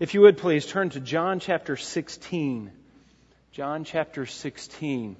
If 0.00 0.14
you 0.14 0.22
would 0.22 0.38
please 0.38 0.64
turn 0.64 0.88
to 0.90 0.98
John 0.98 1.40
chapter 1.40 1.76
16. 1.76 2.72
John 3.52 3.84
chapter 3.84 4.24
16. 4.24 5.16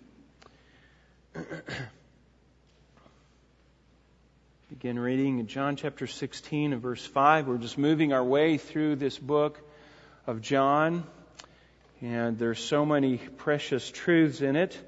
Begin 4.71 4.99
reading 4.99 5.39
in 5.39 5.49
John 5.49 5.77
chapter 5.77 6.07
16 6.07 6.73
and 6.73 6.81
verse 6.81 7.05
5. 7.05 7.47
We're 7.47 7.59
just 7.59 7.77
moving 7.77 8.15
our 8.15 8.25
way 8.25 8.57
through 8.57 8.97
this 8.97 9.19
book 9.19 9.61
of 10.27 10.41
John, 10.41 11.05
and 12.01 12.39
there's 12.39 12.59
so 12.59 12.87
many 12.87 13.19
precious 13.19 13.91
truths 13.91 14.41
in 14.41 14.57
it. 14.57 14.79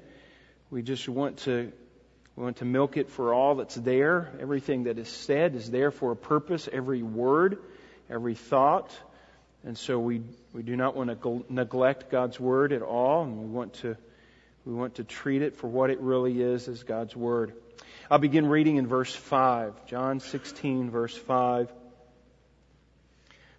We 0.71 0.81
just 0.81 1.07
want 1.07 1.37
to 1.41 1.71
we 2.35 2.43
want 2.43 2.57
to 2.57 2.65
milk 2.65 2.97
it 2.97 3.11
for 3.11 3.31
all 3.31 3.53
that's 3.53 3.75
there. 3.75 4.31
Everything 4.41 4.85
that 4.85 4.97
is 4.97 5.09
said 5.09 5.53
is 5.53 5.69
there 5.69 5.91
for 5.91 6.13
a 6.13 6.15
purpose. 6.15 6.67
Every 6.73 7.03
word, 7.03 7.59
every 8.09 8.33
thought. 8.33 8.89
And 9.65 9.77
so 9.77 9.99
we, 9.99 10.21
we 10.53 10.61
do 10.61 10.75
not 10.75 10.95
want 10.95 11.09
to 11.09 11.45
neglect 11.49 12.11
God's 12.11 12.39
word 12.39 12.73
at 12.73 12.81
all, 12.81 13.23
and 13.23 13.37
we 13.39 13.45
want 13.45 13.73
to 13.75 13.95
we 14.65 14.73
want 14.73 14.95
to 14.95 15.03
treat 15.03 15.41
it 15.41 15.57
for 15.57 15.67
what 15.67 15.89
it 15.89 15.99
really 15.99 16.41
is 16.41 16.69
as 16.69 16.83
God's 16.83 17.15
word. 17.15 17.53
I'll 18.09 18.19
begin 18.19 18.47
reading 18.47 18.77
in 18.77 18.87
verse 18.87 19.13
5, 19.13 19.87
John 19.87 20.21
16, 20.21 20.89
verse 20.89 21.17
5. 21.17 21.69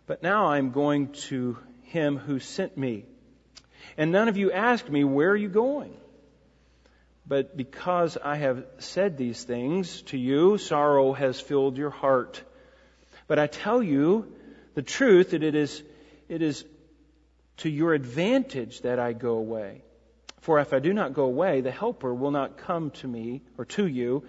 But 0.07 0.23
now 0.23 0.47
I'm 0.47 0.71
going 0.71 1.09
to 1.29 1.59
him 1.83 2.17
who 2.17 2.41
sent 2.41 2.79
me. 2.79 3.05
And 3.98 4.12
none 4.12 4.29
of 4.29 4.39
you 4.39 4.51
asked 4.51 4.89
me, 4.89 5.05
Where 5.05 5.31
are 5.31 5.37
you 5.37 5.48
going? 5.48 5.95
But 7.27 7.57
because 7.57 8.17
I 8.23 8.37
have 8.37 8.65
said 8.79 9.17
these 9.17 9.43
things 9.43 10.03
to 10.03 10.19
you, 10.19 10.59
sorrow 10.59 11.12
has 11.12 11.41
filled 11.41 11.79
your 11.79 11.91
heart. 11.91 12.43
But 13.27 13.39
I 13.39 13.47
tell 13.47 13.83
you 13.83 14.33
the 14.75 14.83
truth 14.83 15.31
that 15.31 15.43
it 15.43 15.55
is, 15.55 15.83
it 16.34 16.43
is 16.43 16.65
to 17.59 17.70
your 17.70 17.95
advantage 17.95 18.80
that 18.80 18.98
I 18.98 19.12
go 19.12 19.34
away. 19.34 19.84
For 20.41 20.59
if 20.59 20.72
I 20.72 20.81
do 20.81 20.92
not 20.92 21.14
go 21.14 21.25
away, 21.25 21.61
the 21.61 21.70
Helper 21.70 22.12
will 22.12 22.33
not 22.33 22.59
come 22.59 22.91
to 23.03 23.06
me 23.06 23.42
or 23.56 23.64
to 23.77 23.86
you. 23.86 24.25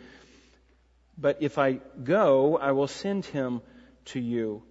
But 1.18 1.38
if 1.42 1.58
I 1.58 1.80
go, 2.04 2.58
I 2.58 2.74
will 2.74 2.88
send 2.88 3.26
him 3.26 3.62
to 4.06 4.20
you. 4.20 4.62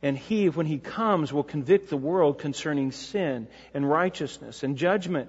And 0.00 0.16
he, 0.16 0.48
when 0.48 0.66
he 0.66 0.78
comes, 0.78 1.32
will 1.32 1.42
convict 1.42 1.90
the 1.90 1.96
world 1.96 2.38
concerning 2.38 2.92
sin 2.92 3.48
and 3.74 3.88
righteousness 3.88 4.62
and 4.62 4.76
judgment. 4.76 5.28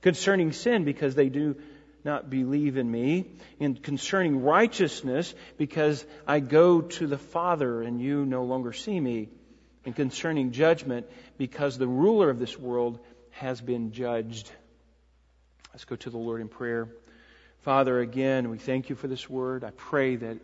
Concerning 0.00 0.52
sin, 0.52 0.84
because 0.84 1.16
they 1.16 1.28
do 1.28 1.56
not 2.04 2.30
believe 2.30 2.76
in 2.76 2.88
me. 2.88 3.32
And 3.58 3.82
concerning 3.82 4.42
righteousness, 4.42 5.34
because 5.58 6.04
I 6.24 6.38
go 6.38 6.82
to 6.82 7.06
the 7.08 7.18
Father 7.18 7.82
and 7.82 8.00
you 8.00 8.24
no 8.24 8.44
longer 8.44 8.72
see 8.72 9.00
me. 9.00 9.30
And 9.84 9.94
concerning 9.94 10.52
judgment, 10.52 11.06
because 11.36 11.76
the 11.76 11.88
ruler 11.88 12.30
of 12.30 12.38
this 12.38 12.58
world 12.58 12.98
has 13.30 13.60
been 13.60 13.92
judged. 13.92 14.50
Let's 15.72 15.84
go 15.84 15.96
to 15.96 16.10
the 16.10 16.18
Lord 16.18 16.40
in 16.40 16.48
prayer. 16.48 16.88
Father, 17.62 17.98
again, 18.00 18.50
we 18.50 18.58
thank 18.58 18.88
you 18.90 18.96
for 18.96 19.08
this 19.08 19.28
word. 19.28 19.64
I 19.64 19.70
pray 19.70 20.16
that 20.16 20.38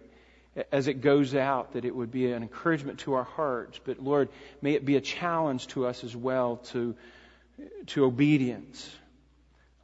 as 0.72 0.88
it 0.88 1.00
goes 1.00 1.34
out, 1.34 1.72
that 1.72 1.84
it 1.84 1.94
would 1.94 2.10
be 2.10 2.32
an 2.32 2.42
encouragement 2.42 3.00
to 3.00 3.14
our 3.14 3.24
hearts. 3.24 3.80
But 3.82 4.00
Lord, 4.00 4.28
may 4.60 4.72
it 4.74 4.84
be 4.84 4.96
a 4.96 5.00
challenge 5.00 5.68
to 5.68 5.86
us 5.86 6.02
as 6.02 6.16
well 6.16 6.56
to, 6.72 6.96
to 7.88 8.04
obedience. 8.04 8.90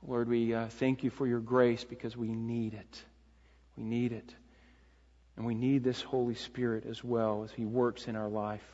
Lord, 0.06 0.28
we 0.28 0.54
uh, 0.54 0.66
thank 0.66 1.04
you 1.04 1.10
for 1.10 1.26
your 1.26 1.40
grace 1.40 1.84
because 1.84 2.16
we 2.16 2.28
need 2.28 2.74
it. 2.74 3.02
We 3.76 3.84
need 3.84 4.12
it. 4.12 4.34
And 5.36 5.46
we 5.46 5.54
need 5.54 5.84
this 5.84 6.00
Holy 6.02 6.34
Spirit 6.34 6.84
as 6.86 7.04
well 7.04 7.44
as 7.44 7.52
He 7.52 7.64
works 7.64 8.08
in 8.08 8.16
our 8.16 8.28
life. 8.28 8.66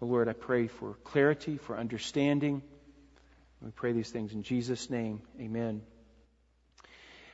Lord, 0.00 0.28
I 0.28 0.32
pray 0.32 0.66
for 0.66 0.94
clarity, 1.04 1.56
for 1.56 1.76
understanding. 1.78 2.62
We 3.62 3.70
pray 3.70 3.92
these 3.92 4.10
things 4.10 4.32
in 4.32 4.42
Jesus' 4.42 4.90
name. 4.90 5.22
Amen. 5.40 5.82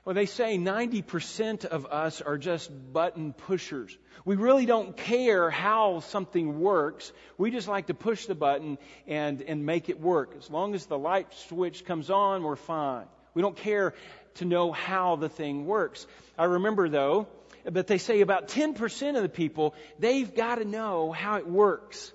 Well, 0.04 0.14
they 0.14 0.26
say 0.26 0.56
90% 0.56 1.66
of 1.66 1.86
us 1.86 2.22
are 2.22 2.38
just 2.38 2.70
button 2.92 3.32
pushers. 3.34 3.96
We 4.24 4.36
really 4.36 4.64
don't 4.64 4.96
care 4.96 5.50
how 5.50 6.00
something 6.00 6.60
works. 6.60 7.12
We 7.36 7.50
just 7.50 7.68
like 7.68 7.88
to 7.88 7.94
push 7.94 8.26
the 8.26 8.34
button 8.34 8.78
and, 9.06 9.42
and 9.42 9.66
make 9.66 9.88
it 9.88 10.00
work. 10.00 10.34
As 10.38 10.48
long 10.48 10.74
as 10.74 10.86
the 10.86 10.98
light 10.98 11.34
switch 11.48 11.84
comes 11.84 12.08
on, 12.08 12.42
we're 12.42 12.56
fine. 12.56 13.06
We 13.34 13.42
don't 13.42 13.56
care 13.56 13.94
to 14.34 14.44
know 14.44 14.72
how 14.72 15.16
the 15.16 15.28
thing 15.28 15.66
works. 15.66 16.06
I 16.38 16.44
remember 16.44 16.88
though, 16.88 17.28
but 17.70 17.86
they 17.86 17.98
say 17.98 18.20
about 18.20 18.48
10% 18.48 19.16
of 19.16 19.22
the 19.22 19.28
people, 19.28 19.74
they've 19.98 20.34
got 20.34 20.56
to 20.56 20.64
know 20.64 21.12
how 21.12 21.36
it 21.36 21.46
works. 21.46 22.12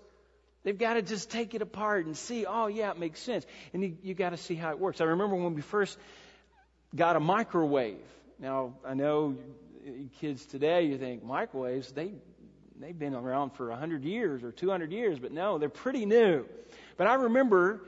They've 0.66 0.78
got 0.78 0.96
to 0.96 1.04
just 1.04 1.30
take 1.30 1.54
it 1.54 1.62
apart 1.62 2.08
and 2.08 2.18
see, 2.18 2.48
oh, 2.48 2.66
yeah, 2.66 2.90
it 2.90 2.98
makes 2.98 3.22
sense. 3.22 3.46
And 3.72 3.84
you, 3.84 3.98
you 4.02 4.16
got 4.16 4.32
to 4.32 4.38
see 4.38 4.56
how 4.56 4.72
it 4.72 4.80
works. 4.80 5.00
I 5.00 5.04
remember 5.04 5.36
when 5.36 5.54
we 5.54 5.62
first 5.62 5.96
got 6.94 7.16
a 7.16 7.20
microwave. 7.20 8.00
Now, 8.40 8.74
I 8.84 8.96
know 8.96 9.36
kids 10.20 10.44
today, 10.44 10.88
you 10.88 10.98
think 10.98 11.24
microwaves, 11.24 11.92
they, 11.92 12.14
they've 12.80 12.98
been 12.98 13.14
around 13.14 13.52
for 13.52 13.70
100 13.70 14.04
years 14.04 14.44
or 14.44 14.52
200 14.52 14.92
years, 14.92 15.20
but 15.20 15.32
no, 15.32 15.60
they're 15.60 15.70
pretty 15.70 16.08
new. 16.08 16.46
But 16.98 17.06
I 17.06 17.14
remember 17.14 17.82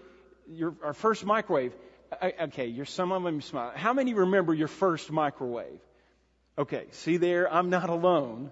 your, 0.48 0.76
our 0.84 0.94
first 0.94 1.26
microwave. 1.26 1.74
Okay, 2.22 2.68
you're 2.68 2.86
some 2.86 3.12
of 3.12 3.24
them 3.24 3.42
smile. 3.42 3.72
How 3.76 3.94
many 3.94 4.14
remember 4.14 4.54
your 4.54 4.68
first 4.68 5.12
microwave? 5.12 5.80
Okay, 6.60 6.86
see 6.92 7.18
there, 7.18 7.52
I'm 7.52 7.72
not 7.72 7.90
alone. 7.90 8.52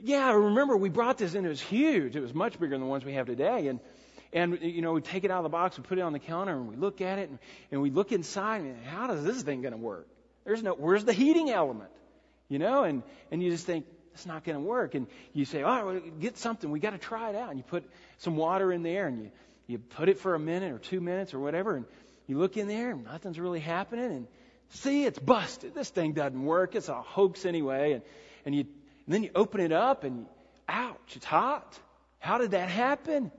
Yeah, 0.00 0.32
remember 0.32 0.76
we 0.76 0.90
brought 0.90 1.18
this 1.18 1.34
in. 1.34 1.44
It 1.44 1.48
was 1.48 1.60
huge. 1.60 2.14
It 2.14 2.20
was 2.20 2.32
much 2.32 2.58
bigger 2.58 2.74
than 2.74 2.80
the 2.80 2.86
ones 2.86 3.04
we 3.04 3.14
have 3.14 3.26
today. 3.26 3.68
And, 3.68 3.80
and 4.32 4.58
you 4.62 4.80
know, 4.80 4.92
we 4.92 5.00
take 5.00 5.24
it 5.24 5.30
out 5.30 5.38
of 5.38 5.42
the 5.44 5.48
box 5.48 5.76
and 5.76 5.86
put 5.86 5.98
it 5.98 6.02
on 6.02 6.12
the 6.12 6.18
counter 6.18 6.52
and 6.52 6.68
we 6.68 6.76
look 6.76 7.00
at 7.00 7.18
it 7.18 7.30
and, 7.30 7.38
and 7.72 7.82
we 7.82 7.90
look 7.90 8.12
inside 8.12 8.62
and 8.62 8.84
how 8.84 9.08
does 9.08 9.24
this 9.24 9.42
thing 9.42 9.62
going 9.62 9.72
to 9.72 9.78
work? 9.78 10.06
There's 10.44 10.62
no, 10.62 10.74
where's 10.74 11.04
the 11.04 11.12
heating 11.12 11.50
element? 11.50 11.90
You 12.48 12.58
know, 12.58 12.84
and, 12.84 13.02
and 13.30 13.42
you 13.42 13.50
just 13.50 13.66
think, 13.66 13.86
it's 14.14 14.26
not 14.26 14.42
going 14.42 14.56
to 14.56 14.64
work. 14.64 14.96
And 14.96 15.06
you 15.32 15.44
say, 15.44 15.62
all 15.62 15.84
right, 15.84 16.20
get 16.20 16.38
something. 16.38 16.70
We 16.70 16.80
got 16.80 16.90
to 16.90 16.98
try 16.98 17.30
it 17.30 17.36
out. 17.36 17.50
And 17.50 17.58
you 17.58 17.62
put 17.62 17.88
some 18.18 18.36
water 18.36 18.72
in 18.72 18.82
there 18.82 19.06
and 19.06 19.22
you, 19.22 19.30
you 19.68 19.78
put 19.78 20.08
it 20.08 20.18
for 20.18 20.34
a 20.34 20.40
minute 20.40 20.72
or 20.72 20.78
two 20.78 21.00
minutes 21.00 21.34
or 21.34 21.38
whatever. 21.38 21.76
And 21.76 21.84
you 22.26 22.38
look 22.38 22.56
in 22.56 22.66
there 22.66 22.90
and 22.90 23.04
nothing's 23.04 23.38
really 23.38 23.60
happening. 23.60 24.10
And 24.10 24.26
see, 24.70 25.04
it's 25.04 25.20
busted. 25.20 25.72
This 25.72 25.90
thing 25.90 26.14
doesn't 26.14 26.42
work. 26.42 26.74
It's 26.74 26.88
a 26.88 27.00
hoax 27.00 27.46
anyway. 27.46 27.92
And, 27.92 28.02
and 28.44 28.54
you 28.56 28.66
and 29.08 29.14
then 29.14 29.22
you 29.22 29.30
open 29.34 29.62
it 29.62 29.72
up 29.72 30.04
and, 30.04 30.26
ouch, 30.68 31.16
it's 31.16 31.24
hot. 31.24 31.78
How 32.18 32.36
did 32.36 32.50
that 32.50 32.68
happen? 32.68 33.32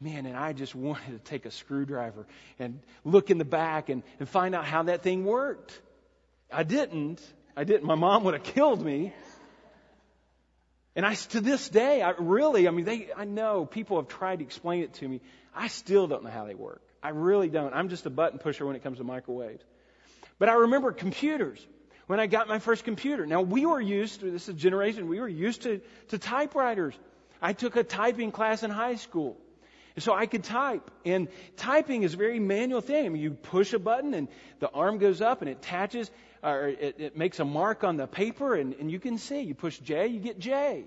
Man, 0.00 0.26
and 0.26 0.36
I 0.36 0.52
just 0.52 0.74
wanted 0.88 1.12
to 1.12 1.18
take 1.18 1.46
a 1.46 1.52
screwdriver 1.52 2.26
and 2.58 2.80
look 3.04 3.30
in 3.30 3.38
the 3.38 3.44
back 3.44 3.88
and, 3.88 4.02
and 4.18 4.28
find 4.28 4.52
out 4.52 4.64
how 4.64 4.82
that 4.82 5.04
thing 5.04 5.24
worked. 5.24 5.80
I 6.52 6.64
didn't. 6.64 7.22
I 7.56 7.62
didn't. 7.62 7.84
My 7.84 7.94
mom 7.94 8.24
would 8.24 8.34
have 8.34 8.42
killed 8.42 8.84
me. 8.84 9.14
And 10.96 11.06
I, 11.06 11.14
to 11.14 11.40
this 11.40 11.68
day, 11.68 12.02
I 12.02 12.14
really, 12.18 12.66
I 12.66 12.72
mean, 12.72 12.84
they, 12.84 13.10
I 13.16 13.26
know 13.26 13.66
people 13.66 13.96
have 13.98 14.08
tried 14.08 14.40
to 14.40 14.44
explain 14.44 14.82
it 14.82 14.94
to 14.94 15.06
me. 15.06 15.20
I 15.54 15.68
still 15.68 16.08
don't 16.08 16.24
know 16.24 16.30
how 16.30 16.46
they 16.46 16.56
work. 16.56 16.82
I 17.00 17.10
really 17.10 17.48
don't. 17.48 17.72
I'm 17.74 17.90
just 17.90 18.06
a 18.06 18.10
button 18.10 18.40
pusher 18.40 18.66
when 18.66 18.74
it 18.74 18.82
comes 18.82 18.98
to 18.98 19.04
microwaves. 19.04 19.62
But 20.40 20.48
I 20.48 20.54
remember 20.54 20.90
computers 20.90 21.64
when 22.10 22.18
I 22.18 22.26
got 22.26 22.48
my 22.48 22.58
first 22.58 22.82
computer. 22.82 23.24
Now, 23.24 23.40
we 23.40 23.66
were 23.66 23.80
used, 23.80 24.18
to, 24.18 24.32
this 24.32 24.48
is 24.48 24.56
generation, 24.56 25.06
we 25.06 25.20
were 25.20 25.28
used 25.28 25.62
to, 25.62 25.80
to 26.08 26.18
typewriters. 26.18 26.98
I 27.40 27.52
took 27.52 27.76
a 27.76 27.84
typing 27.84 28.32
class 28.32 28.64
in 28.64 28.70
high 28.72 28.96
school. 28.96 29.36
And 29.94 30.02
so 30.02 30.12
I 30.12 30.26
could 30.26 30.42
type. 30.42 30.90
And 31.04 31.28
typing 31.56 32.02
is 32.02 32.14
a 32.14 32.16
very 32.16 32.40
manual 32.40 32.80
thing. 32.80 33.06
I 33.06 33.08
mean, 33.10 33.22
you 33.22 33.30
push 33.30 33.74
a 33.74 33.78
button 33.78 34.14
and 34.14 34.26
the 34.58 34.68
arm 34.70 34.98
goes 34.98 35.20
up 35.20 35.40
and 35.40 35.48
it 35.48 35.58
attaches, 35.58 36.10
or 36.42 36.66
it, 36.66 36.96
it 36.98 37.16
makes 37.16 37.38
a 37.38 37.44
mark 37.44 37.84
on 37.84 37.96
the 37.96 38.08
paper 38.08 38.56
and, 38.56 38.74
and 38.80 38.90
you 38.90 38.98
can 38.98 39.16
see. 39.16 39.42
You 39.42 39.54
push 39.54 39.78
J, 39.78 40.08
you 40.08 40.18
get 40.18 40.36
J. 40.40 40.86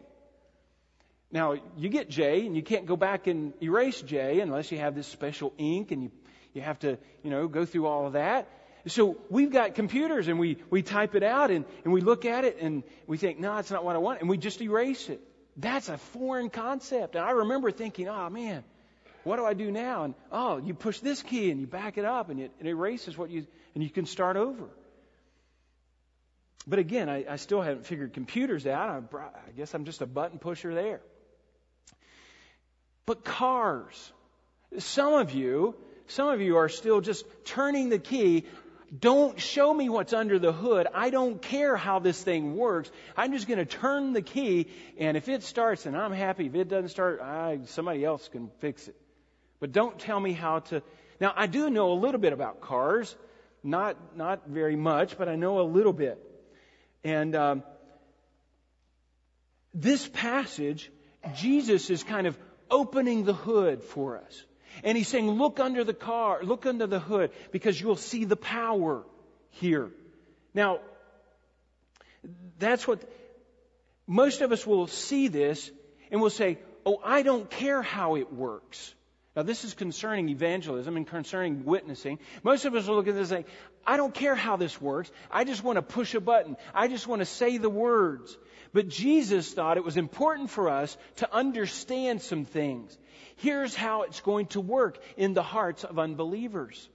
Now, 1.32 1.56
you 1.78 1.88
get 1.88 2.10
J 2.10 2.46
and 2.46 2.54
you 2.54 2.64
can't 2.64 2.86
go 2.86 2.98
back 2.98 3.28
and 3.28 3.54
erase 3.64 4.02
J 4.02 4.42
unless 4.42 4.74
you 4.74 4.80
have 4.80 4.94
this 4.94 5.08
special 5.08 5.54
ink 5.58 5.94
and 5.94 6.04
you, 6.04 6.12
you 6.54 6.62
have 6.64 6.80
to, 6.80 6.98
you 7.24 7.30
know, 7.30 7.48
go 7.48 7.64
through 7.64 7.88
all 7.88 8.08
of 8.08 8.14
that. 8.14 8.50
So 8.88 9.18
we've 9.30 9.52
got 9.52 9.76
computers 9.76 10.28
and 10.28 10.38
we, 10.38 10.58
we 10.70 10.82
type 10.82 11.16
it 11.16 11.24
out 11.24 11.52
and, 11.52 11.64
and 11.86 11.94
we 11.94 12.02
look 12.02 12.26
at 12.26 12.44
it 12.44 12.58
and 12.60 12.84
we 13.08 13.18
think, 13.18 13.40
no, 13.40 13.58
it's 13.58 13.72
not 13.72 13.86
what 13.86 13.96
I 13.96 14.00
want. 14.00 14.20
And 14.20 14.30
we 14.30 14.38
just 14.38 14.62
erase 14.62 15.08
it. 15.08 15.22
That's 15.56 15.88
a 15.88 15.98
foreign 15.98 16.50
concept. 16.50 17.16
And 17.16 17.24
I 17.24 17.32
remember 17.32 17.72
thinking, 17.72 18.10
oh 18.10 18.30
man, 18.30 18.64
what 19.24 19.38
do 19.38 19.46
I 19.46 19.54
do 19.54 19.72
now? 19.72 20.04
And 20.04 20.16
oh, 20.32 20.58
you 20.58 20.74
push 20.74 21.00
this 21.00 21.22
key 21.22 21.50
and 21.50 21.62
you 21.62 21.68
back 21.68 21.98
it 21.98 22.04
up 22.04 22.30
and 22.30 22.42
it, 22.42 22.52
it 22.60 22.68
erases 22.68 23.18
what 23.18 23.30
you, 23.30 23.48
and 23.74 23.84
you 23.84 23.90
can 23.90 24.06
start 24.06 24.36
over. 24.36 24.66
But 26.68 26.80
again, 26.80 27.08
I, 27.10 27.26
I 27.30 27.36
still 27.38 27.62
haven't 27.62 27.86
figured 27.86 28.14
computers 28.14 28.68
out. 28.68 28.90
I, 28.90 29.18
I 29.18 29.52
guess 29.56 29.74
I'm 29.74 29.86
just 29.86 30.02
a 30.02 30.06
button 30.06 30.40
pusher 30.40 30.74
there. 30.74 31.02
But 33.06 33.24
cars. 33.24 34.12
Some 34.78 35.14
of 35.14 35.32
you, 35.32 35.76
some 36.08 36.30
of 36.30 36.42
you 36.42 36.58
are 36.58 36.70
still 36.70 37.02
just 37.02 37.26
turning 37.46 37.90
the 37.90 38.00
key 38.00 38.46
don't 38.98 39.40
show 39.40 39.74
me 39.74 39.90
what's 39.90 40.14
under 40.14 40.38
the 40.38 40.52
hood. 40.52 40.88
I 40.94 41.10
don't 41.10 41.42
care 41.42 41.76
how 41.76 42.00
this 42.00 42.22
thing 42.22 42.56
works. 42.56 42.92
I'm 43.18 43.34
just 43.34 43.48
going 43.48 43.58
to 43.58 43.66
turn 43.66 44.14
the 44.14 44.22
key, 44.22 44.68
and 45.00 45.18
if 45.18 45.28
it 45.30 45.44
starts, 45.44 45.86
and 45.86 45.98
I'm 45.98 46.12
happy. 46.12 46.46
If 46.46 46.56
it 46.56 46.68
doesn't 46.68 46.90
start, 46.90 47.20
I, 47.22 47.60
somebody 47.66 48.06
else 48.06 48.28
can 48.28 48.52
fix 48.60 48.88
it. 48.88 48.96
But 49.60 49.72
don't 49.72 49.98
tell 49.98 50.20
me 50.20 50.34
how 50.34 50.60
to. 50.60 50.84
Now, 51.20 51.34
I 51.36 51.48
do 51.48 51.70
know 51.70 51.94
a 51.94 52.00
little 52.00 52.20
bit 52.20 52.34
about 52.34 52.62
cars, 52.62 53.16
not 53.64 53.98
not 54.16 54.48
very 54.48 54.76
much, 54.76 55.18
but 55.18 55.28
I 55.28 55.36
know 55.36 55.60
a 55.60 55.64
little 55.64 55.94
bit. 55.94 56.20
And 57.04 57.36
um, 57.36 57.64
this 59.74 60.08
passage, 60.08 60.92
Jesus 61.36 61.90
is 61.90 62.04
kind 62.04 62.28
of 62.28 62.38
opening 62.70 63.24
the 63.24 63.34
hood 63.34 63.84
for 63.84 64.18
us. 64.18 64.44
And 64.84 64.98
he's 64.98 65.08
saying, 65.08 65.30
look 65.30 65.60
under 65.60 65.84
the 65.84 65.94
car, 65.94 66.44
look 66.44 66.66
under 66.66 66.88
the 66.88 67.00
hood, 67.00 67.32
because 67.52 67.80
you'll 67.80 67.96
see 67.96 68.26
the 68.26 68.36
power 68.36 69.04
here. 69.52 69.90
Now, 70.54 70.80
that's 72.60 72.88
what 72.88 73.02
most 74.08 74.42
of 74.42 74.52
us 74.52 74.66
will 74.66 74.88
see 74.88 75.28
this 75.28 75.72
and 76.12 76.22
will 76.22 76.30
say, 76.30 76.60
oh, 76.86 77.00
I 77.04 77.22
don't 77.22 77.50
care 77.50 77.82
how 77.82 78.16
it 78.16 78.32
works. 78.32 78.94
Now, 79.36 79.42
this 79.42 79.64
is 79.64 79.74
concerning 79.74 80.30
evangelism 80.30 80.96
and 80.96 81.08
concerning 81.08 81.66
witnessing. 81.66 82.20
Most 82.44 82.66
of 82.66 82.76
us 82.76 82.88
will 82.88 82.96
look 82.96 83.08
at 83.08 83.16
this 83.16 83.32
and 83.32 83.46
say, 83.46 83.52
I 83.86 83.98
don't 83.98 84.14
care 84.14 84.36
how 84.36 84.58
this 84.58 84.80
works. 84.80 85.12
I 85.32 85.44
just 85.44 85.64
want 85.64 85.78
to 85.78 85.82
push 85.82 86.14
a 86.14 86.22
button. 86.22 86.56
I 86.74 86.88
just 86.88 87.08
want 87.08 87.22
to 87.22 87.26
say 87.26 87.58
the 87.58 87.70
words. 87.70 88.38
But 88.74 88.90
Jesus 88.90 89.54
thought 89.54 89.78
it 89.78 89.84
was 89.84 89.98
important 89.98 90.50
for 90.50 90.70
us 90.70 90.98
to 91.18 91.34
understand 91.34 92.22
some 92.22 92.46
things. 92.46 92.98
Here's 93.38 93.76
how 93.76 94.04
it's 94.04 94.22
going 94.22 94.48
to 94.48 94.62
work 94.62 94.98
in 95.16 95.34
the 95.34 95.44
hearts 95.44 95.84
of 95.84 96.00
unbelievers. 96.00 96.90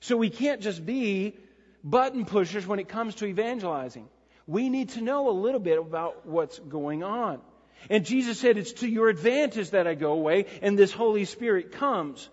So 0.00 0.16
we 0.16 0.30
can't 0.30 0.60
just 0.60 0.84
be 0.86 1.36
button 1.82 2.24
pushers 2.24 2.66
when 2.66 2.78
it 2.78 2.88
comes 2.88 3.16
to 3.16 3.26
evangelizing. 3.26 4.08
We 4.46 4.68
need 4.68 4.90
to 4.90 5.00
know 5.00 5.28
a 5.28 5.32
little 5.32 5.60
bit 5.60 5.78
about 5.78 6.26
what's 6.26 6.58
going 6.58 7.02
on. 7.02 7.40
And 7.90 8.04
Jesus 8.04 8.38
said, 8.38 8.56
It's 8.56 8.72
to 8.74 8.88
your 8.88 9.08
advantage 9.08 9.70
that 9.70 9.86
I 9.86 9.94
go 9.94 10.12
away, 10.12 10.46
and 10.62 10.78
this 10.78 10.92
Holy 10.92 11.24
Spirit 11.24 11.72
comes. 11.72 12.28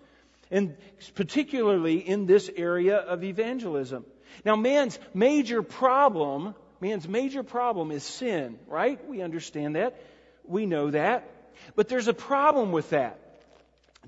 And 0.52 0.76
particularly 1.16 1.98
in 1.98 2.28
this 2.28 2.50
area 2.56 2.98
of 2.98 3.24
evangelism. 3.24 4.06
Now, 4.46 4.56
man's 4.56 5.00
major 5.14 5.64
problem, 5.64 6.54
man's 6.84 7.08
major 7.08 7.44
problem 7.44 7.92
is 7.92 8.04
sin, 8.04 8.60
right? 8.68 9.00
We 9.08 9.22
understand 9.22 9.78
that. 9.78 10.00
We 10.44 10.66
know 10.66 10.92
that. 10.92 11.30
But 11.76 11.88
there's 11.88 12.10
a 12.10 12.14
problem 12.14 12.74
with 12.74 12.90
that. 12.90 13.18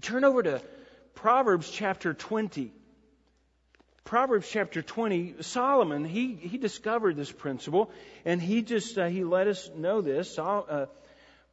Turn 0.02 0.26
over 0.26 0.44
to 0.44 0.62
Proverbs 1.14 1.72
chapter 1.72 2.14
20. 2.14 2.74
Proverbs 4.04 4.50
chapter 4.52 4.82
20, 4.82 5.36
Solomon, 5.40 6.04
he, 6.04 6.36
he 6.36 6.58
discovered 6.58 7.16
this 7.16 7.32
principle, 7.32 7.90
and 8.26 8.42
he 8.42 8.62
just, 8.62 8.98
uh, 8.98 9.08
he 9.08 9.24
let 9.24 9.48
us 9.48 9.72
know 9.76 10.02
this. 10.02 10.38
Uh, 10.38 10.88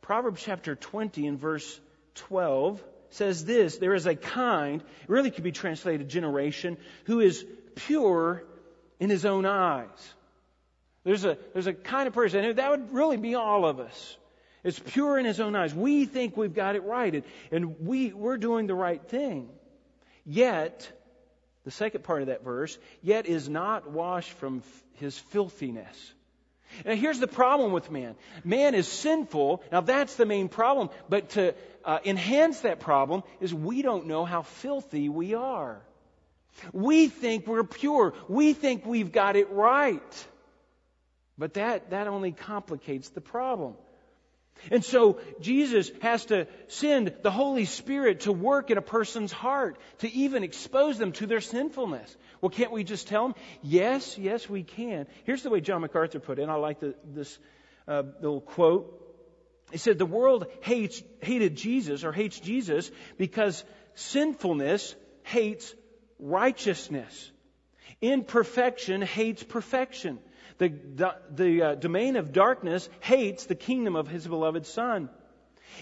Proverbs 0.03 0.43
chapter 0.43 0.75
20 0.75 1.29
and 1.29 1.39
verse 1.39 1.81
12 2.17 2.83
says 3.11 3.45
this, 3.45 3.79
there 3.79 3.95
is 3.95 4.07
a 4.07 4.17
kind, 4.17 4.83
really 5.07 5.31
could 5.31 5.45
be 5.45 5.53
translated 5.53 6.09
generation, 6.09 6.77
who 7.05 7.21
is 7.21 7.47
pure 7.77 8.43
in 8.99 9.09
his 9.09 9.25
own 9.25 9.47
eyes. 9.47 10.15
There's 11.05 11.25
a, 11.25 11.37
there's 11.53 11.67
a 11.67 11.73
kind 11.73 12.07
of 12.07 12.15
person, 12.15 12.45
and 12.45 12.57
that 12.59 12.71
would 12.71 12.93
really 12.93 13.17
be 13.17 13.35
all 13.35 13.67
of 13.67 13.81
us. 13.81 14.17
It's 14.65 14.79
pure 14.79 15.19
in 15.19 15.25
his 15.25 15.41
own 15.41 15.57
eyes. 15.57 15.75
We 15.75 16.05
think 16.05 16.37
we've 16.37 16.55
got 16.55 16.77
it 16.77 16.85
right, 16.85 17.25
and 17.51 17.81
we, 17.81 18.13
we're 18.13 18.37
doing 18.37 18.67
the 18.67 18.75
right 18.75 19.03
thing. 19.09 19.49
Yet, 20.25 20.89
the 21.65 21.73
second 21.73 22.05
part 22.05 22.23
of 22.23 22.29
that 22.29 22.45
verse, 22.45 22.79
yet 23.03 23.27
is 23.27 23.49
not 23.49 23.91
washed 23.91 24.33
from 24.33 24.63
his 24.95 25.19
filthiness. 25.19 26.13
Now, 26.85 26.95
here's 26.95 27.19
the 27.19 27.27
problem 27.27 27.73
with 27.73 27.91
man 27.91 28.15
man 28.45 28.75
is 28.75 28.89
sinful. 28.89 29.63
Now, 29.71 29.81
that's 29.83 30.17
the 30.17 30.25
main 30.25 30.49
problem. 30.49 30.91
But 31.09 31.31
to 31.31 31.55
uh, 31.85 31.99
enhance 32.05 32.61
that 32.61 32.81
problem 32.81 33.25
is 33.41 33.53
we 33.53 33.83
don't 33.83 34.07
know 34.07 34.25
how 34.25 34.43
filthy 34.43 35.09
we 35.09 35.35
are. 35.35 35.83
We 36.73 37.09
think 37.09 37.47
we're 37.47 37.65
pure. 37.65 38.15
We 38.29 38.53
think 38.53 38.87
we've 38.87 39.13
got 39.13 39.37
it 39.37 39.51
right. 39.51 40.27
But 41.39 41.55
that, 41.55 41.91
that 41.91 42.07
only 42.09 42.33
complicates 42.33 43.09
the 43.11 43.21
problem. 43.21 43.75
And 44.71 44.85
so 44.85 45.19
Jesus 45.41 45.91
has 46.03 46.27
to 46.27 46.47
send 46.69 47.15
the 47.23 47.31
Holy 47.31 47.65
Spirit 47.65 48.21
to 48.21 48.33
work 48.33 48.71
in 48.71 48.79
a 48.79 48.83
person's 48.83 49.33
heart, 49.33 49.77
to 49.99 50.13
even 50.13 50.45
expose 50.45 50.99
them 50.99 51.13
to 51.13 51.27
their 51.27 51.41
sinfulness. 51.41 52.17
Well, 52.41 52.51
can't 52.51 52.71
we 52.71 52.85
just 52.85 53.09
tell 53.09 53.29
them? 53.29 53.35
Yes, 53.63 54.17
yes, 54.19 54.49
we 54.49 54.63
can. 54.63 55.07
Here's 55.25 55.43
the 55.43 55.51
way 55.51 55.61
John 55.61 55.81
MacArthur 55.81 56.21
put 56.21 56.39
it, 56.39 56.49
I 56.49 56.55
like 56.55 56.81
the, 56.81 56.95
this 57.05 57.39
uh, 57.89 58.03
little 58.21 58.41
quote. 58.41 58.99
He 59.73 59.79
said, 59.79 59.99
The 59.99 60.07
world 60.07 60.47
hates, 60.61 61.03
hated 61.21 61.57
Jesus 61.57 62.05
or 62.05 62.13
hates 62.13 62.39
Jesus 62.39 62.91
because 63.17 63.65
sinfulness 63.95 64.95
hates 65.25 65.75
righteousness. 66.21 67.33
Imperfection 68.01 69.03
hates 69.03 69.43
perfection. 69.43 70.19
The, 70.63 70.69
the, 70.69 71.17
the 71.35 71.63
uh, 71.63 71.75
domain 71.75 72.15
of 72.15 72.33
darkness 72.33 72.89
hates 73.01 73.47
the 73.47 73.57
kingdom 73.57 73.97
of 73.97 74.07
his 74.07 74.25
beloved 74.25 74.65
Son. 74.65 75.11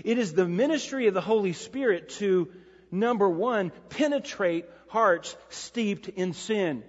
It 0.04 0.16
is 0.16 0.32
the 0.32 0.48
ministry 0.48 1.06
of 1.06 1.12
the 1.12 1.20
Holy 1.20 1.52
Spirit 1.52 2.08
to, 2.20 2.48
number 2.90 3.28
one, 3.28 3.72
penetrate 3.90 4.64
hearts 4.88 5.36
steeped 5.50 6.08
in 6.08 6.32
sin. 6.32 6.82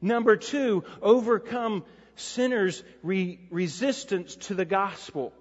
Number 0.00 0.36
two, 0.36 0.84
overcome 1.02 1.84
sinners' 2.16 2.82
re- 3.02 3.38
resistance 3.50 4.36
to 4.36 4.54
the 4.54 4.64
gospel. 4.64 5.34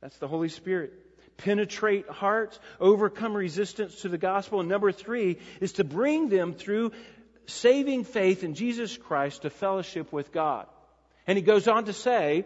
That's 0.00 0.18
the 0.18 0.28
Holy 0.28 0.48
Spirit. 0.48 0.92
Penetrate 1.38 2.08
hearts, 2.08 2.56
overcome 2.78 3.36
resistance 3.36 4.02
to 4.02 4.08
the 4.08 4.16
gospel. 4.16 4.60
And 4.60 4.68
number 4.68 4.92
three 4.92 5.38
is 5.60 5.72
to 5.72 5.82
bring 5.82 6.28
them 6.28 6.54
through 6.54 6.92
saving 7.48 8.04
faith 8.04 8.44
in 8.44 8.54
Jesus 8.54 8.96
Christ 8.96 9.42
to 9.42 9.50
fellowship 9.50 10.12
with 10.12 10.32
God. 10.32 10.66
And 11.26 11.36
he 11.36 11.42
goes 11.42 11.66
on 11.66 11.86
to 11.86 11.92
say, 11.92 12.44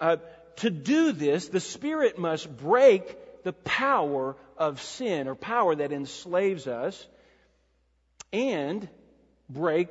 uh, 0.00 0.16
to 0.56 0.70
do 0.70 1.12
this, 1.12 1.48
the 1.48 1.60
Spirit 1.60 2.18
must 2.18 2.56
break 2.56 3.42
the 3.44 3.52
power 3.52 4.36
of 4.56 4.80
sin 4.82 5.28
or 5.28 5.34
power 5.34 5.74
that 5.74 5.92
enslaves 5.92 6.66
us 6.66 7.06
and 8.32 8.88
break 9.48 9.88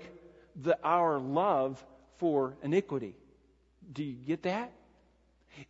the, 0.55 0.77
our 0.83 1.19
love 1.19 1.83
for 2.17 2.55
iniquity. 2.63 3.15
Do 3.91 4.03
you 4.03 4.15
get 4.15 4.43
that? 4.43 4.71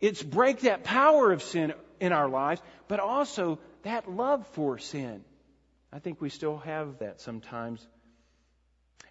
It's 0.00 0.22
break 0.22 0.60
that 0.60 0.84
power 0.84 1.32
of 1.32 1.42
sin 1.42 1.72
in 2.00 2.12
our 2.12 2.28
lives, 2.28 2.60
but 2.88 3.00
also 3.00 3.58
that 3.82 4.10
love 4.10 4.46
for 4.48 4.78
sin. 4.78 5.24
I 5.92 5.98
think 6.00 6.20
we 6.20 6.28
still 6.28 6.58
have 6.58 6.98
that 6.98 7.20
sometimes 7.20 7.86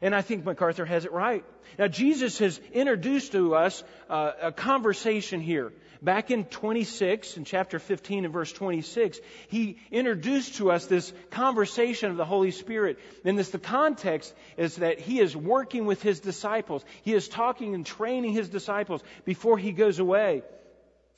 and 0.02 0.14
I 0.14 0.22
think 0.22 0.46
MacArthur 0.46 0.86
has 0.86 1.06
it 1.06 1.12
right. 1.12 1.44
Now, 1.80 1.88
Jesus 1.88 2.38
has 2.40 2.60
introduced 2.74 3.32
to 3.32 3.56
us 3.56 3.84
uh, 4.10 4.32
a 4.42 4.52
conversation 4.52 5.42
here. 5.42 5.74
Back 6.02 6.30
in 6.30 6.46
26, 6.46 7.38
in 7.38 7.46
chapter 7.46 7.80
15 7.80 8.26
and 8.26 8.34
verse 8.34 8.54
26, 8.54 9.20
he 9.48 9.78
introduced 9.92 10.56
to 10.58 10.72
us 10.72 10.86
this 10.86 11.12
conversation 11.32 12.12
of 12.12 12.18
the 12.18 12.26
Holy 12.26 12.52
Spirit. 12.52 13.00
And 13.26 13.38
this, 13.38 13.50
the 13.50 13.58
context 13.58 14.34
is 14.58 14.76
that 14.76 15.00
he 15.00 15.20
is 15.20 15.36
working 15.36 15.86
with 15.86 16.04
his 16.04 16.20
disciples. 16.20 16.86
He 17.02 17.14
is 17.14 17.28
talking 17.28 17.74
and 17.74 17.86
training 17.86 18.34
his 18.34 18.50
disciples 18.50 19.02
before 19.26 19.58
he 19.58 19.72
goes 19.72 19.98
away. 19.98 20.44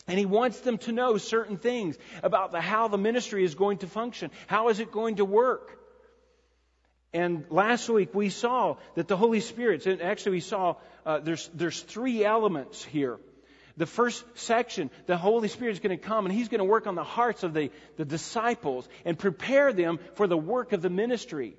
And 0.07 0.17
he 0.17 0.25
wants 0.25 0.61
them 0.61 0.77
to 0.79 0.91
know 0.91 1.17
certain 1.17 1.57
things 1.57 1.97
about 2.23 2.51
the, 2.51 2.61
how 2.61 2.87
the 2.87 2.97
ministry 2.97 3.43
is 3.43 3.55
going 3.55 3.79
to 3.79 3.87
function. 3.87 4.31
How 4.47 4.69
is 4.69 4.79
it 4.79 4.91
going 4.91 5.17
to 5.17 5.25
work? 5.25 5.78
And 7.13 7.45
last 7.49 7.89
week 7.89 8.13
we 8.13 8.29
saw 8.29 8.77
that 8.95 9.07
the 9.07 9.17
Holy 9.17 9.39
Spirit, 9.39 9.85
and 9.87 10.01
actually 10.01 10.33
we 10.33 10.39
saw 10.41 10.75
uh, 11.05 11.19
there's, 11.19 11.49
there's 11.53 11.81
three 11.81 12.23
elements 12.23 12.83
here. 12.83 13.17
The 13.77 13.85
first 13.85 14.23
section, 14.35 14.91
the 15.05 15.17
Holy 15.17 15.47
Spirit 15.47 15.71
is 15.71 15.79
going 15.79 15.97
to 15.97 16.03
come 16.03 16.25
and 16.25 16.35
He's 16.35 16.49
going 16.49 16.59
to 16.59 16.65
work 16.65 16.85
on 16.85 16.95
the 16.95 17.03
hearts 17.03 17.43
of 17.43 17.53
the, 17.53 17.71
the 17.97 18.05
disciples 18.05 18.87
and 19.05 19.17
prepare 19.17 19.73
them 19.73 19.99
for 20.15 20.27
the 20.27 20.37
work 20.37 20.73
of 20.73 20.81
the 20.81 20.89
ministry. 20.89 21.55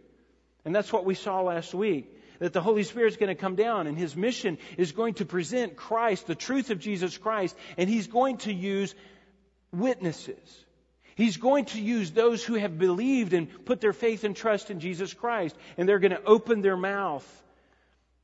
And 0.65 0.75
that's 0.75 0.93
what 0.93 1.05
we 1.05 1.15
saw 1.15 1.41
last 1.41 1.75
week. 1.75 2.15
That 2.39 2.53
the 2.53 2.61
Holy 2.61 2.85
Spirit 2.85 3.09
is 3.09 3.17
going 3.17 3.35
to 3.35 3.41
come 3.41 3.57
down 3.57 3.87
and 3.87 3.99
His 3.99 4.15
mission 4.15 4.59
is 4.77 4.93
going 4.93 5.15
to 5.15 5.25
present 5.25 5.77
Christ, 5.77 6.27
the 6.27 6.35
truth 6.35 6.71
of 6.71 6.79
Jesus 6.79 7.19
Christ, 7.19 7.57
and 7.77 7.89
He's 7.89 8.07
going 8.07 8.37
to 8.39 8.53
use 8.53 8.95
witnesses. 9.73 10.65
He's 11.21 11.37
going 11.37 11.67
to 11.67 11.83
use 11.83 12.13
those 12.13 12.43
who 12.43 12.55
have 12.55 12.79
believed 12.79 13.35
and 13.35 13.67
put 13.67 13.83
their 13.83 13.93
faith 13.93 14.25
and 14.25 14.35
trust 14.35 14.71
in 14.71 14.81
Jesus 14.81 15.13
Christ, 15.13 15.55
and 15.77 15.87
they're 15.87 15.99
going 15.99 16.13
to 16.13 16.25
open 16.25 16.63
their 16.63 16.79
mouth 16.79 17.27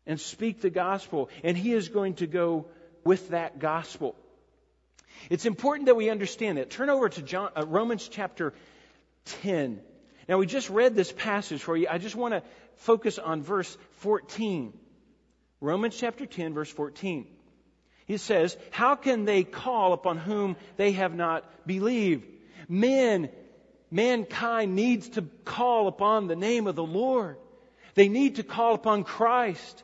and 0.06 0.18
speak 0.18 0.62
the 0.62 0.70
gospel, 0.70 1.28
and 1.44 1.58
He 1.58 1.74
is 1.74 1.90
going 1.90 2.14
to 2.14 2.26
go 2.26 2.64
with 3.04 3.28
that 3.28 3.58
gospel. 3.58 4.16
It's 5.28 5.44
important 5.44 5.88
that 5.88 5.96
we 5.96 6.08
understand 6.08 6.56
that. 6.56 6.70
Turn 6.70 6.88
over 6.88 7.10
to 7.10 7.20
John, 7.20 7.50
uh, 7.54 7.66
Romans 7.66 8.08
chapter 8.08 8.54
10. 9.42 9.78
Now, 10.26 10.38
we 10.38 10.46
just 10.46 10.70
read 10.70 10.94
this 10.94 11.12
passage 11.12 11.60
for 11.62 11.76
you. 11.76 11.88
I 11.90 11.98
just 11.98 12.16
want 12.16 12.32
to 12.32 12.42
focus 12.76 13.18
on 13.18 13.42
verse 13.42 13.76
14. 13.98 14.72
Romans 15.60 15.94
chapter 15.98 16.24
10, 16.24 16.54
verse 16.54 16.70
14. 16.70 17.26
He 18.06 18.16
says, 18.16 18.56
How 18.70 18.94
can 18.94 19.26
they 19.26 19.44
call 19.44 19.92
upon 19.92 20.16
whom 20.16 20.56
they 20.78 20.92
have 20.92 21.14
not 21.14 21.44
believed? 21.66 22.32
Men, 22.68 23.30
mankind 23.90 24.74
needs 24.74 25.10
to 25.10 25.22
call 25.44 25.88
upon 25.88 26.26
the 26.26 26.36
name 26.36 26.66
of 26.66 26.74
the 26.74 26.84
Lord. 26.84 27.36
They 27.94 28.08
need 28.08 28.36
to 28.36 28.42
call 28.42 28.74
upon 28.74 29.04
Christ. 29.04 29.82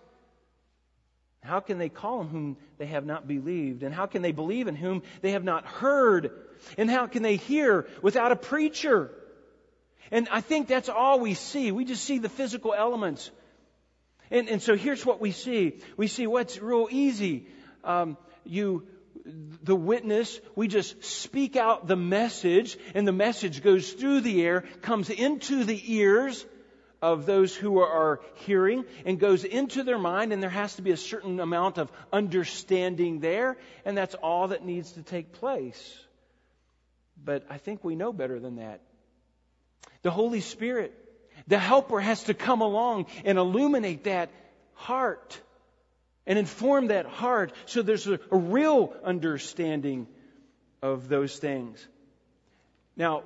How 1.42 1.60
can 1.60 1.78
they 1.78 1.88
call 1.88 2.20
on 2.20 2.28
whom 2.28 2.56
they 2.78 2.86
have 2.86 3.04
not 3.04 3.26
believed? 3.26 3.82
And 3.82 3.94
how 3.94 4.06
can 4.06 4.22
they 4.22 4.32
believe 4.32 4.68
in 4.68 4.76
whom 4.76 5.02
they 5.22 5.32
have 5.32 5.44
not 5.44 5.66
heard? 5.66 6.30
And 6.78 6.88
how 6.88 7.06
can 7.06 7.22
they 7.22 7.36
hear 7.36 7.88
without 8.00 8.30
a 8.30 8.36
preacher? 8.36 9.10
And 10.10 10.28
I 10.30 10.40
think 10.40 10.68
that's 10.68 10.88
all 10.88 11.18
we 11.18 11.34
see. 11.34 11.72
We 11.72 11.84
just 11.84 12.04
see 12.04 12.18
the 12.18 12.28
physical 12.28 12.74
elements. 12.74 13.30
And, 14.30 14.48
and 14.48 14.62
so 14.62 14.76
here's 14.76 15.04
what 15.04 15.20
we 15.20 15.32
see. 15.32 15.80
We 15.96 16.06
see 16.06 16.26
what's 16.26 16.60
real 16.60 16.86
easy. 16.90 17.48
Um, 17.82 18.16
you, 18.44 18.86
the 19.24 19.76
witness, 19.76 20.40
we 20.56 20.68
just 20.68 21.04
speak 21.04 21.56
out 21.56 21.86
the 21.86 21.96
message, 21.96 22.76
and 22.94 23.06
the 23.06 23.12
message 23.12 23.62
goes 23.62 23.92
through 23.92 24.20
the 24.20 24.42
air, 24.42 24.62
comes 24.82 25.10
into 25.10 25.64
the 25.64 25.80
ears 25.94 26.44
of 27.00 27.26
those 27.26 27.54
who 27.54 27.80
are 27.80 28.20
hearing, 28.46 28.84
and 29.04 29.18
goes 29.18 29.44
into 29.44 29.82
their 29.82 29.98
mind, 29.98 30.32
and 30.32 30.42
there 30.42 30.50
has 30.50 30.76
to 30.76 30.82
be 30.82 30.92
a 30.92 30.96
certain 30.96 31.40
amount 31.40 31.78
of 31.78 31.90
understanding 32.12 33.20
there, 33.20 33.56
and 33.84 33.96
that's 33.96 34.14
all 34.14 34.48
that 34.48 34.64
needs 34.64 34.92
to 34.92 35.02
take 35.02 35.32
place. 35.32 35.98
But 37.24 37.44
I 37.50 37.58
think 37.58 37.84
we 37.84 37.96
know 37.96 38.12
better 38.12 38.38
than 38.38 38.56
that. 38.56 38.80
The 40.02 40.10
Holy 40.10 40.40
Spirit, 40.40 40.92
the 41.46 41.58
Helper, 41.58 42.00
has 42.00 42.24
to 42.24 42.34
come 42.34 42.60
along 42.60 43.06
and 43.24 43.38
illuminate 43.38 44.04
that 44.04 44.30
heart 44.74 45.40
and 46.26 46.38
inform 46.38 46.88
that 46.88 47.06
heart 47.06 47.52
so 47.66 47.82
there's 47.82 48.06
a, 48.06 48.18
a 48.30 48.36
real 48.36 48.94
understanding 49.04 50.06
of 50.80 51.08
those 51.08 51.36
things. 51.38 51.86
Now, 52.96 53.22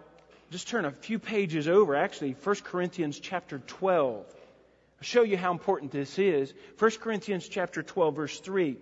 just 0.50 0.69
turn 0.69 0.85
a 0.85 0.93
few 0.93 1.19
pages 1.19 1.67
over, 1.67 1.97
actually, 1.97 2.33
1 2.33 2.57
Corinthians 2.65 3.19
chapter 3.19 3.59
12. 3.59 4.25
I'll 4.26 5.03
show 5.03 5.23
you 5.23 5.37
how 5.37 5.50
important 5.50 5.91
this 5.91 6.19
is. 6.19 6.55
1 6.79 6.91
Corinthians 7.00 7.49
chapter 7.49 7.83
12, 7.83 8.17
verse 8.17 8.41
3. 8.41 8.76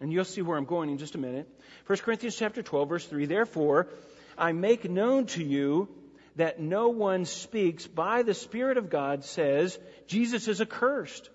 And 0.00 0.12
you'll 0.12 0.24
see 0.24 0.42
where 0.42 0.58
I'm 0.58 0.66
going 0.66 0.90
in 0.90 0.98
just 0.98 1.14
a 1.14 1.18
minute. 1.18 1.48
1 1.86 1.98
Corinthians 1.98 2.36
chapter 2.36 2.62
12, 2.62 2.88
verse 2.88 3.06
3. 3.06 3.26
Therefore, 3.26 3.88
I 4.36 4.52
make 4.52 4.88
known 4.88 5.26
to 5.26 5.42
you 5.42 5.88
that 6.36 6.60
no 6.60 6.88
one 6.88 7.24
speaks 7.24 7.86
by 7.86 8.22
the 8.22 8.34
Spirit 8.34 8.76
of 8.76 8.90
God 8.90 9.24
says 9.24 9.78
Jesus 10.06 10.48
is 10.48 10.60
accursed. 10.60 11.30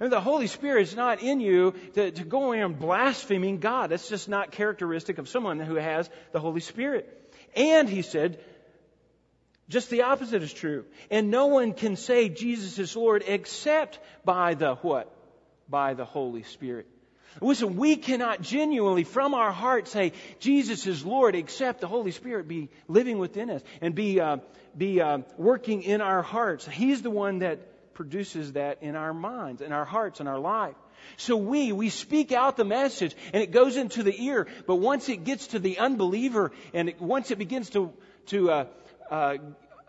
And 0.00 0.12
the 0.12 0.20
Holy 0.20 0.48
Spirit 0.48 0.82
is 0.82 0.96
not 0.96 1.22
in 1.22 1.40
you 1.40 1.74
to, 1.94 2.10
to 2.10 2.24
go 2.24 2.50
around 2.52 2.78
blaspheming 2.78 3.58
God. 3.58 3.90
That's 3.90 4.08
just 4.08 4.28
not 4.28 4.50
characteristic 4.50 5.18
of 5.18 5.28
someone 5.28 5.60
who 5.60 5.76
has 5.76 6.10
the 6.32 6.40
Holy 6.40 6.60
Spirit. 6.60 7.08
And 7.54 7.88
he 7.88 8.02
said, 8.02 8.40
just 9.68 9.90
the 9.90 10.02
opposite 10.02 10.42
is 10.42 10.52
true. 10.52 10.84
And 11.10 11.30
no 11.30 11.46
one 11.46 11.72
can 11.72 11.96
say 11.96 12.28
Jesus 12.28 12.78
is 12.78 12.94
Lord 12.96 13.24
except 13.26 13.98
by 14.24 14.54
the 14.54 14.74
what? 14.76 15.10
By 15.68 15.94
the 15.94 16.04
Holy 16.04 16.42
Spirit. 16.42 16.86
Listen, 17.40 17.76
we 17.76 17.96
cannot 17.96 18.42
genuinely 18.42 19.04
from 19.04 19.34
our 19.34 19.52
heart 19.52 19.88
say 19.88 20.12
Jesus 20.38 20.86
is 20.86 21.04
Lord 21.04 21.34
except 21.34 21.80
the 21.80 21.88
Holy 21.88 22.10
Spirit 22.10 22.46
be 22.46 22.68
living 22.88 23.18
within 23.18 23.50
us 23.50 23.62
and 23.80 23.94
be, 23.94 24.20
uh, 24.20 24.38
be 24.76 25.00
uh, 25.00 25.18
working 25.36 25.82
in 25.82 26.00
our 26.00 26.22
hearts. 26.22 26.66
He's 26.66 27.02
the 27.02 27.10
one 27.10 27.40
that 27.40 27.92
produces 27.94 28.52
that 28.52 28.82
in 28.82 28.96
our 28.96 29.14
minds, 29.14 29.62
in 29.62 29.72
our 29.72 29.84
hearts, 29.84 30.20
in 30.20 30.26
our 30.26 30.38
life. 30.38 30.74
So 31.16 31.36
we, 31.36 31.72
we 31.72 31.90
speak 31.90 32.32
out 32.32 32.56
the 32.56 32.64
message 32.64 33.14
and 33.32 33.42
it 33.42 33.50
goes 33.50 33.76
into 33.76 34.02
the 34.02 34.24
ear, 34.24 34.46
but 34.66 34.76
once 34.76 35.08
it 35.08 35.24
gets 35.24 35.48
to 35.48 35.58
the 35.58 35.78
unbeliever 35.78 36.52
and 36.72 36.88
it, 36.88 37.00
once 37.00 37.30
it 37.30 37.38
begins 37.38 37.70
to, 37.70 37.92
to 38.26 38.50
uh, 38.50 38.66
uh, 39.10 39.36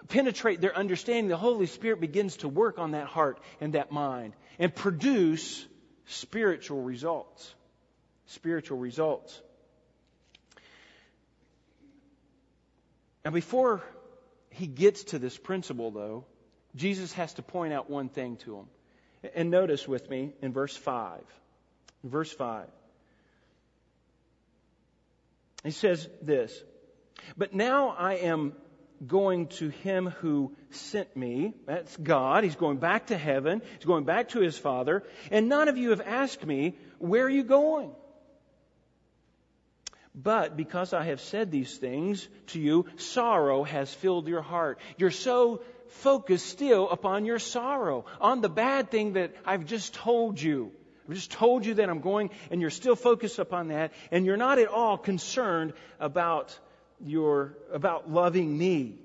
penetrate 0.07 0.61
their 0.61 0.75
understanding, 0.75 1.27
the 1.27 1.37
Holy 1.37 1.67
Spirit 1.67 2.01
begins 2.01 2.37
to 2.37 2.47
work 2.47 2.79
on 2.79 2.91
that 2.91 3.07
heart 3.07 3.39
and 3.61 3.73
that 3.73 3.91
mind 3.91 4.33
and 4.59 4.73
produce 4.73 5.65
spiritual 6.07 6.81
results. 6.81 7.53
Spiritual 8.27 8.77
results. 8.77 9.39
Now, 13.23 13.31
before 13.31 13.81
he 14.49 14.67
gets 14.67 15.05
to 15.05 15.19
this 15.19 15.37
principle, 15.37 15.91
though, 15.91 16.25
Jesus 16.75 17.13
has 17.13 17.33
to 17.35 17.41
point 17.41 17.73
out 17.73 17.89
one 17.89 18.09
thing 18.09 18.37
to 18.37 18.57
him. 18.57 18.65
And 19.33 19.49
notice 19.49 19.87
with 19.87 20.09
me 20.09 20.33
in 20.41 20.53
verse 20.53 20.75
5. 20.75 21.21
verse 22.03 22.31
5. 22.31 22.67
He 25.63 25.71
says 25.71 26.07
this 26.21 26.63
But 27.35 27.53
now 27.53 27.89
I 27.89 28.15
am 28.15 28.53
going 29.05 29.47
to 29.47 29.69
him 29.69 30.07
who 30.07 30.55
sent 30.71 31.15
me. 31.15 31.53
That's 31.65 31.95
God. 31.97 32.43
He's 32.43 32.55
going 32.55 32.77
back 32.77 33.07
to 33.07 33.17
heaven. 33.17 33.61
He's 33.77 33.85
going 33.85 34.05
back 34.05 34.29
to 34.29 34.39
his 34.39 34.57
Father. 34.57 35.03
And 35.31 35.49
none 35.49 35.67
of 35.67 35.77
you 35.77 35.91
have 35.91 36.01
asked 36.01 36.45
me, 36.45 36.77
Where 36.99 37.25
are 37.25 37.29
you 37.29 37.43
going? 37.43 37.91
But 40.15 40.55
because 40.55 40.93
I 40.93 41.03
have 41.05 41.19
said 41.19 41.51
these 41.51 41.77
things 41.77 42.27
to 42.47 42.59
you, 42.59 42.85
sorrow 42.95 43.63
has 43.63 43.93
filled 43.93 44.29
your 44.29 44.41
heart. 44.41 44.79
You're 44.97 45.11
so 45.11 45.61
focused 45.89 46.47
still 46.47 46.89
upon 46.89 47.25
your 47.25 47.39
sorrow, 47.39 48.05
on 48.21 48.41
the 48.41 48.49
bad 48.49 48.91
thing 48.91 49.13
that 49.13 49.33
I've 49.45 49.65
just 49.65 49.93
told 49.93 50.41
you. 50.41 50.71
I've 51.07 51.15
just 51.15 51.31
told 51.31 51.65
you 51.65 51.75
that 51.75 51.89
I'm 51.89 51.99
going, 51.99 52.31
and 52.49 52.61
you're 52.61 52.69
still 52.69 52.95
focused 52.95 53.39
upon 53.39 53.67
that, 53.67 53.91
and 54.09 54.25
you're 54.25 54.37
not 54.37 54.57
at 54.57 54.67
all 54.67 54.97
concerned 54.97 55.73
about 55.99 56.57
your, 57.03 57.57
about 57.71 58.11
loving 58.11 58.57
me. 58.57 58.97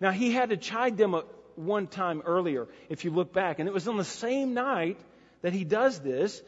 Now, 0.00 0.10
he 0.10 0.32
had 0.32 0.50
to 0.50 0.56
chide 0.56 0.96
them 0.96 1.14
one 1.56 1.86
time 1.86 2.22
earlier, 2.24 2.66
if 2.88 3.04
you 3.04 3.10
look 3.10 3.32
back, 3.32 3.58
and 3.58 3.68
it 3.68 3.72
was 3.72 3.88
on 3.88 3.96
the 3.96 4.04
same 4.04 4.54
night 4.54 4.98
that 5.42 5.52
he 5.52 5.64
does 5.64 6.00
this. 6.00 6.42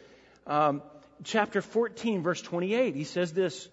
Um, 0.47 0.83
chapter 1.25 1.63
14, 1.63 2.23
verse 2.23 2.43
28, 2.43 2.95
he 2.95 3.05
says 3.05 3.33
this. 3.33 3.69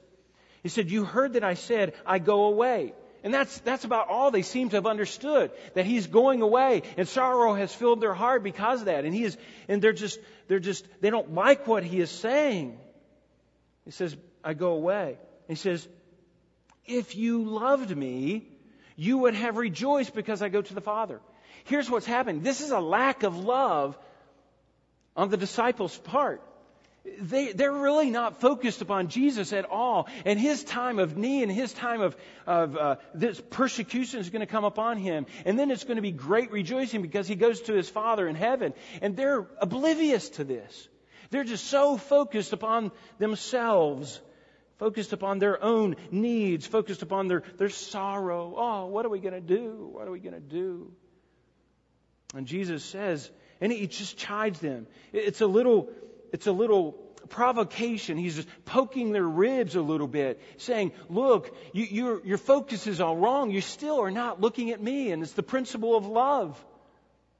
He 0.61 0.69
said, 0.69 0.89
You 0.89 1.03
heard 1.03 1.33
that 1.33 1.43
I 1.43 1.55
said, 1.55 1.93
I 2.05 2.19
go 2.19 2.45
away. 2.45 2.93
And 3.23 3.33
that's, 3.33 3.57
that's 3.61 3.85
about 3.85 4.09
all 4.09 4.31
they 4.31 4.41
seem 4.41 4.69
to 4.69 4.75
have 4.75 4.85
understood, 4.85 5.51
that 5.75 5.85
he's 5.85 6.07
going 6.07 6.41
away, 6.41 6.83
and 6.97 7.07
sorrow 7.07 7.53
has 7.53 7.73
filled 7.73 8.01
their 8.01 8.13
heart 8.13 8.43
because 8.43 8.81
of 8.81 8.85
that. 8.87 9.05
And 9.05 9.13
he 9.13 9.23
is, 9.23 9.37
and 9.69 9.81
they're 9.81 9.93
just, 9.93 10.19
they're 10.49 10.59
just, 10.59 10.85
they 10.99 11.09
don't 11.09 11.33
like 11.33 11.65
what 11.65 11.83
he 11.83 12.01
is 12.01 12.11
saying. 12.11 12.77
He 13.85 13.91
says, 13.91 14.15
I 14.43 14.53
go 14.53 14.73
away. 14.73 15.17
And 15.47 15.57
he 15.57 15.61
says, 15.61 15.87
if 16.85 17.15
you 17.15 17.43
loved 17.43 17.95
me, 17.95 18.47
you 18.95 19.19
would 19.19 19.35
have 19.35 19.57
rejoiced 19.57 20.13
because 20.13 20.41
I 20.41 20.49
go 20.49 20.61
to 20.61 20.73
the 20.73 20.81
Father. 20.81 21.19
Here's 21.65 21.89
what's 21.89 22.05
happening. 22.05 22.41
This 22.41 22.61
is 22.61 22.71
a 22.71 22.79
lack 22.79 23.23
of 23.23 23.37
love 23.37 23.97
on 25.15 25.29
the 25.29 25.37
disciples' 25.37 25.97
part. 25.97 26.41
They, 27.19 27.51
they're 27.51 27.71
really 27.71 28.09
not 28.09 28.39
focused 28.39 28.81
upon 28.81 29.09
Jesus 29.09 29.51
at 29.51 29.65
all. 29.65 30.07
And 30.25 30.39
his 30.39 30.63
time 30.63 30.99
of 30.99 31.17
need 31.17 31.43
and 31.43 31.51
his 31.51 31.73
time 31.73 32.01
of, 32.01 32.15
of 32.47 32.77
uh, 32.77 32.95
this 33.13 33.41
persecution 33.49 34.21
is 34.21 34.29
going 34.29 34.39
to 34.39 34.45
come 34.45 34.63
upon 34.63 34.97
him. 34.97 35.25
And 35.45 35.59
then 35.59 35.69
it's 35.69 35.83
going 35.83 35.97
to 35.97 36.01
be 36.01 36.11
great 36.11 36.51
rejoicing 36.51 37.01
because 37.01 37.27
he 37.27 37.35
goes 37.35 37.61
to 37.63 37.73
his 37.73 37.89
Father 37.89 38.27
in 38.27 38.35
heaven. 38.35 38.73
And 39.01 39.17
they're 39.17 39.45
oblivious 39.59 40.29
to 40.31 40.45
this. 40.45 40.87
They're 41.29 41.43
just 41.43 41.67
so 41.67 41.97
focused 41.97 42.53
upon 42.53 42.91
themselves 43.19 44.21
focused 44.83 45.13
upon 45.13 45.39
their 45.39 45.63
own 45.63 45.95
needs, 46.11 46.65
focused 46.67 47.03
upon 47.03 47.29
their, 47.29 47.41
their 47.57 47.69
sorrow. 47.69 48.53
Oh, 48.57 48.87
what 48.87 49.05
are 49.05 49.09
we 49.09 49.19
going 49.19 49.33
to 49.33 49.39
do? 49.39 49.89
What 49.93 50.09
are 50.09 50.11
we 50.11 50.19
going 50.19 50.33
to 50.33 50.41
do? 50.41 50.91
And 52.35 52.45
Jesus 52.45 52.83
says, 52.83 53.31
and 53.61 53.71
he 53.71 53.87
just 53.87 54.17
chides 54.17 54.59
them. 54.59 54.87
It's 55.13 55.39
a 55.39 55.47
little, 55.47 55.89
it's 56.33 56.47
a 56.47 56.51
little 56.51 56.91
provocation. 57.29 58.17
He's 58.17 58.35
just 58.35 58.49
poking 58.65 59.13
their 59.13 59.23
ribs 59.23 59.77
a 59.77 59.81
little 59.81 60.09
bit, 60.09 60.41
saying, 60.57 60.91
look, 61.07 61.55
you, 61.71 61.85
your, 61.85 62.25
your 62.25 62.37
focus 62.37 62.85
is 62.85 62.99
all 62.99 63.15
wrong. 63.15 63.51
You 63.51 63.61
still 63.61 64.01
are 64.01 64.11
not 64.11 64.41
looking 64.41 64.71
at 64.71 64.83
me. 64.83 65.13
And 65.13 65.23
it's 65.23 65.31
the 65.31 65.43
principle 65.43 65.95
of 65.95 66.05
love. 66.05 66.61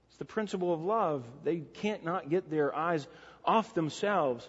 It's 0.07 0.17
the 0.17 0.23
principle 0.23 0.73
of 0.73 0.81
love. 0.81 1.25
They 1.43 1.57
can't 1.57 2.05
not 2.05 2.29
get 2.29 2.49
their 2.49 2.73
eyes 2.73 3.05
off 3.43 3.73
themselves. 3.73 4.47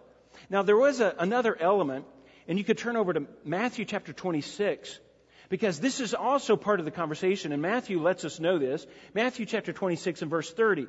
Now, 0.48 0.62
there 0.62 0.76
was 0.76 1.00
a, 1.00 1.12
another 1.18 1.60
element 1.60 2.04
and 2.48 2.58
you 2.58 2.64
could 2.64 2.78
turn 2.78 2.96
over 2.96 3.12
to 3.12 3.26
Matthew 3.44 3.84
chapter 3.84 4.12
26, 4.12 4.98
because 5.48 5.80
this 5.80 6.00
is 6.00 6.14
also 6.14 6.56
part 6.56 6.80
of 6.80 6.84
the 6.84 6.90
conversation, 6.90 7.52
and 7.52 7.62
Matthew 7.62 8.00
lets 8.00 8.24
us 8.24 8.40
know 8.40 8.58
this. 8.58 8.86
Matthew 9.14 9.46
chapter 9.46 9.72
26 9.72 10.22
and 10.22 10.30
verse 10.30 10.52
30. 10.52 10.86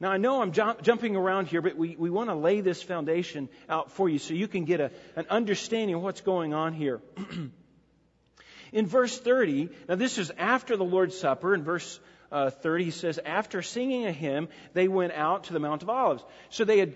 Now, 0.00 0.10
I 0.10 0.16
know 0.16 0.42
I'm 0.42 0.52
jump, 0.52 0.82
jumping 0.82 1.14
around 1.14 1.46
here, 1.46 1.62
but 1.62 1.76
we, 1.76 1.94
we 1.96 2.10
want 2.10 2.28
to 2.28 2.34
lay 2.34 2.60
this 2.60 2.82
foundation 2.82 3.48
out 3.68 3.92
for 3.92 4.08
you 4.08 4.18
so 4.18 4.34
you 4.34 4.48
can 4.48 4.64
get 4.64 4.80
a, 4.80 4.90
an 5.14 5.26
understanding 5.30 5.94
of 5.94 6.02
what's 6.02 6.22
going 6.22 6.52
on 6.52 6.72
here. 6.72 7.00
In 8.72 8.86
verse 8.86 9.16
30, 9.16 9.68
now 9.88 9.94
this 9.94 10.18
is 10.18 10.32
after 10.36 10.76
the 10.76 10.84
Lord's 10.84 11.16
Supper. 11.16 11.54
In 11.54 11.62
verse 11.62 12.00
uh, 12.32 12.50
30, 12.50 12.84
he 12.84 12.90
says, 12.90 13.20
After 13.24 13.62
singing 13.62 14.06
a 14.06 14.12
hymn, 14.12 14.48
they 14.72 14.88
went 14.88 15.12
out 15.12 15.44
to 15.44 15.52
the 15.52 15.60
Mount 15.60 15.82
of 15.82 15.90
Olives. 15.90 16.24
So 16.48 16.64
they 16.64 16.78
had, 16.78 16.94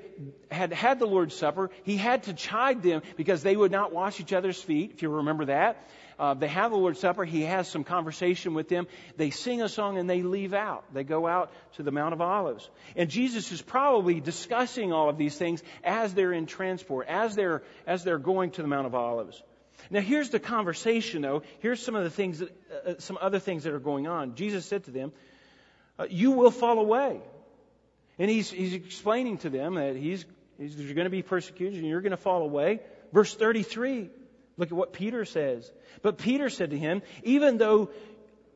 had 0.51 0.73
had 0.73 0.99
the 0.99 1.07
Lord's 1.07 1.37
Supper. 1.37 1.71
He 1.85 1.97
had 1.97 2.25
to 2.25 2.33
chide 2.33 2.83
them 2.83 3.03
because 3.17 3.43
they 3.43 3.55
would 3.55 3.71
not 3.71 3.93
wash 3.93 4.19
each 4.19 4.33
other's 4.33 4.61
feet, 4.61 4.93
if 4.95 5.03
you 5.03 5.11
remember 5.11 5.45
that. 5.45 5.87
Uh, 6.19 6.33
they 6.33 6.49
have 6.49 6.71
the 6.71 6.79
Lord's 6.79 6.99
Supper. 7.01 7.25
He 7.25 7.43
has 7.43 7.69
some 7.69 7.85
conversation 7.85 8.55
with 8.55 8.69
them. 8.69 8.87
They 9.19 9.31
sing 9.31 9.61
a 9.61 9.69
song 9.69 9.99
and 9.99 10.09
they 10.09 10.23
leave 10.23 10.55
out. 10.55 10.85
They 10.95 11.05
go 11.05 11.27
out 11.27 11.53
to 11.75 11.83
the 11.83 11.91
Mount 11.91 12.15
of 12.15 12.23
Olives. 12.23 12.69
And 12.97 13.11
Jesus 13.11 13.53
is 13.53 13.61
probably 13.61 14.21
discussing 14.21 14.93
all 14.93 15.11
of 15.11 15.19
these 15.19 15.37
things 15.37 15.63
as 15.85 16.15
they're 16.15 16.33
in 16.33 16.47
transport, 16.47 17.09
as 17.09 17.35
they're, 17.35 17.63
as 17.87 18.03
they're 18.03 18.19
going 18.19 18.53
to 18.53 18.63
the 18.63 18.69
Mount 18.69 18.87
of 18.87 18.95
Olives. 18.95 19.43
Now 19.91 20.01
here's 20.01 20.31
the 20.31 20.41
conversation 20.41 21.23
though. 21.23 21.43
Here's 21.61 21.83
some 21.83 21.95
of 21.95 22.05
the 22.05 22.11
things 22.11 22.39
that, 22.41 22.51
uh, 22.87 22.95
some 22.99 23.19
other 23.21 23.39
things 23.39 23.65
that 23.65 23.73
are 23.73 23.79
going 23.79 24.07
on. 24.07 24.35
Jesus 24.35 24.67
said 24.67 24.85
to 24.85 24.91
them, 24.91 25.13
uh, 25.99 26.07
you 26.09 26.33
will 26.33 26.51
fall 26.51 26.79
away. 26.79 27.21
And 28.19 28.31
he's, 28.31 28.51
he's 28.51 28.75
explaining 28.75 29.39
to 29.39 29.51
them 29.51 29.75
that 29.75 29.97
he's, 29.97 30.25
he's, 30.59 30.77
there's 30.77 30.93
going 30.93 31.05
to 31.05 31.11
be 31.11 31.23
persecution 31.23 31.81
and 31.81 31.89
you're 31.89 32.01
going 32.01 32.11
to 32.11 32.17
fall 32.17 32.43
away. 32.43 32.81
Verse 33.13 33.35
33, 33.35 34.11
look 34.57 34.69
at 34.69 34.77
what 34.77 34.93
Peter 34.93 35.25
says. 35.25 35.71
But 36.03 36.19
Peter 36.19 36.51
said 36.51 36.71
to 36.71 36.79
him, 36.79 37.03
even 37.23 37.59
though 37.59 37.91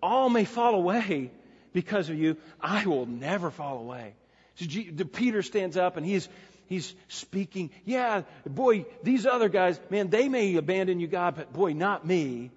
all 0.02 0.28
may 0.30 0.44
fall 0.44 0.74
away 0.74 1.30
because 1.72 2.08
of 2.08 2.18
you, 2.18 2.36
I 2.60 2.86
will 2.86 3.06
never 3.06 3.50
fall 3.50 3.78
away. 3.78 4.14
So 4.56 4.66
Peter 5.04 5.42
stands 5.42 5.76
up 5.76 5.96
and 5.96 6.04
he's, 6.04 6.28
he's 6.70 6.94
speaking. 7.08 7.68
Yeah, 7.84 8.22
boy, 8.46 8.86
these 9.02 9.26
other 9.26 9.50
guys, 9.50 9.78
man, 9.90 10.08
they 10.08 10.30
may 10.30 10.56
abandon 10.56 11.00
you, 11.00 11.08
God, 11.08 11.34
but 11.36 11.52
boy, 11.52 11.74
not 11.74 12.06
me. 12.06 12.50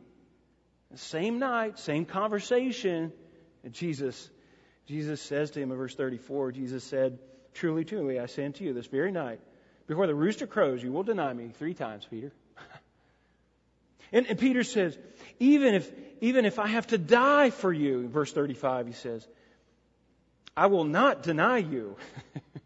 Same 0.96 1.40
night, 1.40 1.80
same 1.80 2.06
conversation. 2.06 3.12
And 3.64 3.74
Jesus, 3.74 4.30
Jesus 4.86 5.22
says 5.22 5.52
to 5.52 5.60
him 5.60 5.72
in 5.72 5.78
verse 5.78 5.96
34, 5.96 6.54
Jesus 6.54 6.84
said, 6.86 7.20
Truly, 7.56 7.84
truly, 7.84 8.20
I 8.20 8.28
say 8.28 8.46
unto 8.46 8.64
you 8.64 8.74
this 8.74 8.88
very 8.88 9.12
night, 9.12 9.40
before 9.88 10.08
the 10.08 10.16
rooster 10.16 10.48
crows, 10.48 10.82
you 10.82 10.92
will 10.92 11.04
deny 11.04 11.34
me 11.34 11.52
three 11.58 11.74
times, 11.74 12.08
Peter. 12.10 12.32
and, 14.14 14.28
and 14.28 14.40
Peter 14.40 14.64
says, 14.64 14.98
even 15.40 15.74
if, 15.74 15.92
even 16.22 16.46
if 16.46 16.60
I 16.60 16.68
have 16.68 16.88
to 16.88 16.98
die 16.98 17.50
for 17.50 17.74
you, 17.74 18.00
in 18.00 18.10
verse 18.10 18.32
35, 18.32 18.88
he 18.88 18.94
says, 18.94 19.28
I 20.56 20.68
will 20.68 20.84
not 20.84 21.24
deny 21.24 21.58
you. 21.58 21.98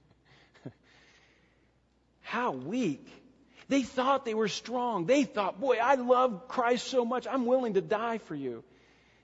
How 2.27 2.51
weak. 2.51 3.07
They 3.69 3.83
thought 3.83 4.25
they 4.25 4.33
were 4.33 4.49
strong. 4.49 5.05
They 5.05 5.23
thought, 5.23 5.61
boy, 5.61 5.77
I 5.81 5.95
love 5.95 6.49
Christ 6.49 6.87
so 6.87 7.05
much, 7.05 7.25
I'm 7.25 7.45
willing 7.45 7.75
to 7.75 7.81
die 7.81 8.17
for 8.17 8.35
you. 8.35 8.65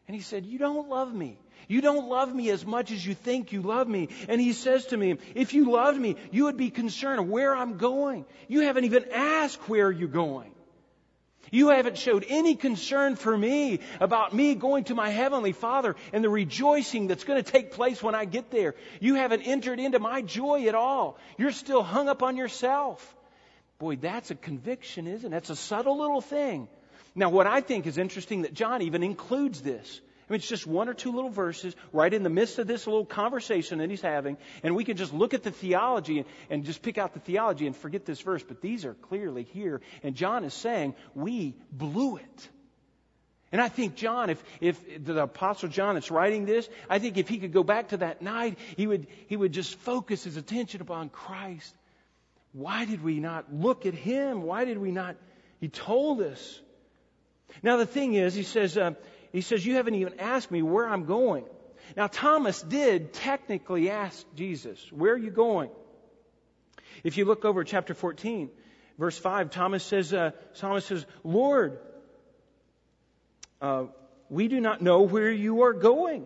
And 0.08 0.16
he 0.16 0.22
said, 0.22 0.46
You 0.46 0.58
don't 0.58 0.88
love 0.88 1.14
me. 1.14 1.38
You 1.68 1.82
don't 1.82 2.08
love 2.08 2.34
me 2.34 2.50
as 2.50 2.66
much 2.66 2.94
as 2.94 3.06
you 3.06 3.14
think 3.14 3.52
you 3.52 3.62
love 3.62 3.90
me. 3.90 4.08
And 4.30 4.40
he 4.40 4.54
says 4.54 4.86
to 4.88 4.98
me, 4.98 5.18
If 5.36 5.54
you 5.54 5.70
loved 5.70 6.00
me, 6.00 6.16
you 6.32 6.46
would 6.46 6.56
be 6.56 6.70
concerned 6.70 7.30
where 7.30 7.54
I'm 7.54 7.78
going. 7.78 8.24
You 8.48 8.62
haven't 8.62 8.86
even 8.86 9.06
asked 9.12 9.68
where 9.68 9.92
you're 9.92 10.08
going. 10.08 10.52
You 11.52 11.70
haven't 11.70 11.98
showed 11.98 12.26
any 12.28 12.56
concern 12.56 13.16
for 13.16 13.38
me 13.38 13.80
about 14.00 14.34
me 14.34 14.56
going 14.56 14.86
to 14.86 14.96
my 14.96 15.10
Heavenly 15.10 15.52
Father 15.52 15.96
and 16.12 16.24
the 16.24 16.30
rejoicing 16.30 17.08
that's 17.08 17.24
going 17.24 17.44
to 17.44 17.52
take 17.52 17.72
place 17.72 18.02
when 18.02 18.16
I 18.16 18.26
get 18.26 18.50
there. 18.50 18.76
You 19.00 19.16
haven't 19.16 19.42
entered 19.42 19.80
into 19.80 20.00
my 20.00 20.22
joy 20.22 20.68
at 20.68 20.76
all. 20.76 21.18
You're 21.38 21.52
still 21.52 21.84
hung 21.84 22.10
up 22.10 22.24
on 22.24 22.38
yourself. 22.38 23.16
Boy, 23.78 23.98
that's 23.98 24.32
a 24.32 24.36
conviction, 24.36 25.08
isn't 25.08 25.26
it? 25.26 25.30
That's 25.30 25.50
a 25.50 25.56
subtle 25.56 26.00
little 26.00 26.22
thing. 26.22 26.68
Now, 27.16 27.30
what 27.30 27.48
I 27.48 27.62
think 27.62 27.86
is 27.86 27.98
interesting 27.98 28.44
that 28.44 28.54
John 28.54 28.82
even 28.82 29.04
includes 29.04 29.62
this. 29.62 30.02
Mean, 30.34 30.40
it's 30.40 30.50
just 30.50 30.66
one 30.66 30.90
or 30.90 30.96
two 30.96 31.12
little 31.12 31.30
verses 31.30 31.76
right 31.92 32.12
in 32.12 32.24
the 32.24 32.30
midst 32.30 32.58
of 32.58 32.66
this 32.66 32.88
little 32.88 33.06
conversation 33.06 33.78
that 33.78 33.92
he's 33.92 34.02
having, 34.02 34.38
and 34.64 34.76
we 34.76 34.84
can 34.84 34.98
just 34.98 35.14
look 35.14 35.36
at 35.36 35.44
the 35.44 35.52
theology 35.52 36.18
and, 36.18 36.28
and 36.50 36.66
just 36.66 36.82
pick 36.82 36.98
out 36.98 37.14
the 37.14 37.20
theology 37.20 37.68
and 37.68 37.76
forget 37.78 38.04
this 38.04 38.20
verse, 38.20 38.42
but 38.42 38.60
these 38.60 38.84
are 38.84 38.96
clearly 38.96 39.44
here. 39.44 39.80
And 40.02 40.16
John 40.16 40.44
is 40.44 40.56
saying, 40.56 40.96
we 41.14 41.54
blew 41.72 42.18
it. 42.18 42.50
And 43.52 43.62
I 43.62 43.70
think 43.70 43.94
John, 43.94 44.32
if, 44.32 44.44
if 44.60 45.06
the 45.06 45.22
apostle 45.22 45.70
John 45.70 45.94
that's 45.94 46.10
writing 46.10 46.46
this, 46.48 46.68
I 46.90 46.98
think 46.98 47.20
if 47.20 47.30
he 47.30 47.38
could 47.38 47.54
go 47.54 47.64
back 47.64 47.90
to 47.90 47.98
that 47.98 48.24
night, 48.24 48.58
he 48.76 48.88
would, 48.88 49.06
he 49.28 49.38
would 49.38 49.52
just 49.52 49.76
focus 49.76 50.24
his 50.24 50.36
attention 50.36 50.82
upon 50.82 51.10
Christ. 51.10 51.76
Why 52.54 52.86
did 52.86 53.04
we 53.04 53.20
not 53.20 53.54
look 53.54 53.86
at 53.86 53.94
him? 53.94 54.42
Why 54.42 54.66
did 54.66 54.80
we 54.80 54.90
not? 54.90 55.16
He 55.62 55.70
told 55.70 56.22
us. 56.22 56.60
Now 57.62 57.78
the 57.78 57.86
thing 57.86 58.16
is, 58.16 58.34
he 58.34 58.42
says, 58.42 58.76
uh, 58.76 58.94
he 59.34 59.42
says, 59.42 59.66
You 59.66 59.76
haven't 59.76 59.96
even 59.96 60.20
asked 60.20 60.52
me 60.52 60.62
where 60.62 60.88
I'm 60.88 61.06
going. 61.06 61.44
Now, 61.98 62.08
Thomas 62.08 62.62
did 62.62 63.12
technically 63.12 63.90
ask 63.90 64.26
Jesus, 64.36 64.80
Where 64.92 65.14
are 65.14 65.18
you 65.18 65.32
going? 65.32 65.70
If 67.04 67.18
you 67.18 67.26
look 67.26 67.44
over 67.44 67.64
chapter 67.64 67.94
14, 67.94 68.50
verse 68.98 69.18
5, 69.18 69.50
Thomas 69.50 69.84
says, 69.84 70.14
uh, 70.14 70.32
Thomas 70.56 70.86
says, 70.86 71.06
Lord, 71.24 71.80
uh, 73.60 73.86
we 74.30 74.48
do 74.48 74.62
not 74.62 74.82
know 74.82 75.02
where 75.02 75.32
you 75.32 75.64
are 75.64 75.74
going. 75.74 76.26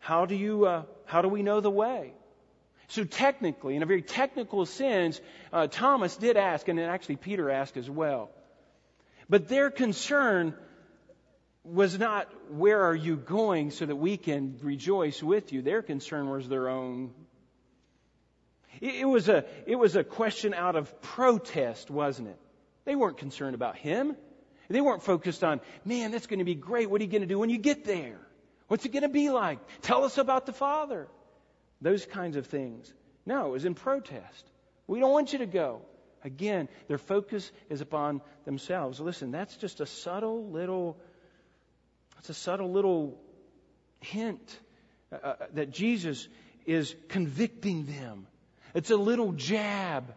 How 0.00 0.26
do 0.26 0.34
you, 0.34 0.66
uh, 0.66 0.82
how 1.06 1.22
do 1.22 1.28
we 1.28 1.42
know 1.42 1.60
the 1.60 1.70
way? 1.70 2.12
So 2.88 3.04
technically, 3.04 3.76
in 3.76 3.82
a 3.82 3.86
very 3.86 4.02
technical 4.02 4.66
sense, 4.66 5.20
uh, 5.52 5.68
Thomas 5.68 6.16
did 6.16 6.36
ask, 6.36 6.66
and 6.68 6.78
then 6.78 6.90
actually 6.90 7.16
Peter 7.16 7.50
asked 7.50 7.76
as 7.76 7.88
well. 7.88 8.30
But 9.30 9.48
their 9.48 9.70
concern 9.70 10.54
was 11.64 11.98
not 11.98 12.28
where 12.50 12.82
are 12.84 12.94
you 12.94 13.16
going 13.16 13.70
so 13.70 13.86
that 13.86 13.96
we 13.96 14.16
can 14.16 14.58
rejoice 14.62 15.22
with 15.22 15.52
you. 15.52 15.62
Their 15.62 15.82
concern 15.82 16.28
was 16.28 16.48
their 16.48 16.68
own. 16.68 17.12
It, 18.80 19.06
was 19.06 19.28
a, 19.28 19.44
it 19.66 19.76
was 19.76 19.94
a 19.94 20.02
question 20.02 20.54
out 20.54 20.74
of 20.74 21.00
protest, 21.02 21.88
wasn't 21.90 22.28
it? 22.28 22.38
They 22.84 22.96
weren't 22.96 23.18
concerned 23.18 23.54
about 23.54 23.76
him. 23.76 24.16
They 24.68 24.80
weren't 24.80 25.02
focused 25.02 25.44
on, 25.44 25.60
man, 25.84 26.10
that's 26.10 26.26
going 26.26 26.38
to 26.38 26.44
be 26.44 26.54
great. 26.54 26.90
What 26.90 27.00
are 27.00 27.04
you 27.04 27.10
going 27.10 27.22
to 27.22 27.28
do 27.28 27.38
when 27.38 27.50
you 27.50 27.58
get 27.58 27.84
there? 27.84 28.18
What's 28.68 28.84
it 28.86 28.92
going 28.92 29.02
to 29.02 29.08
be 29.08 29.30
like? 29.30 29.58
Tell 29.82 30.04
us 30.04 30.18
about 30.18 30.46
the 30.46 30.52
Father. 30.52 31.06
Those 31.80 32.06
kinds 32.06 32.36
of 32.36 32.46
things. 32.46 32.92
No, 33.26 33.46
it 33.48 33.50
was 33.50 33.64
in 33.64 33.74
protest. 33.74 34.50
We 34.86 34.98
don't 34.98 35.12
want 35.12 35.32
you 35.32 35.40
to 35.40 35.46
go. 35.46 35.82
Again, 36.24 36.68
their 36.88 36.98
focus 36.98 37.50
is 37.68 37.80
upon 37.80 38.20
themselves. 38.44 38.98
Listen, 38.98 39.30
that's 39.30 39.56
just 39.56 39.80
a 39.80 39.86
subtle 39.86 40.48
little 40.50 40.96
it's 42.22 42.30
a 42.30 42.34
subtle 42.34 42.70
little 42.70 43.20
hint 44.00 44.56
uh, 45.10 45.16
uh, 45.16 45.34
that 45.54 45.72
Jesus 45.72 46.28
is 46.64 46.94
convicting 47.08 47.84
them. 47.86 48.28
It's 48.74 48.92
a 48.92 48.96
little 48.96 49.32
jab. 49.32 50.14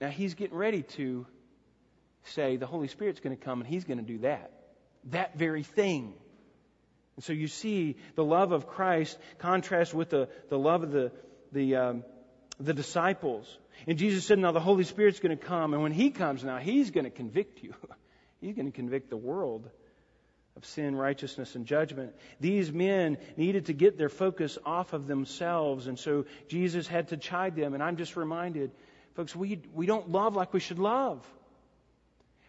Now 0.00 0.08
he's 0.08 0.34
getting 0.34 0.56
ready 0.56 0.82
to 0.82 1.24
say 2.24 2.56
the 2.56 2.66
Holy 2.66 2.88
Spirit's 2.88 3.20
going 3.20 3.36
to 3.36 3.40
come 3.40 3.60
and 3.60 3.70
he's 3.70 3.84
going 3.84 3.98
to 3.98 4.04
do 4.04 4.18
that. 4.18 4.50
That 5.10 5.38
very 5.38 5.62
thing. 5.62 6.12
And 7.14 7.24
so 7.24 7.32
you 7.32 7.46
see 7.46 7.94
the 8.16 8.24
love 8.24 8.50
of 8.50 8.66
Christ 8.66 9.16
contrast 9.38 9.94
with 9.94 10.10
the, 10.10 10.28
the 10.48 10.58
love 10.58 10.82
of 10.82 10.90
the, 10.90 11.12
the, 11.52 11.76
um, 11.76 12.04
the 12.58 12.74
disciples. 12.74 13.56
And 13.86 13.98
Jesus 13.98 14.26
said, 14.26 14.40
now 14.40 14.50
the 14.50 14.58
Holy 14.58 14.82
Spirit's 14.82 15.20
going 15.20 15.38
to 15.38 15.44
come. 15.44 15.74
And 15.74 15.82
when 15.84 15.92
he 15.92 16.10
comes 16.10 16.42
now, 16.42 16.56
he's 16.58 16.90
going 16.90 17.04
to 17.04 17.10
convict 17.10 17.62
you. 17.62 17.76
Going 18.42 18.66
to 18.66 18.72
convict 18.72 19.08
the 19.08 19.16
world 19.16 19.70
of 20.56 20.64
sin, 20.66 20.96
righteousness, 20.96 21.54
and 21.54 21.64
judgment. 21.64 22.12
These 22.40 22.72
men 22.72 23.18
needed 23.36 23.66
to 23.66 23.72
get 23.72 23.96
their 23.96 24.08
focus 24.08 24.58
off 24.66 24.92
of 24.92 25.06
themselves, 25.06 25.86
and 25.86 25.98
so 25.98 26.26
Jesus 26.48 26.86
had 26.86 27.08
to 27.08 27.16
chide 27.16 27.56
them. 27.56 27.72
And 27.72 27.82
I'm 27.82 27.96
just 27.96 28.16
reminded, 28.16 28.72
folks, 29.14 29.34
we, 29.34 29.62
we 29.72 29.86
don't 29.86 30.10
love 30.10 30.36
like 30.36 30.52
we 30.52 30.60
should 30.60 30.78
love. 30.78 31.24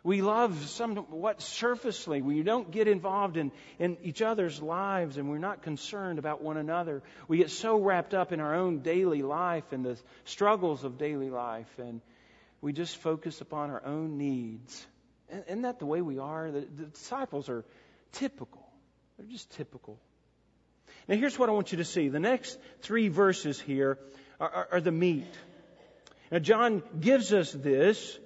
We 0.03 0.21
love 0.21 0.67
somewhat 0.67 1.41
surfacely. 1.41 2.21
We 2.21 2.43
don't 2.43 2.69
get 2.69 2.89
involved 2.89 3.37
in, 3.37 3.53
in 3.79 3.95
each 4.03 4.21
other's 4.21 4.61
lives 4.61 5.15
and 5.15 5.29
we're 5.29 5.37
not 5.37 5.61
concerned 5.61 6.19
about 6.19 6.41
one 6.41 6.57
another. 6.57 7.01
We 7.29 7.37
get 7.37 7.51
so 7.51 7.79
wrapped 7.79 8.13
up 8.13 8.33
in 8.33 8.41
our 8.41 8.53
own 8.53 8.79
daily 8.79 9.21
life 9.21 9.71
and 9.71 9.85
the 9.85 9.97
struggles 10.25 10.83
of 10.83 10.97
daily 10.97 11.29
life 11.29 11.71
and 11.79 12.01
we 12.59 12.73
just 12.73 12.97
focus 12.97 13.39
upon 13.39 13.69
our 13.69 13.85
own 13.85 14.17
needs. 14.17 14.85
Isn't 15.29 15.63
that 15.63 15.79
the 15.79 15.85
way 15.85 16.01
we 16.01 16.19
are? 16.19 16.51
The, 16.51 16.61
the 16.61 16.85
disciples 16.85 17.49
are 17.49 17.65
typical. 18.11 18.67
They're 19.17 19.27
just 19.27 19.51
typical. 19.51 19.99
Now, 21.07 21.15
here's 21.15 21.37
what 21.37 21.49
I 21.49 21.51
want 21.51 21.71
you 21.71 21.79
to 21.79 21.85
see. 21.85 22.09
The 22.09 22.19
next 22.19 22.57
three 22.81 23.09
verses 23.09 23.59
here 23.59 23.97
are, 24.39 24.49
are, 24.49 24.67
are 24.73 24.81
the 24.81 24.91
meat. 24.91 25.27
Now, 26.31 26.39
John 26.39 26.81
gives 26.99 27.33
us 27.33 27.51
this, 27.51 28.17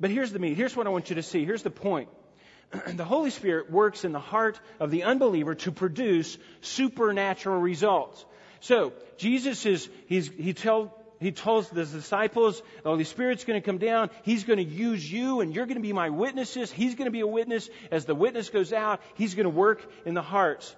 but 0.00 0.10
here's 0.10 0.32
the 0.32 0.38
meat. 0.38 0.56
Here's 0.56 0.76
what 0.76 0.86
I 0.86 0.90
want 0.90 1.10
you 1.10 1.16
to 1.16 1.22
see. 1.22 1.44
Here's 1.44 1.62
the 1.62 1.70
point. 1.70 2.08
the 2.94 3.04
Holy 3.04 3.30
Spirit 3.30 3.70
works 3.70 4.04
in 4.04 4.12
the 4.12 4.20
heart 4.20 4.58
of 4.80 4.90
the 4.90 5.04
unbeliever 5.04 5.54
to 5.54 5.72
produce 5.72 6.36
supernatural 6.60 7.60
results. 7.60 8.24
So, 8.60 8.92
Jesus 9.18 9.64
is, 9.66 9.88
he's, 10.06 10.28
he 10.28 10.54
tell, 10.54 10.96
he 11.20 11.32
tells 11.32 11.68
the 11.70 11.84
disciples, 11.84 12.62
the 12.82 12.90
Holy 12.90 13.04
Spirit's 13.04 13.44
going 13.44 13.60
to 13.60 13.64
come 13.64 13.78
down. 13.78 14.10
He's 14.22 14.44
going 14.44 14.58
to 14.58 14.64
use 14.64 15.10
you 15.10 15.40
and 15.40 15.54
you're 15.54 15.66
going 15.66 15.76
to 15.76 15.82
be 15.82 15.92
my 15.92 16.10
witnesses. 16.10 16.70
He's 16.70 16.94
going 16.94 17.06
to 17.06 17.12
be 17.12 17.20
a 17.20 17.26
witness. 17.26 17.68
As 17.90 18.04
the 18.04 18.14
witness 18.14 18.50
goes 18.50 18.72
out, 18.72 19.00
he's 19.14 19.34
going 19.34 19.44
to 19.44 19.50
work 19.50 19.84
in 20.04 20.14
the 20.14 20.22
hearts. 20.22 20.74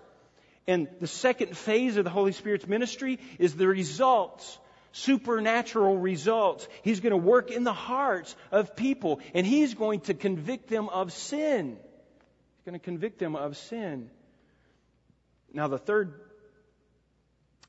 And 0.66 0.88
the 1.00 1.06
second 1.06 1.56
phase 1.56 1.96
of 1.96 2.04
the 2.04 2.10
Holy 2.10 2.32
Spirit's 2.32 2.66
ministry 2.66 3.18
is 3.38 3.54
the 3.54 3.68
results, 3.68 4.58
supernatural 4.92 5.96
results. 5.96 6.68
He's 6.82 7.00
going 7.00 7.12
to 7.12 7.16
work 7.16 7.50
in 7.50 7.64
the 7.64 7.72
hearts 7.72 8.34
of 8.50 8.76
people 8.76 9.20
and 9.32 9.46
he's 9.46 9.74
going 9.74 10.00
to 10.00 10.14
convict 10.14 10.68
them 10.68 10.88
of 10.88 11.12
sin. 11.12 11.76
He's 11.76 12.64
going 12.64 12.78
to 12.78 12.84
convict 12.84 13.18
them 13.18 13.36
of 13.36 13.56
sin. 13.56 14.10
Now, 15.52 15.68
the 15.68 15.78
third 15.78 16.20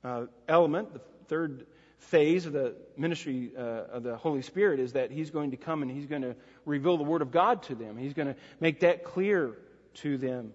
uh, 0.04 0.26
element, 0.48 0.94
the 0.94 1.02
third 1.28 1.66
phase 2.00 2.46
of 2.46 2.54
the 2.54 2.76
ministry 2.96 3.52
uh, 3.58 3.62
of 3.62 4.04
the 4.04 4.16
Holy 4.16 4.42
Spirit 4.42 4.80
is 4.80 4.94
that 4.94 5.12
He's 5.12 5.30
going 5.30 5.52
to 5.52 5.58
come 5.58 5.82
and 5.82 5.92
He's 5.92 6.06
going 6.06 6.22
to 6.22 6.36
reveal 6.66 6.98
the 6.98 7.04
Word 7.04 7.22
of 7.22 7.32
God 7.32 7.64
to 7.64 7.76
them. 7.76 7.98
He's 7.98 8.14
going 8.14 8.28
to 8.28 8.36
make 8.60 8.82
that 8.82 9.04
clear 9.04 9.58
to 9.96 10.18
them. 10.18 10.54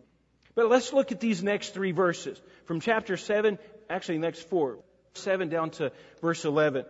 But 0.55 0.69
let's 0.69 0.93
look 0.93 1.13
at 1.13 1.21
these 1.21 1.43
next 1.43 1.75
three 1.75 1.93
verses 1.93 2.41
from 2.67 2.81
chapter 2.81 3.17
7, 3.17 3.59
actually, 3.89 4.19
next 4.19 4.49
four, 4.49 4.79
7 5.15 5.49
down 5.49 5.71
to 5.71 5.93
verse 6.21 6.45
11. 6.45 6.85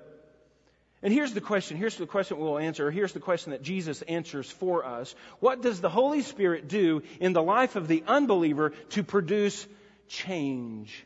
And 1.02 1.12
here's 1.12 1.32
the 1.32 1.40
question. 1.40 1.76
Here's 1.76 1.96
the 1.96 2.06
question 2.06 2.38
we'll 2.38 2.58
answer. 2.58 2.90
Here's 2.90 3.12
the 3.12 3.20
question 3.20 3.50
that 3.50 3.62
Jesus 3.62 4.02
answers 4.02 4.48
for 4.48 4.84
us. 4.84 5.14
What 5.40 5.60
does 5.60 5.80
the 5.80 5.90
Holy 5.90 6.22
Spirit 6.22 6.68
do 6.68 7.02
in 7.20 7.32
the 7.32 7.42
life 7.42 7.74
of 7.74 7.88
the 7.88 8.04
unbeliever 8.06 8.70
to 8.90 9.02
produce 9.02 9.66
change? 10.08 11.04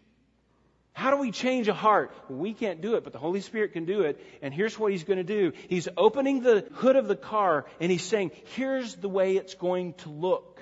How 0.96 1.10
do 1.10 1.18
we 1.18 1.30
change 1.30 1.68
a 1.68 1.74
heart? 1.74 2.10
we 2.30 2.54
can't 2.54 2.80
do 2.80 2.94
it, 2.94 3.04
but 3.04 3.12
the 3.12 3.18
Holy 3.18 3.42
Spirit 3.42 3.74
can 3.74 3.84
do 3.84 4.00
it. 4.00 4.18
And 4.40 4.54
here's 4.54 4.78
what 4.78 4.92
He's 4.92 5.04
going 5.04 5.18
to 5.18 5.24
do. 5.24 5.52
He's 5.68 5.88
opening 5.94 6.40
the 6.40 6.66
hood 6.72 6.96
of 6.96 7.06
the 7.06 7.14
car 7.14 7.66
and 7.82 7.92
He's 7.92 8.02
saying, 8.02 8.30
here's 8.54 8.94
the 8.94 9.08
way 9.08 9.36
it's 9.36 9.52
going 9.52 9.92
to 10.04 10.08
look. 10.08 10.58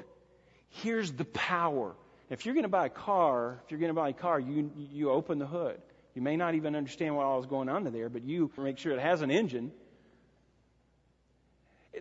Here's 0.70 1.12
the 1.12 1.24
power. 1.24 1.94
If 2.30 2.46
you're 2.46 2.54
going 2.54 2.64
to 2.64 2.68
buy 2.68 2.86
a 2.86 2.90
car, 2.90 3.60
if 3.64 3.70
you're 3.70 3.78
going 3.78 3.94
to 3.94 3.94
buy 3.94 4.08
a 4.08 4.12
car, 4.12 4.40
you, 4.40 4.72
you 4.74 5.08
open 5.12 5.38
the 5.38 5.46
hood. 5.46 5.80
You 6.16 6.22
may 6.22 6.36
not 6.36 6.56
even 6.56 6.74
understand 6.74 7.14
what 7.14 7.26
all 7.26 7.38
is 7.38 7.46
going 7.46 7.68
on 7.68 7.84
there, 7.84 8.08
but 8.08 8.24
you 8.24 8.50
make 8.58 8.78
sure 8.78 8.90
it 8.90 8.98
has 8.98 9.22
an 9.22 9.30
engine. 9.30 9.70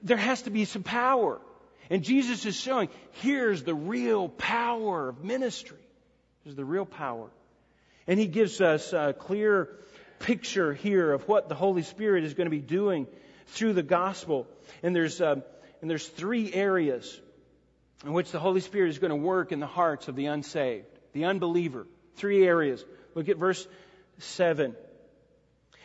There 0.01 0.17
has 0.17 0.41
to 0.43 0.49
be 0.49 0.65
some 0.65 0.81
power. 0.81 1.39
And 1.91 2.03
Jesus 2.03 2.47
is 2.47 2.59
showing, 2.59 2.89
here's 3.11 3.61
the 3.61 3.75
real 3.75 4.27
power 4.27 5.09
of 5.09 5.23
ministry. 5.23 5.77
Here's 6.43 6.55
the 6.55 6.65
real 6.65 6.87
power. 6.87 7.29
And 8.07 8.19
he 8.19 8.27
gives 8.27 8.61
us 8.61 8.93
a 8.93 9.13
clear 9.17 9.69
picture 10.19 10.73
here 10.73 11.11
of 11.13 11.27
what 11.27 11.49
the 11.49 11.55
Holy 11.55 11.83
Spirit 11.83 12.23
is 12.23 12.33
going 12.33 12.45
to 12.45 12.51
be 12.51 12.61
doing 12.61 13.07
through 13.47 13.73
the 13.73 13.83
gospel. 13.83 14.47
And 14.81 14.95
there's, 14.95 15.21
uh, 15.21 15.41
and 15.81 15.89
there's 15.89 16.07
three 16.07 16.53
areas 16.53 17.19
in 18.05 18.13
which 18.13 18.31
the 18.31 18.39
Holy 18.39 18.61
Spirit 18.61 18.89
is 18.89 18.99
going 18.99 19.11
to 19.11 19.15
work 19.15 19.51
in 19.51 19.59
the 19.59 19.67
hearts 19.67 20.07
of 20.07 20.15
the 20.15 20.25
unsaved, 20.27 20.87
the 21.13 21.25
unbeliever. 21.25 21.87
Three 22.15 22.45
areas. 22.45 22.83
Look 23.15 23.29
at 23.29 23.37
verse 23.37 23.65
7. 24.19 24.75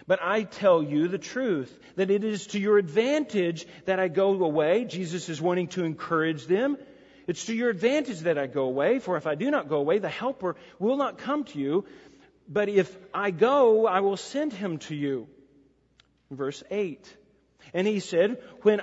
But 0.06 0.20
I 0.22 0.42
tell 0.42 0.82
you 0.82 1.08
the 1.08 1.18
truth, 1.18 1.78
that 1.96 2.10
it 2.10 2.24
is 2.24 2.48
to 2.48 2.58
your 2.58 2.78
advantage 2.78 3.66
that 3.84 4.00
I 4.00 4.08
go 4.08 4.42
away. 4.42 4.84
Jesus 4.84 5.28
is 5.28 5.40
wanting 5.40 5.68
to 5.68 5.84
encourage 5.84 6.46
them. 6.46 6.78
It's 7.26 7.44
to 7.44 7.54
your 7.54 7.68
advantage 7.68 8.20
that 8.20 8.38
I 8.38 8.46
go 8.46 8.62
away, 8.62 9.00
for 9.00 9.18
if 9.18 9.26
I 9.26 9.34
do 9.34 9.50
not 9.50 9.68
go 9.68 9.76
away, 9.76 9.98
the 9.98 10.08
Helper 10.08 10.56
will 10.78 10.96
not 10.96 11.18
come 11.18 11.44
to 11.44 11.58
you. 11.58 11.84
But 12.48 12.68
if 12.68 12.96
I 13.12 13.30
go, 13.30 13.86
I 13.86 14.00
will 14.00 14.16
send 14.16 14.52
him 14.52 14.78
to 14.78 14.94
you. 14.94 15.28
Verse 16.30 16.62
8. 16.70 17.16
And 17.74 17.86
he 17.86 18.00
said, 18.00 18.42
when, 18.62 18.80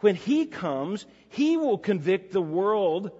when 0.00 0.14
he 0.14 0.46
comes, 0.46 1.06
he 1.30 1.56
will 1.56 1.78
convict 1.78 2.32
the 2.32 2.42
world 2.42 3.10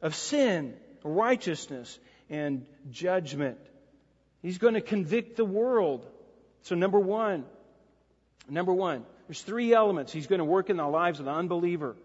of 0.00 0.14
sin, 0.14 0.76
righteousness, 1.02 1.98
and 2.28 2.64
judgment. 2.90 3.58
He's 4.42 4.58
going 4.58 4.74
to 4.74 4.80
convict 4.80 5.36
the 5.36 5.44
world. 5.44 6.06
So 6.62 6.74
number 6.74 6.98
one, 6.98 7.44
number 8.48 8.72
one, 8.72 9.04
there's 9.26 9.42
three 9.42 9.74
elements. 9.74 10.12
He's 10.12 10.26
going 10.26 10.38
to 10.38 10.44
work 10.44 10.70
in 10.70 10.76
the 10.76 10.86
lives 10.86 11.18
of 11.18 11.24
the 11.24 11.32
unbeliever. 11.32 11.96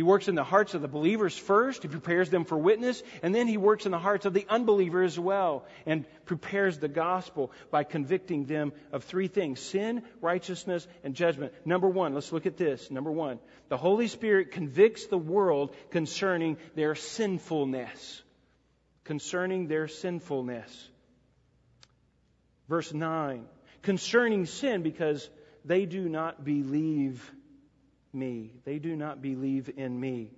He 0.00 0.02
works 0.02 0.28
in 0.28 0.34
the 0.34 0.42
hearts 0.42 0.72
of 0.72 0.80
the 0.80 0.88
believers 0.88 1.36
first. 1.36 1.82
He 1.82 1.88
prepares 1.90 2.30
them 2.30 2.46
for 2.46 2.56
witness. 2.56 3.02
And 3.22 3.34
then 3.34 3.46
he 3.46 3.58
works 3.58 3.84
in 3.84 3.92
the 3.92 3.98
hearts 3.98 4.24
of 4.24 4.32
the 4.32 4.46
unbeliever 4.48 5.02
as 5.02 5.18
well 5.18 5.66
and 5.84 6.06
prepares 6.24 6.78
the 6.78 6.88
gospel 6.88 7.52
by 7.70 7.84
convicting 7.84 8.46
them 8.46 8.72
of 8.92 9.04
three 9.04 9.28
things 9.28 9.60
sin, 9.60 10.02
righteousness, 10.22 10.88
and 11.04 11.14
judgment. 11.14 11.52
Number 11.66 11.86
one, 11.86 12.14
let's 12.14 12.32
look 12.32 12.46
at 12.46 12.56
this. 12.56 12.90
Number 12.90 13.12
one, 13.12 13.40
the 13.68 13.76
Holy 13.76 14.08
Spirit 14.08 14.52
convicts 14.52 15.06
the 15.06 15.18
world 15.18 15.76
concerning 15.90 16.56
their 16.74 16.94
sinfulness. 16.94 18.22
Concerning 19.04 19.66
their 19.66 19.86
sinfulness. 19.86 20.88
Verse 22.70 22.94
9, 22.94 23.44
concerning 23.82 24.46
sin 24.46 24.80
because 24.80 25.28
they 25.66 25.84
do 25.84 26.08
not 26.08 26.42
believe 26.42 27.30
me. 28.12 28.52
They 28.64 28.78
do 28.78 28.96
not 28.96 29.22
believe 29.22 29.70
in 29.76 29.98
me. 29.98 30.30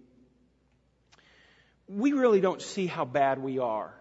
We 1.88 2.12
really 2.12 2.40
don't 2.40 2.62
see 2.62 2.86
how 2.86 3.04
bad 3.04 3.38
we 3.38 3.58
are. 3.58 3.92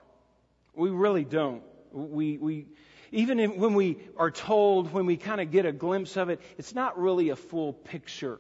We 0.76 0.90
really 0.90 1.26
don't. 1.26 1.64
We, 1.92 2.38
we, 2.38 2.68
even 3.12 3.60
when 3.60 3.74
we 3.74 3.98
are 4.18 4.32
told, 4.32 4.94
when 4.94 5.06
we 5.06 5.18
kind 5.18 5.42
of 5.42 5.52
get 5.52 5.66
a 5.66 5.72
glimpse 5.72 6.16
of 6.16 6.30
it, 6.30 6.40
it's 6.58 6.74
not 6.74 7.00
really 7.00 7.30
a 7.30 7.36
full 7.36 7.74
picture. 7.74 8.40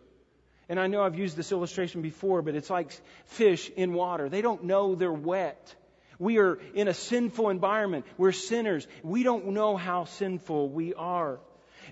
And 0.70 0.80
I 0.80 0.88
know 0.88 1.04
I've 1.04 1.18
used 1.18 1.36
this 1.36 1.52
illustration 1.52 2.02
before, 2.02 2.42
but 2.42 2.56
it's 2.56 2.70
like 2.70 2.92
fish 3.26 3.70
in 3.76 3.94
water. 3.94 4.30
They 4.30 4.42
don't 4.42 4.64
know 4.64 4.96
they're 4.96 5.12
wet. 5.12 5.76
We 6.18 6.38
are 6.38 6.60
in 6.74 6.88
a 6.88 6.94
sinful 6.94 7.50
environment. 7.50 8.06
We're 8.18 8.32
sinners. 8.32 8.88
We 9.04 9.24
don't 9.24 9.48
know 9.48 9.76
how 9.76 10.06
sinful 10.06 10.70
we 10.70 10.94
are. 10.94 11.40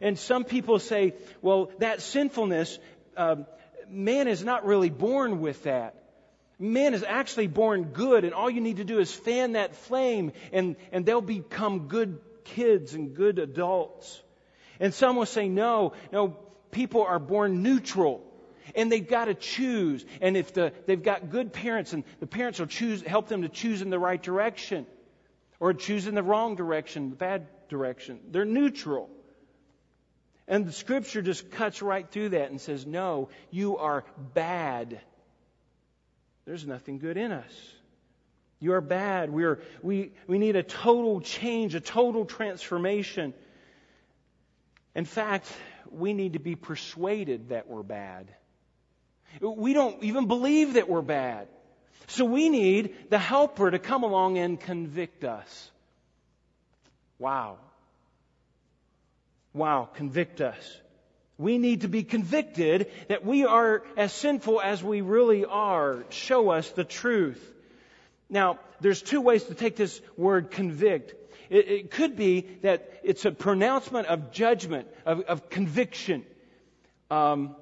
And 0.02 0.18
some 0.18 0.46
people 0.46 0.80
say, 0.80 1.16
well, 1.42 1.72
that 1.80 2.02
sinfulness 2.02 2.80
um, 3.20 3.46
man 3.90 4.28
is 4.28 4.44
not 4.44 4.66
really 4.66 4.90
born 4.90 5.42
with 5.42 5.64
that. 5.64 5.96
Man 6.58 6.94
is 6.94 7.04
actually 7.04 7.48
born 7.48 7.84
good, 7.86 8.24
and 8.24 8.34
all 8.34 8.50
you 8.50 8.62
need 8.62 8.78
to 8.78 8.84
do 8.84 9.00
is 9.00 9.14
fan 9.14 9.54
that 9.54 9.76
flame, 9.76 10.32
and, 10.52 10.76
and 10.92 11.06
they'll 11.06 11.22
become 11.22 11.88
good 11.88 12.20
kids 12.44 12.94
and 12.94 13.16
good 13.16 13.40
adults. 13.40 14.22
And 14.80 14.94
some 14.94 15.16
will 15.18 15.26
say, 15.26 15.50
no, 15.50 15.94
no, 16.12 16.38
people 16.72 17.04
are 17.04 17.20
born 17.20 17.62
neutral. 17.62 18.26
And 18.76 18.92
they've 18.92 19.08
got 19.08 19.26
to 19.26 19.34
choose. 19.34 20.06
And 20.22 20.38
if 20.38 20.54
the, 20.54 20.74
they've 20.86 21.02
got 21.02 21.30
good 21.30 21.52
parents, 21.52 21.94
and 21.94 22.04
the 22.20 22.28
parents 22.28 22.60
will 22.60 22.68
choose, 22.68 23.02
help 23.02 23.28
them 23.28 23.42
to 23.42 23.50
choose 23.50 23.82
in 23.82 23.90
the 23.90 24.00
right 24.00 24.22
direction, 24.22 24.86
or 25.60 25.74
choose 25.74 26.08
in 26.08 26.16
the 26.16 26.24
wrong 26.24 26.56
direction, 26.56 27.10
the 27.10 27.16
bad 27.16 27.48
direction. 27.68 28.20
They're 28.32 28.46
neutral. 28.46 29.10
And 30.50 30.66
the 30.66 30.72
scripture 30.72 31.22
just 31.22 31.52
cuts 31.52 31.84
right 31.84 32.10
through 32.10 32.30
that 32.30 32.50
and 32.50 32.60
says, 32.60 32.86
No, 32.86 33.30
you 33.52 33.78
are 33.78 34.04
bad. 34.34 35.00
There's 36.46 36.66
nothing 36.66 36.98
good 36.98 37.18
in 37.18 37.32
us. 37.32 37.54
You 38.60 38.74
are 38.74 38.82
bad. 38.82 39.30
We, 39.30 39.46
are, 39.46 39.60
we, 39.84 40.12
we 40.28 40.40
need 40.40 40.56
a 40.56 40.64
total 40.64 41.22
change, 41.22 41.76
a 41.76 41.80
total 41.80 42.26
transformation. 42.26 43.36
In 44.96 45.06
fact, 45.06 45.48
we 45.92 46.14
need 46.14 46.34
to 46.34 46.40
be 46.40 46.56
persuaded 46.56 47.50
that 47.50 47.70
we're 47.70 47.84
bad. 47.84 48.28
We 49.40 49.74
don't 49.74 50.04
even 50.04 50.28
believe 50.28 50.74
that 50.74 50.90
we're 50.90 51.04
bad. 51.04 51.48
So 52.08 52.26
we 52.26 52.50
need 52.50 53.12
the 53.12 53.20
helper 53.20 53.70
to 53.70 53.78
come 53.78 54.04
along 54.04 54.40
and 54.40 54.60
convict 54.60 55.24
us. 55.24 55.72
Wow. 57.20 57.60
Wow, 59.54 59.90
convict 59.94 60.42
us. 60.42 60.80
We 61.38 61.58
need 61.58 61.82
to 61.82 61.88
be 61.88 62.04
convicted 62.04 62.92
that 63.08 63.26
we 63.26 63.46
are 63.46 63.84
as 63.96 64.12
sinful 64.12 64.60
as 64.62 64.84
we 64.84 65.02
really 65.02 65.46
are. 65.46 66.04
Show 66.10 66.50
us 66.50 66.70
the 66.72 66.84
truth. 66.84 67.42
Now, 68.30 68.60
there's 68.82 69.02
two 69.02 69.22
ways 69.22 69.44
to 69.46 69.56
take 69.56 69.76
this 69.76 70.02
word 70.18 70.52
convict. 70.52 71.16
It, 71.50 71.68
it 71.68 71.92
could 71.92 72.16
be 72.16 72.42
that 72.62 72.92
it's 73.04 73.26
a 73.26 73.32
pronouncement 73.32 74.08
of 74.08 74.32
judgment, 74.32 74.88
of, 75.06 75.22
of 75.22 75.50
conviction. 75.50 76.26
Um, 77.10 77.56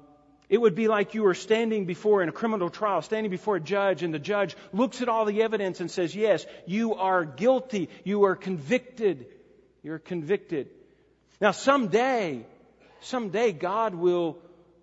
it 0.48 0.58
would 0.58 0.74
be 0.74 0.88
like 0.88 1.14
you 1.14 1.22
were 1.22 1.34
standing 1.34 1.84
before 1.84 2.22
in 2.22 2.28
a 2.28 2.32
criminal 2.32 2.70
trial, 2.70 3.02
standing 3.02 3.30
before 3.30 3.56
a 3.56 3.60
judge, 3.60 4.02
and 4.02 4.12
the 4.12 4.18
judge 4.18 4.56
looks 4.72 5.02
at 5.02 5.08
all 5.08 5.24
the 5.24 5.42
evidence 5.42 5.80
and 5.80 5.90
says, 5.90 6.14
Yes, 6.14 6.44
you 6.66 6.94
are 6.94 7.24
guilty. 7.24 7.88
You 8.04 8.24
are 8.24 8.34
convicted. 8.34 9.26
You're 9.82 9.98
convicted. 9.98 10.68
Now 11.40 11.52
someday, 11.52 12.44
someday 13.00 13.52
God 13.52 13.94
will, 13.94 14.38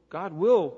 God 0.10 0.34
will 0.34 0.78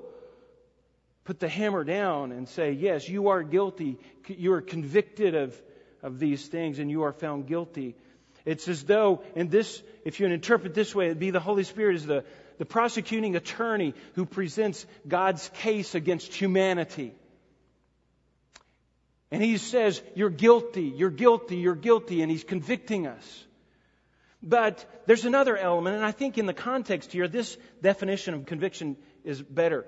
put 1.24 1.40
the 1.40 1.48
hammer 1.48 1.84
down 1.84 2.32
and 2.32 2.48
say, 2.48 2.72
yes, 2.72 3.08
you 3.08 3.28
are 3.28 3.42
guilty. 3.42 3.98
You 4.26 4.54
are 4.54 4.62
convicted 4.62 5.34
of, 5.34 5.60
of 6.02 6.18
these 6.18 6.46
things 6.46 6.78
and 6.78 6.90
you 6.90 7.02
are 7.02 7.12
found 7.12 7.46
guilty. 7.46 7.96
It's 8.44 8.66
as 8.66 8.82
though, 8.84 9.22
in 9.36 9.48
this, 9.48 9.82
if 10.04 10.20
you 10.20 10.26
interpret 10.26 10.74
this 10.74 10.94
way, 10.94 11.06
it'd 11.06 11.18
be 11.18 11.30
the 11.30 11.38
Holy 11.38 11.64
Spirit 11.64 11.96
is 11.96 12.06
the, 12.06 12.24
the 12.56 12.64
prosecuting 12.64 13.36
attorney 13.36 13.94
who 14.14 14.24
presents 14.24 14.86
God's 15.06 15.48
case 15.60 15.94
against 15.94 16.32
humanity. 16.32 17.12
And 19.30 19.42
he 19.42 19.58
says, 19.58 20.00
You're 20.14 20.30
guilty, 20.30 20.84
you're 20.84 21.10
guilty, 21.10 21.56
you're 21.56 21.74
guilty, 21.74 22.22
and 22.22 22.30
he's 22.30 22.44
convicting 22.44 23.06
us. 23.06 23.44
But 24.42 24.84
there's 25.06 25.24
another 25.24 25.56
element, 25.56 25.96
and 25.96 26.04
I 26.04 26.12
think 26.12 26.38
in 26.38 26.46
the 26.46 26.54
context 26.54 27.12
here, 27.12 27.26
this 27.26 27.56
definition 27.82 28.34
of 28.34 28.46
conviction 28.46 28.96
is 29.24 29.42
better. 29.42 29.84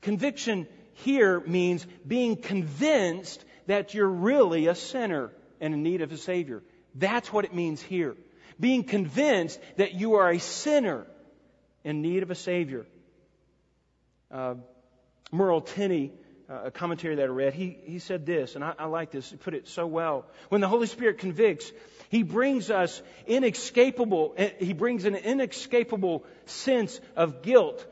Conviction 0.00 0.68
here 0.94 1.40
means 1.40 1.86
being 2.06 2.36
convinced 2.36 3.44
that 3.66 3.94
you're 3.94 4.08
really 4.08 4.66
a 4.66 4.74
sinner 4.74 5.32
and 5.60 5.74
in 5.74 5.82
need 5.82 6.02
of 6.02 6.12
a 6.12 6.16
Savior. 6.16 6.62
That's 6.94 7.32
what 7.32 7.44
it 7.44 7.54
means 7.54 7.82
here. 7.82 8.16
Being 8.60 8.84
convinced 8.84 9.60
that 9.76 9.94
you 9.94 10.14
are 10.14 10.30
a 10.30 10.38
sinner 10.38 11.06
in 11.84 12.00
need 12.00 12.22
of 12.22 12.30
a 12.30 12.34
Savior. 12.34 12.86
Uh, 14.30 14.54
Merrill 15.32 15.60
Tenney, 15.60 16.12
uh, 16.48 16.62
a 16.66 16.70
commentary 16.70 17.16
that 17.16 17.24
I 17.24 17.26
read, 17.26 17.54
he, 17.54 17.76
he 17.84 17.98
said 17.98 18.24
this, 18.24 18.54
and 18.54 18.64
I, 18.64 18.74
I 18.78 18.84
like 18.86 19.10
this. 19.10 19.30
He 19.30 19.36
put 19.36 19.54
it 19.54 19.68
so 19.68 19.86
well. 19.86 20.26
When 20.48 20.60
the 20.60 20.68
Holy 20.68 20.86
Spirit 20.86 21.18
convicts, 21.18 21.70
he 22.08 22.22
brings 22.22 22.70
us 22.70 23.02
inescapable, 23.26 24.34
eh, 24.36 24.50
he 24.58 24.72
brings 24.72 25.04
an 25.04 25.14
inescapable 25.14 26.24
sense 26.46 27.00
of 27.16 27.42
guilt 27.42 27.86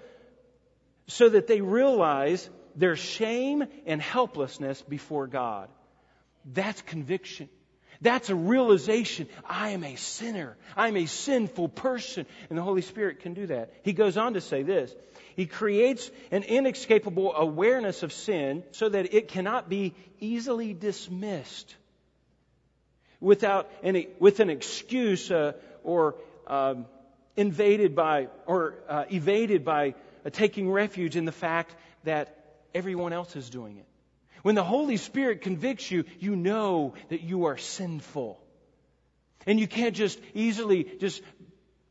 so 1.07 1.29
that 1.29 1.47
they 1.47 1.61
realize 1.61 2.49
their 2.75 2.97
shame 2.97 3.65
and 3.87 4.01
helplessness 4.01 4.83
before 4.83 5.27
God. 5.27 5.69
That's 6.45 6.81
conviction. 6.83 7.49
That's 8.01 8.29
a 8.29 8.35
realization. 8.35 9.29
I 9.49 9.71
am 9.71 9.83
a 9.83 9.97
sinner. 9.97 10.57
I'm 10.77 10.97
a 10.97 11.07
sinful 11.07 11.69
person. 11.71 12.27
And 12.49 12.59
the 12.59 12.63
Holy 12.63 12.83
Spirit 12.83 13.21
can 13.21 13.35
do 13.35 13.47
that. 13.47 13.73
He 13.83 13.93
goes 13.93 14.17
on 14.17 14.35
to 14.35 14.41
say 14.41 14.63
this. 14.63 14.95
He 15.35 15.47
creates 15.47 16.11
an 16.31 16.43
inescapable 16.43 17.35
awareness 17.35 18.03
of 18.03 18.13
sin 18.13 18.65
so 18.73 18.89
that 18.89 19.15
it 19.15 19.29
cannot 19.29 19.69
be 19.69 19.95
easily 20.21 20.75
dismissed 20.75 21.75
without 23.27 23.69
any, 23.83 24.07
with 24.21 24.39
an 24.39 24.51
excuse 24.51 25.31
uh, 25.33 25.53
or 25.83 26.15
um, 26.47 26.87
invaded 27.37 27.97
by 27.97 28.29
or 28.47 28.75
uh, 28.89 29.05
evaded 29.11 29.65
by 29.65 29.95
uh, 30.25 30.31
taking 30.31 30.71
refuge 30.71 31.17
in 31.17 31.25
the 31.25 31.33
fact 31.33 31.75
that 32.05 32.33
everyone 32.73 33.13
else 33.13 33.35
is 33.35 33.51
doing 33.51 33.79
it. 33.79 33.87
When 34.43 34.55
the 34.55 34.63
Holy 34.63 34.97
Spirit 34.97 35.43
convicts 35.43 35.91
you, 35.91 36.05
you 36.21 36.37
know 36.37 36.95
that 37.09 37.23
you 37.23 37.47
are 37.47 37.59
sinful. 37.59 38.41
And 39.45 39.59
you 39.59 39.67
can't 39.67 39.97
just 39.97 40.21
easily 40.35 40.85
just 41.01 41.21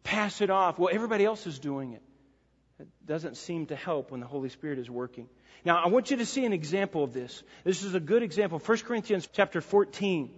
pass 0.04 0.39
it 0.39 0.50
off. 0.50 0.80
Well, 0.80 0.89
everybody 0.91 1.26
else 1.26 1.45
is 1.48 1.60
doing 1.60 1.93
it. 1.93 2.02
It 2.80 2.88
doesn't 3.06 3.36
seem 3.36 3.65
to 3.67 3.76
help 3.76 4.12
when 4.12 4.21
the 4.21 4.28
Holy 4.28 4.50
Spirit 4.50 4.80
is 4.80 4.89
working. 4.89 5.28
Now, 5.65 5.84
I 5.84 5.88
want 5.88 6.12
you 6.12 6.17
to 6.17 6.26
see 6.26 6.45
an 6.45 6.54
example 6.54 7.04
of 7.04 7.12
this. 7.12 7.43
This 7.65 7.84
is 7.84 7.93
a 7.93 8.00
good 8.00 8.24
example. 8.24 8.60
1 8.60 8.78
Corinthians 8.80 9.28
chapter 9.34 9.60
14. 9.60 10.30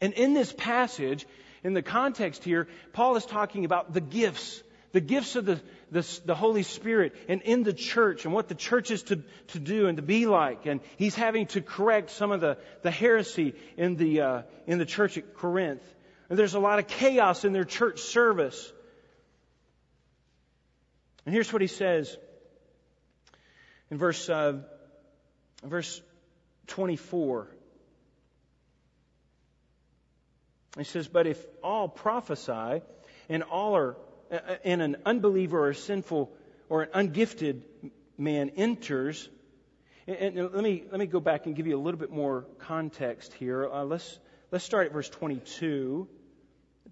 And 0.00 0.12
in 0.12 0.34
this 0.34 0.52
passage, 0.52 1.26
in 1.64 1.74
the 1.74 1.82
context 1.82 2.44
here, 2.44 2.68
Paul 2.92 3.16
is 3.16 3.26
talking 3.26 3.64
about 3.64 3.92
the 3.92 4.00
gifts, 4.00 4.62
the 4.92 5.00
gifts 5.00 5.36
of 5.36 5.44
the, 5.44 5.60
the, 5.90 6.20
the, 6.24 6.34
Holy 6.34 6.62
Spirit 6.62 7.14
and 7.28 7.42
in 7.42 7.62
the 7.62 7.72
church 7.72 8.24
and 8.24 8.34
what 8.34 8.48
the 8.48 8.54
church 8.54 8.90
is 8.90 9.02
to, 9.04 9.22
to 9.48 9.58
do 9.58 9.86
and 9.86 9.96
to 9.96 10.02
be 10.02 10.26
like. 10.26 10.66
And 10.66 10.80
he's 10.96 11.14
having 11.14 11.46
to 11.48 11.60
correct 11.60 12.10
some 12.10 12.30
of 12.30 12.40
the, 12.40 12.58
the 12.82 12.90
heresy 12.90 13.54
in 13.76 13.96
the, 13.96 14.20
uh, 14.20 14.42
in 14.66 14.78
the 14.78 14.86
church 14.86 15.18
at 15.18 15.34
Corinth. 15.34 15.82
And 16.28 16.38
there's 16.38 16.54
a 16.54 16.60
lot 16.60 16.78
of 16.78 16.86
chaos 16.86 17.44
in 17.44 17.52
their 17.52 17.64
church 17.64 18.00
service. 18.00 18.72
And 21.24 21.34
here's 21.34 21.52
what 21.52 21.62
he 21.62 21.68
says 21.68 22.16
in 23.90 23.98
verse, 23.98 24.28
uh, 24.28 24.60
verse 25.64 26.00
24. 26.68 27.48
He 30.76 30.84
says, 30.84 31.08
But 31.08 31.26
if 31.26 31.44
all 31.62 31.88
prophesy 31.88 32.82
and 33.28 33.42
all 33.42 33.76
are, 33.76 33.96
and 34.64 34.82
an 34.82 34.96
unbeliever 35.06 35.58
or 35.58 35.70
a 35.70 35.74
sinful 35.74 36.32
or 36.68 36.82
an 36.82 36.90
ungifted 36.94 37.62
man 38.18 38.50
enters, 38.56 39.28
and 40.06 40.36
let 40.36 40.62
me, 40.62 40.84
let 40.90 41.00
me 41.00 41.06
go 41.06 41.18
back 41.18 41.46
and 41.46 41.56
give 41.56 41.66
you 41.66 41.76
a 41.76 41.82
little 41.82 41.98
bit 41.98 42.10
more 42.10 42.46
context 42.58 43.32
here. 43.34 43.68
Uh, 43.68 43.84
let's, 43.84 44.18
let's 44.52 44.64
start 44.64 44.86
at 44.86 44.92
verse 44.92 45.08
22. 45.08 46.08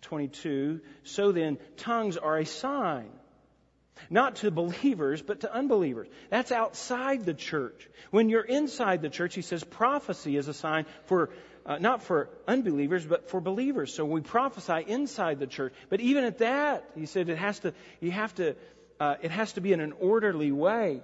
22. 0.00 0.80
So 1.04 1.32
then, 1.32 1.58
tongues 1.76 2.16
are 2.16 2.38
a 2.38 2.44
sign. 2.44 3.08
Not 4.10 4.36
to 4.36 4.50
believers, 4.50 5.22
but 5.22 5.40
to 5.40 5.54
unbelievers. 5.54 6.08
That's 6.28 6.50
outside 6.50 7.24
the 7.24 7.34
church. 7.34 7.88
When 8.10 8.28
you're 8.28 8.42
inside 8.42 9.02
the 9.02 9.08
church, 9.08 9.34
he 9.34 9.42
says 9.42 9.62
prophecy 9.62 10.36
is 10.36 10.48
a 10.48 10.54
sign 10.54 10.86
for 11.04 11.30
uh, 11.66 11.78
not 11.78 12.02
for 12.02 12.28
unbelievers, 12.46 13.04
but 13.04 13.30
for 13.30 13.40
believers. 13.40 13.92
So 13.94 14.04
we 14.04 14.20
prophesy 14.20 14.84
inside 14.86 15.38
the 15.38 15.46
church. 15.46 15.72
But 15.88 16.00
even 16.00 16.24
at 16.24 16.38
that, 16.38 16.84
he 16.94 17.06
said 17.06 17.28
it 17.28 17.38
has 17.38 17.58
to, 17.60 17.72
you 18.00 18.10
have 18.10 18.34
to, 18.36 18.56
uh, 19.00 19.16
it 19.22 19.30
has 19.30 19.52
to 19.54 19.60
be 19.60 19.72
in 19.72 19.80
an 19.80 19.92
orderly 19.92 20.52
way. 20.52 21.00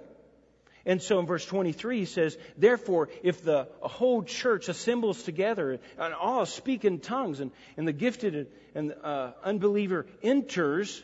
And 0.85 1.01
so 1.01 1.19
in 1.19 1.27
verse 1.27 1.45
23, 1.45 1.99
he 1.99 2.05
says, 2.05 2.37
Therefore, 2.57 3.09
if 3.21 3.43
the 3.43 3.67
whole 3.81 4.23
church 4.23 4.67
assembles 4.67 5.21
together 5.23 5.79
and 5.97 6.13
all 6.13 6.45
speak 6.45 6.85
in 6.85 6.99
tongues, 6.99 7.39
and, 7.39 7.51
and 7.77 7.87
the 7.87 7.93
gifted 7.93 8.47
and 8.73 8.93
uh, 9.03 9.31
unbeliever 9.43 10.07
enters, 10.23 11.03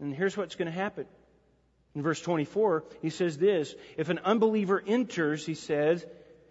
and 0.00 0.14
here's 0.14 0.36
what's 0.36 0.54
going 0.54 0.66
to 0.66 0.78
happen. 0.78 1.06
In 1.94 2.02
verse 2.02 2.20
24, 2.20 2.84
he 3.00 3.10
says 3.10 3.38
this 3.38 3.74
If 3.96 4.08
an 4.08 4.20
unbeliever 4.24 4.82
enters, 4.86 5.44
he 5.44 5.54
says, 5.54 6.04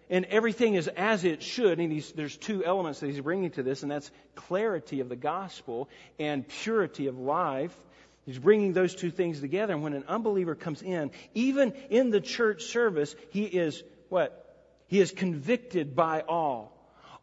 and 0.08 0.24
everything 0.26 0.74
is 0.74 0.88
as 0.88 1.24
it 1.24 1.42
should. 1.42 1.78
And 1.80 2.02
there's 2.14 2.36
two 2.36 2.64
elements 2.64 3.00
that 3.00 3.06
he's 3.08 3.20
bringing 3.20 3.50
to 3.52 3.62
this, 3.62 3.82
and 3.82 3.90
that's 3.90 4.10
clarity 4.34 5.00
of 5.00 5.08
the 5.08 5.16
gospel 5.16 5.88
and 6.18 6.46
purity 6.46 7.06
of 7.06 7.18
life. 7.18 7.76
He's 8.24 8.38
bringing 8.38 8.72
those 8.72 8.94
two 8.94 9.10
things 9.10 9.40
together. 9.40 9.72
And 9.72 9.82
when 9.82 9.92
an 9.92 10.04
unbeliever 10.08 10.54
comes 10.54 10.82
in, 10.82 11.12
even 11.34 11.72
in 11.90 12.10
the 12.10 12.20
church 12.20 12.64
service, 12.64 13.14
he 13.30 13.44
is 13.44 13.82
what? 14.08 14.42
He 14.88 15.00
is 15.00 15.12
convicted 15.12 15.94
by 15.94 16.20
all. 16.20 16.72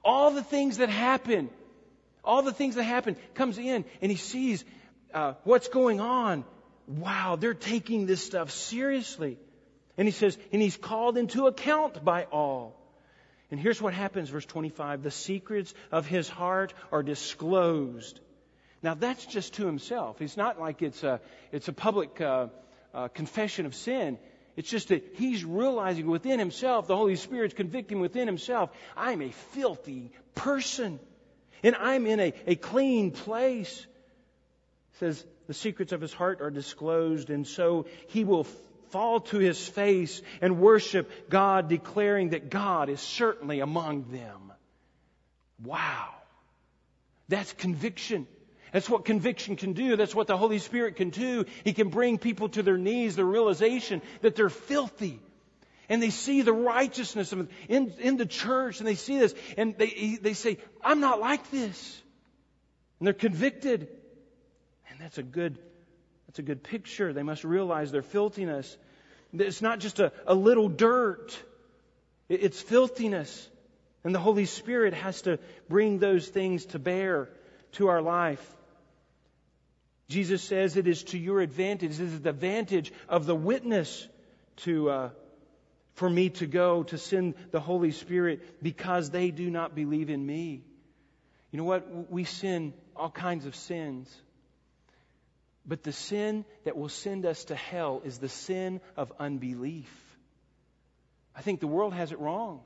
All 0.04 0.32
the 0.32 0.44
things 0.44 0.78
that 0.78 0.90
happen, 0.90 1.50
all 2.24 2.42
the 2.42 2.54
things 2.54 2.76
that 2.76 2.84
happen, 2.84 3.16
comes 3.34 3.58
in 3.58 3.86
and 4.02 4.12
he 4.12 4.18
sees 4.18 4.64
uh, 5.14 5.34
what's 5.44 5.68
going 5.68 6.00
on. 6.00 6.44
Wow, 6.88 7.38
they're 7.38 7.54
taking 7.54 8.06
this 8.06 8.24
stuff 8.24 8.52
seriously. 8.52 9.38
And 9.98 10.08
he 10.08 10.12
says, 10.12 10.38
and 10.52 10.62
he's 10.62 10.78
called 10.78 11.18
into 11.18 11.48
account 11.48 12.04
by 12.04 12.26
all. 12.26 12.76
And 13.52 13.60
here's 13.60 13.82
what 13.82 13.94
happens, 13.94 14.30
verse 14.30 14.46
25 14.46 15.04
the 15.04 15.12
secrets 15.12 15.74
of 15.92 16.08
his 16.08 16.28
heart 16.28 16.74
are 16.92 17.04
disclosed. 17.04 18.20
Now, 18.82 18.96
that's 18.96 19.26
just 19.26 19.54
to 19.56 19.66
himself. 19.66 20.22
It's 20.22 20.36
not 20.36 20.60
like 20.60 20.82
it's 20.82 21.04
a, 21.04 21.22
it's 21.52 21.68
a 21.68 21.74
public 21.74 22.20
uh, 22.20 22.48
uh, 22.94 23.08
confession 23.10 23.66
of 23.66 23.76
sin. 23.76 24.18
It's 24.56 24.70
just 24.70 24.90
that 24.90 25.16
he's 25.16 25.46
realizing 25.46 26.08
within 26.08 26.38
himself, 26.38 26.88
the 26.88 26.96
Holy 26.96 27.16
Spirit's 27.16 27.54
convicting 27.54 28.00
within 28.00 28.28
himself, 28.28 28.72
I'm 28.98 29.22
a 29.22 29.32
filthy 29.32 30.12
person. 30.36 31.00
And 31.64 31.76
I'm 31.76 32.06
in 32.06 32.20
a, 32.20 32.34
a 32.46 32.56
clean 32.56 33.12
place. 33.12 33.80
It 33.80 35.00
says, 35.00 35.26
the 35.48 35.54
secrets 35.54 35.92
of 35.92 36.02
his 36.02 36.14
heart 36.14 36.42
are 36.42 36.52
disclosed, 36.52 37.30
and 37.30 37.48
so 37.48 37.86
he 38.08 38.24
will 38.24 38.46
fall 38.94 39.22
to 39.22 39.40
his 39.40 39.68
face 39.68 40.22
and 40.40 40.60
worship 40.60 41.30
God, 41.30 41.68
declaring 41.68 42.30
that 42.30 42.52
God 42.52 42.90
is 42.90 43.02
certainly 43.02 43.60
among 43.60 44.12
them. 44.12 44.54
Wow. 45.64 46.10
That's 47.28 47.52
conviction. 47.54 48.28
That's 48.72 48.88
what 48.88 49.04
conviction 49.04 49.56
can 49.56 49.74
do. 49.74 49.96
That's 49.96 50.14
what 50.14 50.28
the 50.28 50.38
Holy 50.38 50.60
Spirit 50.60 50.96
can 50.96 51.10
do. 51.10 51.46
He 51.64 51.74
can 51.74 51.90
bring 51.90 52.20
people 52.20 52.50
to 52.50 52.62
their 52.62 52.78
knees, 52.78 53.16
the 53.16 53.26
realization 53.26 54.04
that 54.22 54.36
they're 54.36 54.50
filthy. 54.50 55.20
And 55.90 56.02
they 56.02 56.12
see 56.12 56.44
the 56.44 56.54
righteousness 56.54 57.34
of 57.34 57.50
in, 57.68 57.94
in 58.00 58.18
the 58.18 58.28
church, 58.28 58.80
and 58.80 58.88
they 58.88 58.96
see 58.96 59.18
this, 59.18 59.34
and 59.58 59.76
they, 59.76 60.20
they 60.22 60.34
say, 60.34 60.60
I'm 60.84 61.00
not 61.00 61.20
like 61.20 61.50
this. 61.50 62.02
And 63.00 63.08
they're 63.08 63.14
convicted. 63.14 63.88
And 64.90 65.00
that's 65.00 65.18
a 65.18 65.24
good 65.24 65.58
that's 66.34 66.40
a 66.40 66.42
good 66.42 66.64
picture. 66.64 67.14
They 67.14 67.22
must 67.22 67.44
realize 67.44 67.92
their 67.92 68.02
filthiness. 68.02 68.76
It's 69.34 69.62
not 69.62 69.78
just 69.78 70.00
a, 70.00 70.12
a 70.26 70.34
little 70.34 70.68
dirt, 70.68 71.40
it's 72.28 72.60
filthiness. 72.60 73.48
And 74.04 74.16
the 74.16 74.20
Holy 74.20 74.46
Spirit 74.46 74.96
has 74.96 75.22
to 75.22 75.38
bring 75.70 76.00
those 76.00 76.28
things 76.28 76.66
to 76.68 76.80
bear 76.80 77.30
to 77.74 77.88
our 77.90 78.02
life. 78.02 78.44
Jesus 80.10 80.42
says 80.42 80.76
it 80.76 80.88
is 80.88 81.04
to 81.04 81.20
your 81.20 81.40
advantage. 81.40 82.00
It 82.00 82.06
is 82.06 82.22
the 82.22 82.32
advantage 82.32 82.92
of 83.08 83.28
the 83.28 83.36
witness 83.36 84.08
to, 84.64 84.90
uh, 84.90 85.10
for 85.94 86.10
me 86.10 86.32
to 86.32 86.48
go 86.48 86.82
to 86.82 86.98
send 86.98 87.36
the 87.52 87.60
Holy 87.60 87.92
Spirit 87.92 88.64
because 88.64 89.12
they 89.12 89.30
do 89.30 89.52
not 89.52 89.76
believe 89.76 90.10
in 90.10 90.26
me. 90.26 90.64
You 91.52 91.58
know 91.58 91.66
what? 91.66 92.12
We 92.12 92.24
sin 92.24 92.74
all 92.96 93.12
kinds 93.12 93.46
of 93.46 93.56
sins. 93.56 94.12
But 95.66 95.84
the 95.84 95.94
sin 95.94 96.46
that 96.66 96.78
will 96.78 96.90
send 96.90 97.26
us 97.26 97.46
to 97.46 97.56
hell 97.56 98.02
is 98.04 98.18
the 98.18 98.30
sin 98.30 98.82
of 98.98 99.12
unbelief. 99.20 99.90
I 101.36 101.42
think 101.42 101.60
the 101.60 101.68
world 101.68 101.94
has 101.94 102.12
it 102.12 102.20
wrong. 102.20 102.62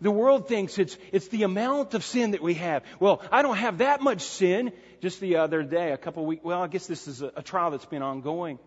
The 0.00 0.10
world 0.10 0.46
thinks 0.46 0.78
it's, 0.78 0.98
it's 1.12 1.28
the 1.28 1.44
amount 1.44 1.94
of 1.94 2.04
sin 2.04 2.32
that 2.32 2.42
we 2.42 2.54
have. 2.54 2.84
Well, 3.00 3.22
I 3.32 3.40
don't 3.40 3.56
have 3.56 3.78
that 3.78 4.02
much 4.02 4.20
sin. 4.20 4.72
Just 5.00 5.20
the 5.20 5.36
other 5.36 5.62
day, 5.62 5.92
a 5.92 5.96
couple 5.96 6.26
weeks, 6.26 6.44
well, 6.44 6.62
I 6.62 6.66
guess 6.66 6.86
this 6.86 7.08
is 7.08 7.22
a, 7.22 7.32
a 7.36 7.42
trial 7.42 7.70
that's 7.70 7.86
been 7.86 8.02
ongoing. 8.02 8.58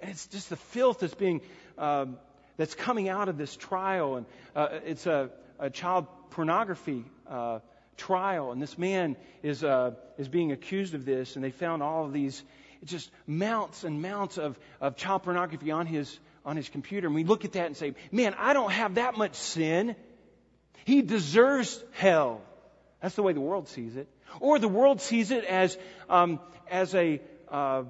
And 0.00 0.10
it's 0.10 0.26
just 0.26 0.50
the 0.50 0.56
filth 0.56 0.98
that's 0.98 1.14
being, 1.14 1.40
um, 1.78 2.18
that's 2.56 2.74
coming 2.74 3.08
out 3.08 3.28
of 3.28 3.38
this 3.38 3.54
trial. 3.54 4.16
And 4.16 4.26
uh, 4.56 4.80
it's 4.84 5.06
a, 5.06 5.30
a 5.60 5.70
child 5.70 6.06
pornography 6.30 7.04
uh, 7.28 7.60
trial, 7.96 8.52
and 8.52 8.60
this 8.60 8.76
man 8.78 9.16
is 9.42 9.62
uh, 9.62 9.92
is 10.18 10.28
being 10.28 10.52
accused 10.52 10.94
of 10.94 11.04
this, 11.04 11.36
and 11.36 11.44
they 11.44 11.50
found 11.50 11.82
all 11.82 12.04
of 12.04 12.12
these 12.12 12.42
just 12.84 13.10
mounts 13.26 13.84
and 13.84 14.02
mounts 14.02 14.38
of, 14.38 14.58
of 14.80 14.96
child 14.96 15.22
pornography 15.22 15.70
on 15.70 15.86
his 15.86 16.18
on 16.44 16.56
his 16.56 16.68
computer, 16.68 17.06
and 17.06 17.14
we 17.14 17.22
look 17.22 17.44
at 17.44 17.52
that 17.52 17.66
and 17.66 17.76
say, 17.76 17.94
"Man, 18.10 18.34
I 18.38 18.52
don't 18.52 18.72
have 18.72 18.96
that 18.96 19.16
much 19.16 19.34
sin. 19.34 19.94
He 20.84 21.02
deserves 21.02 21.82
hell." 21.92 22.40
That's 23.00 23.14
the 23.14 23.22
way 23.22 23.32
the 23.32 23.40
world 23.40 23.68
sees 23.68 23.96
it, 23.96 24.08
or 24.40 24.58
the 24.58 24.68
world 24.68 25.00
sees 25.00 25.30
it 25.30 25.44
as 25.44 25.76
um, 26.08 26.40
as 26.70 26.94
a, 26.94 27.20
uh, 27.48 27.84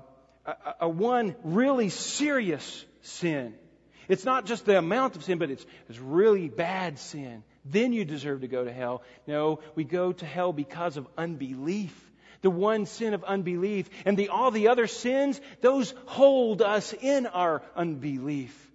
a 0.46 0.55
a 0.81 0.88
one 0.88 1.35
really 1.44 1.88
serious 1.88 2.85
sin. 3.02 3.55
It's 4.09 4.24
not 4.24 4.46
just 4.46 4.66
the 4.66 4.76
amount 4.76 5.16
of 5.16 5.24
sin, 5.24 5.38
but 5.38 5.50
it's, 5.50 5.64
it's 5.88 5.98
really 5.98 6.48
bad 6.48 6.98
sin 6.98 7.44
then 7.64 7.92
you 7.92 8.05
deserve 8.05 8.40
to 8.40 8.48
go 8.48 8.64
to 8.64 8.72
hell. 8.72 9.02
No, 9.26 9.61
we 9.74 9.85
go 9.85 10.12
to 10.12 10.26
hell 10.26 10.52
because 10.52 10.96
of 10.96 11.07
unbelief. 11.16 11.94
The 12.42 12.50
one 12.50 12.87
sin 12.87 13.14
of 13.14 13.24
unbelief. 13.24 13.88
And 14.05 14.16
the, 14.16 14.28
all 14.28 14.50
the 14.50 14.68
other 14.68 14.87
sins, 14.87 15.40
those 15.61 15.94
hold 16.07 16.61
us 16.61 16.92
in 16.92 17.26
our 17.26 17.62
unbelief. 17.74 18.70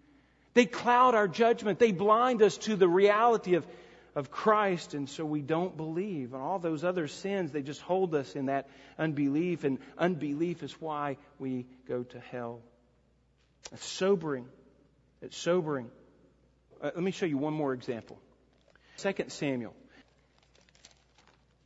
They 0.53 0.65
cloud 0.65 1.13
our 1.13 1.27
judgment. 1.27 1.77
They 1.77 1.91
blind 1.91 2.41
us 2.41 2.57
to 2.59 2.75
the 2.75 2.87
reality 2.87 3.53
of, 3.53 3.67
of 4.15 4.31
Christ, 4.31 4.95
and 4.95 5.07
so 5.07 5.23
we 5.23 5.41
don't 5.41 5.77
believe. 5.77 6.33
And 6.33 6.41
all 6.41 6.57
those 6.57 6.83
other 6.83 7.07
sins, 7.07 7.51
they 7.51 7.61
just 7.61 7.81
hold 7.81 8.15
us 8.15 8.35
in 8.35 8.47
that 8.47 8.67
unbelief, 8.97 9.63
and 9.63 9.77
unbelief 9.99 10.63
is 10.63 10.71
why 10.81 11.17
we 11.37 11.67
go 11.87 12.01
to 12.01 12.19
hell. 12.19 12.61
It's 13.71 13.85
sobering. 13.85 14.47
It's 15.21 15.37
sobering. 15.37 15.91
Uh, 16.81 16.91
let 16.95 17.03
me 17.03 17.11
show 17.11 17.25
you 17.25 17.37
one 17.37 17.53
more 17.53 17.73
example. 17.73 18.17
2 18.97 19.13
Samuel. 19.27 19.75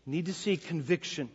need 0.06 0.26
to 0.26 0.34
see 0.34 0.58
conviction. 0.58 1.30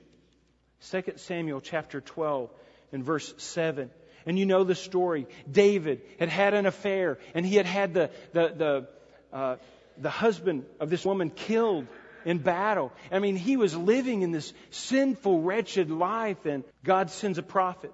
2 0.91 1.03
Samuel 1.17 1.61
chapter 1.61 2.01
12 2.01 2.51
and 2.93 3.05
verse 3.05 3.33
7. 3.39 3.91
And 4.27 4.39
you 4.39 4.47
know 4.47 4.65
the 4.65 4.75
story. 4.75 5.27
David 5.51 6.03
had 6.19 6.29
had 6.29 6.55
an 6.55 6.67
affair, 6.67 7.19
and 7.35 7.47
he 7.47 7.57
had 7.57 7.67
had 7.67 7.95
the, 7.95 8.11
the, 8.33 8.49
the, 8.57 8.89
uh, 9.37 9.57
the 9.99 10.11
husband 10.11 10.65
of 10.81 10.91
this 10.91 11.05
woman 11.05 11.31
killed 11.31 11.87
in 12.25 12.39
battle. 12.39 12.93
I 13.13 13.21
mean, 13.21 13.37
he 13.37 13.57
was 13.57 13.77
living 13.77 14.23
in 14.23 14.33
this 14.33 14.53
sinful, 14.71 15.43
wretched 15.43 15.91
life, 15.91 16.45
and 16.45 16.65
God 16.85 17.11
sends 17.11 17.39
a 17.39 17.43
prophet. 17.43 17.93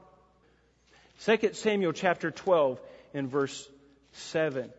2 1.24 1.50
Samuel 1.52 1.92
chapter 1.92 2.30
12 2.30 2.80
and 3.14 3.28
verse 3.28 3.68
7. 4.12 4.70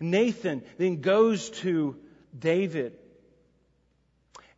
Nathan 0.00 0.62
then 0.76 1.00
goes 1.00 1.50
to 1.50 1.96
David. 2.38 2.98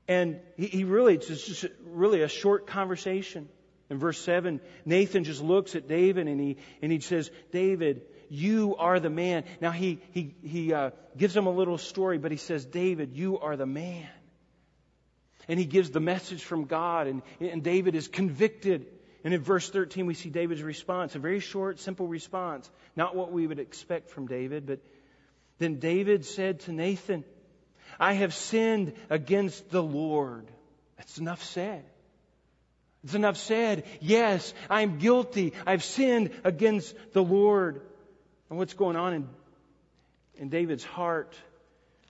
And 0.09 0.41
he, 0.57 0.67
he 0.67 0.85
really, 0.85 1.15
it's 1.15 1.27
just 1.27 1.67
really 1.85 2.23
a 2.23 2.29
short 2.29 2.67
conversation. 2.67 3.49
In 3.89 3.99
verse 3.99 4.19
7, 4.19 4.61
Nathan 4.85 5.25
just 5.25 5.43
looks 5.43 5.75
at 5.77 5.89
David 5.89 6.27
and 6.27 6.41
he, 6.41 6.57
and 6.83 6.91
he 6.91 7.01
says, 7.01 7.31
David, 7.53 8.03
you 8.29 8.75
are 8.77 8.99
the 8.99 9.11
man. 9.11 9.45
Now 9.61 9.71
he, 9.71 10.01
he, 10.11 10.35
he 10.43 10.73
uh, 10.73 10.91
gives 11.17 11.37
him 11.37 11.47
a 11.47 11.51
little 11.51 11.79
story, 11.79 12.19
but 12.19 12.33
he 12.33 12.37
says, 12.37 12.65
David, 12.65 13.13
you 13.13 13.39
are 13.39 13.57
the 13.57 13.67
man. 13.67 14.09
And 15.49 15.61
he 15.61 15.67
gives 15.67 15.91
the 15.91 16.01
message 16.01 16.43
from 16.43 16.65
God, 16.65 17.07
and, 17.07 17.23
and 17.39 17.63
David 17.63 17.95
is 17.95 18.09
convicted. 18.09 18.87
And 19.23 19.33
in 19.33 19.41
verse 19.41 19.71
13, 19.71 20.07
we 20.07 20.15
see 20.15 20.31
David's 20.31 20.63
response, 20.63 21.15
a 21.15 21.21
very 21.21 21.39
short, 21.39 21.79
simple 21.79 22.09
response. 22.09 22.69
Not 22.97 23.15
what 23.15 23.31
we 23.31 23.47
would 23.47 23.61
expect 23.61 24.11
from 24.11 24.27
David, 24.27 24.67
but 24.67 24.81
then 25.59 25.79
David 25.79 26.25
said 26.25 26.61
to 26.61 26.73
Nathan, 26.73 27.25
I 27.99 28.15
have 28.15 28.35
sinned 28.35 28.95
against 29.11 29.71
the 29.71 29.83
Lord. 29.83 30.47
That's 30.97 31.19
enough 31.19 31.43
said. 31.43 31.85
It's 33.05 33.15
enough 33.15 33.37
said. 33.37 33.85
Yes, 34.01 34.53
I'm 34.69 34.99
guilty. 34.99 35.53
I've 35.67 35.85
sinned 35.85 36.31
against 36.45 36.95
the 37.13 37.23
Lord. 37.23 37.81
And 38.51 38.59
what's 38.59 38.75
going 38.75 38.97
on 38.97 39.15
in, 39.15 39.29
in 40.37 40.49
David's 40.49 40.85
heart? 40.85 41.35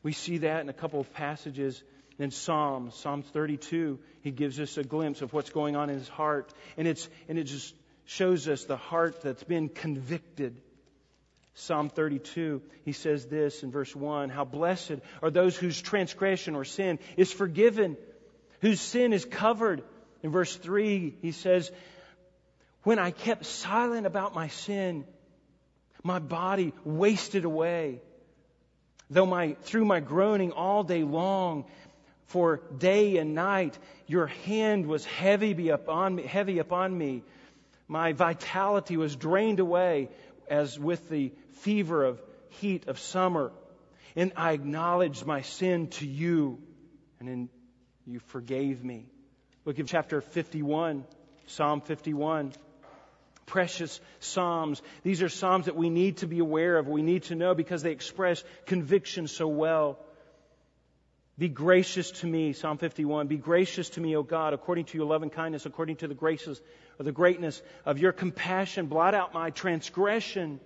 We 0.02 0.12
see 0.12 0.38
that 0.38 0.60
in 0.62 0.68
a 0.68 0.72
couple 0.72 1.00
of 1.00 1.12
passages 1.12 1.82
in 2.18 2.30
Psalms. 2.30 2.94
Psalm 2.94 3.22
32, 3.22 3.98
he 4.22 4.30
gives 4.30 4.58
us 4.58 4.78
a 4.78 4.84
glimpse 4.84 5.22
of 5.22 5.32
what's 5.32 5.50
going 5.50 5.76
on 5.76 5.90
in 5.90 5.98
his 5.98 6.08
heart. 6.08 6.52
And, 6.76 6.88
it's, 6.88 7.08
and 7.28 7.38
it 7.38 7.44
just 7.44 7.74
shows 8.06 8.48
us 8.48 8.64
the 8.64 8.76
heart 8.76 9.20
that's 9.22 9.44
been 9.44 9.68
convicted. 9.68 10.56
Psalm 11.58 11.88
32, 11.88 12.60
he 12.84 12.92
says 12.92 13.24
this 13.26 13.62
in 13.62 13.70
verse 13.70 13.96
1 13.96 14.28
How 14.28 14.44
blessed 14.44 14.96
are 15.22 15.30
those 15.30 15.56
whose 15.56 15.80
transgression 15.80 16.54
or 16.54 16.64
sin 16.64 16.98
is 17.16 17.32
forgiven, 17.32 17.96
whose 18.60 18.78
sin 18.78 19.14
is 19.14 19.24
covered. 19.24 19.82
In 20.22 20.30
verse 20.30 20.54
3, 20.54 21.16
he 21.22 21.32
says, 21.32 21.72
When 22.82 22.98
I 22.98 23.10
kept 23.10 23.46
silent 23.46 24.06
about 24.06 24.34
my 24.34 24.48
sin, 24.48 25.06
my 26.02 26.18
body 26.18 26.74
wasted 26.84 27.46
away. 27.46 28.02
Though 29.08 29.26
my, 29.26 29.56
through 29.62 29.86
my 29.86 30.00
groaning 30.00 30.52
all 30.52 30.84
day 30.84 31.04
long, 31.04 31.64
for 32.26 32.60
day 32.76 33.16
and 33.16 33.34
night, 33.34 33.78
your 34.06 34.26
hand 34.26 34.86
was 34.86 35.06
heavy 35.06 35.70
upon 35.70 36.16
me, 36.16 36.24
heavy 36.24 36.58
upon 36.58 36.96
me. 36.96 37.22
My 37.88 38.12
vitality 38.12 38.96
was 38.96 39.16
drained 39.16 39.60
away 39.60 40.10
as 40.48 40.78
with 40.78 41.08
the 41.08 41.32
fever 41.60 42.04
of 42.04 42.20
heat 42.60 42.88
of 42.88 42.98
summer. 42.98 43.52
And 44.14 44.32
I 44.36 44.52
acknowledged 44.52 45.26
my 45.26 45.42
sin 45.42 45.88
to 45.88 46.06
you, 46.06 46.58
and 47.20 47.28
then 47.28 47.48
you 48.06 48.20
forgave 48.20 48.82
me. 48.82 49.06
Look 49.64 49.78
at 49.78 49.86
chapter 49.86 50.20
51, 50.20 51.04
Psalm 51.46 51.80
51. 51.80 52.52
Precious 53.46 54.00
Psalms. 54.18 54.82
These 55.04 55.22
are 55.22 55.28
Psalms 55.28 55.66
that 55.66 55.76
we 55.76 55.88
need 55.88 56.18
to 56.18 56.26
be 56.26 56.40
aware 56.40 56.78
of, 56.78 56.88
we 56.88 57.02
need 57.02 57.24
to 57.24 57.34
know 57.34 57.54
because 57.54 57.82
they 57.82 57.92
express 57.92 58.42
conviction 58.66 59.28
so 59.28 59.46
well. 59.46 59.98
Be 61.38 61.48
gracious 61.48 62.10
to 62.12 62.26
me, 62.26 62.52
Psalm 62.54 62.78
51. 62.78 63.26
Be 63.26 63.36
gracious 63.36 63.90
to 63.90 64.00
me, 64.00 64.16
O 64.16 64.22
God, 64.22 64.54
according 64.54 64.86
to 64.86 64.98
your 64.98 65.06
loving 65.06 65.30
kindness, 65.30 65.66
according 65.66 65.96
to 65.96 66.08
the 66.08 66.14
graces 66.14 66.60
or 66.98 67.04
the 67.04 67.12
greatness 67.12 67.60
of 67.84 67.98
your 67.98 68.12
compassion. 68.12 68.86
Blot 68.86 69.14
out 69.14 69.34
my 69.34 69.50
transgression 69.50 70.60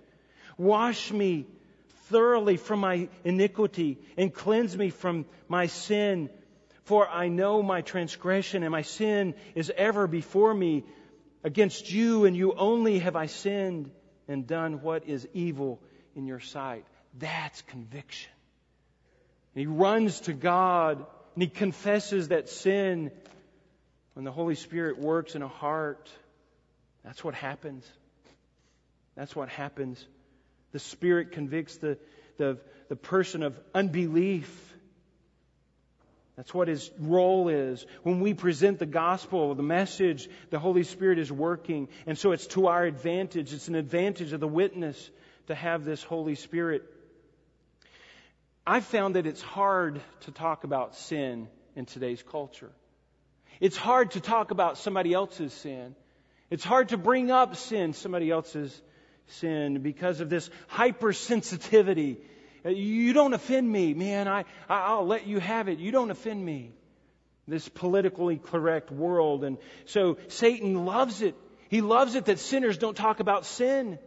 Wash 0.57 1.11
me 1.11 1.47
thoroughly 2.09 2.55
from 2.55 2.81
my 2.81 3.09
iniquity 3.23 3.97
and 4.15 4.31
cleanse 4.31 4.77
me 4.77 4.91
from 4.91 5.25
my 5.47 5.65
sin. 5.67 6.29
For 6.83 7.09
I 7.09 7.29
know 7.29 7.63
my 7.63 7.81
transgression 7.81 8.61
and 8.61 8.71
my 8.71 8.81
sin 8.81 9.33
is 9.55 9.71
ever 9.75 10.05
before 10.05 10.53
me. 10.53 10.83
Against 11.43 11.91
you 11.91 12.25
and 12.25 12.37
you 12.37 12.53
only 12.53 12.99
have 12.99 13.15
I 13.15 13.25
sinned 13.25 13.89
and 14.27 14.45
done 14.45 14.83
what 14.83 15.07
is 15.07 15.27
evil 15.33 15.81
in 16.15 16.27
your 16.27 16.39
sight. 16.39 16.85
That's 17.17 17.63
conviction. 17.63 18.31
He 19.55 19.65
runs 19.65 20.21
to 20.21 20.33
God 20.33 21.05
and 21.35 21.43
he 21.43 21.47
confesses 21.47 22.29
that 22.29 22.49
sin. 22.49 23.11
When 24.13 24.25
the 24.25 24.31
Holy 24.31 24.55
Spirit 24.55 24.99
works 24.99 25.35
in 25.35 25.41
a 25.41 25.47
heart, 25.47 26.09
that's 27.03 27.23
what 27.23 27.33
happens. 27.33 27.89
That's 29.15 29.35
what 29.35 29.49
happens. 29.49 30.05
The 30.71 30.79
Spirit 30.79 31.31
convicts 31.31 31.77
the, 31.77 31.97
the, 32.37 32.57
the 32.89 32.95
person 32.95 33.43
of 33.43 33.59
unbelief. 33.73 34.67
That's 36.37 36.53
what 36.53 36.67
his 36.67 36.89
role 36.97 37.49
is. 37.49 37.85
When 38.03 38.21
we 38.21 38.33
present 38.33 38.79
the 38.79 38.85
gospel, 38.85 39.53
the 39.53 39.63
message, 39.63 40.29
the 40.49 40.59
Holy 40.59 40.83
Spirit 40.83 41.19
is 41.19 41.31
working. 41.31 41.89
And 42.07 42.17
so 42.17 42.31
it's 42.31 42.47
to 42.47 42.67
our 42.67 42.83
advantage. 42.83 43.53
It's 43.53 43.67
an 43.67 43.75
advantage 43.75 44.33
of 44.33 44.39
the 44.39 44.47
witness 44.47 45.09
to 45.47 45.55
have 45.55 45.83
this 45.83 46.01
Holy 46.01 46.35
Spirit. 46.35 46.83
I've 48.71 48.85
found 48.85 49.17
that 49.17 49.27
it's 49.27 49.41
hard 49.41 49.99
to 50.21 50.31
talk 50.31 50.63
about 50.63 50.95
sin 50.95 51.49
in 51.75 51.85
today's 51.85 52.23
culture. 52.23 52.71
It's 53.59 53.75
hard 53.75 54.11
to 54.11 54.21
talk 54.21 54.51
about 54.51 54.77
somebody 54.77 55.11
else's 55.11 55.51
sin. 55.51 55.93
It's 56.49 56.63
hard 56.63 56.87
to 56.89 56.97
bring 56.97 57.31
up 57.31 57.57
sin, 57.57 57.91
somebody 57.91 58.31
else's 58.31 58.81
sin 59.27 59.81
because 59.81 60.21
of 60.21 60.29
this 60.29 60.49
hypersensitivity. 60.71 62.19
Uh, 62.65 62.69
you 62.69 63.11
don't 63.11 63.33
offend 63.33 63.69
me, 63.69 63.93
man. 63.93 64.29
I, 64.29 64.45
I'll 64.69 65.05
let 65.05 65.27
you 65.27 65.41
have 65.41 65.67
it. 65.67 65.79
You 65.79 65.91
don't 65.91 66.09
offend 66.09 66.41
me. 66.41 66.71
this 67.49 67.67
politically 67.67 68.37
correct 68.37 68.89
world. 68.89 69.43
And 69.43 69.57
so 69.83 70.17
Satan 70.29 70.85
loves 70.85 71.21
it. 71.21 71.35
He 71.67 71.81
loves 71.81 72.15
it 72.15 72.23
that 72.23 72.39
sinners 72.39 72.77
don't 72.77 72.95
talk 72.95 73.19
about 73.19 73.45
sin. 73.45 73.99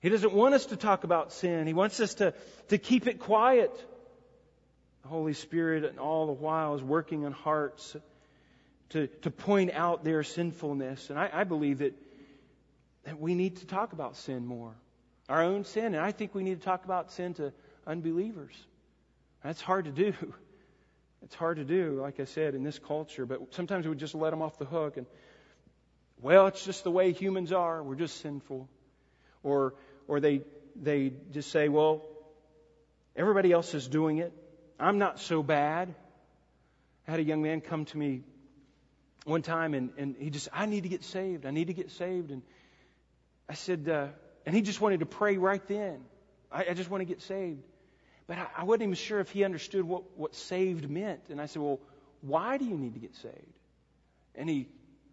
He 0.00 0.08
doesn't 0.08 0.32
want 0.32 0.54
us 0.54 0.66
to 0.66 0.76
talk 0.76 1.04
about 1.04 1.32
sin. 1.32 1.66
He 1.66 1.72
wants 1.72 2.00
us 2.00 2.14
to, 2.14 2.34
to 2.68 2.78
keep 2.78 3.06
it 3.06 3.18
quiet. 3.18 3.72
The 5.02 5.08
Holy 5.08 5.34
Spirit, 5.34 5.84
and 5.84 5.98
all 5.98 6.26
the 6.26 6.32
while, 6.32 6.74
is 6.74 6.82
working 6.82 7.24
on 7.24 7.32
hearts 7.32 7.96
to, 8.90 9.06
to 9.22 9.30
point 9.30 9.72
out 9.72 10.04
their 10.04 10.22
sinfulness. 10.22 11.10
And 11.10 11.18
I, 11.18 11.30
I 11.32 11.44
believe 11.44 11.78
that, 11.78 11.94
that 13.04 13.20
we 13.20 13.34
need 13.34 13.56
to 13.56 13.66
talk 13.66 13.92
about 13.92 14.16
sin 14.16 14.46
more. 14.46 14.74
Our 15.28 15.42
own 15.42 15.64
sin. 15.64 15.86
And 15.86 15.98
I 15.98 16.12
think 16.12 16.34
we 16.34 16.42
need 16.42 16.60
to 16.60 16.64
talk 16.64 16.84
about 16.84 17.12
sin 17.12 17.34
to 17.34 17.52
unbelievers. 17.86 18.54
That's 19.42 19.60
hard 19.60 19.86
to 19.86 19.92
do. 19.92 20.12
It's 21.22 21.34
hard 21.34 21.56
to 21.56 21.64
do, 21.64 21.98
like 22.02 22.20
I 22.20 22.24
said, 22.24 22.54
in 22.54 22.62
this 22.62 22.78
culture, 22.78 23.26
but 23.26 23.52
sometimes 23.54 23.84
we 23.88 23.96
just 23.96 24.14
let 24.14 24.30
them 24.30 24.42
off 24.42 24.58
the 24.58 24.64
hook 24.64 24.96
and, 24.96 25.06
well, 26.20 26.46
it's 26.46 26.64
just 26.64 26.84
the 26.84 26.90
way 26.90 27.10
humans 27.12 27.52
are. 27.52 27.82
We're 27.82 27.96
just 27.96 28.20
sinful. 28.20 28.68
Or, 29.42 29.74
or 30.08 30.20
they, 30.20 30.42
they 30.80 31.12
just 31.32 31.50
say, 31.50 31.68
well, 31.68 32.02
everybody 33.14 33.52
else 33.52 33.74
is 33.74 33.86
doing 33.88 34.18
it. 34.18 34.32
I'm 34.78 34.98
not 34.98 35.18
so 35.20 35.42
bad. 35.42 35.94
I 37.06 37.10
had 37.10 37.20
a 37.20 37.24
young 37.24 37.42
man 37.42 37.60
come 37.60 37.84
to 37.86 37.98
me 37.98 38.22
one 39.24 39.42
time 39.42 39.74
and, 39.74 39.90
and 39.96 40.16
he 40.18 40.30
just, 40.30 40.48
I 40.52 40.66
need 40.66 40.82
to 40.82 40.88
get 40.88 41.04
saved. 41.04 41.46
I 41.46 41.50
need 41.50 41.68
to 41.68 41.74
get 41.74 41.90
saved. 41.90 42.30
And 42.30 42.42
I 43.48 43.54
said, 43.54 43.88
uh, 43.88 44.08
and 44.44 44.54
he 44.54 44.62
just 44.62 44.80
wanted 44.80 45.00
to 45.00 45.06
pray 45.06 45.36
right 45.36 45.66
then. 45.66 46.00
I, 46.50 46.66
I 46.70 46.74
just 46.74 46.90
want 46.90 47.00
to 47.00 47.04
get 47.04 47.22
saved. 47.22 47.62
But 48.26 48.38
I, 48.38 48.46
I 48.58 48.64
wasn't 48.64 48.84
even 48.84 48.94
sure 48.94 49.20
if 49.20 49.30
he 49.30 49.44
understood 49.44 49.84
what, 49.84 50.02
what 50.16 50.34
saved 50.34 50.88
meant. 50.90 51.20
And 51.30 51.40
I 51.40 51.46
said, 51.46 51.62
Well, 51.62 51.80
why 52.22 52.58
do 52.58 52.64
you 52.64 52.76
need 52.76 52.94
to 52.94 53.00
get 53.00 53.14
saved? 53.16 53.34
And 54.34 54.48
he, 54.48 54.68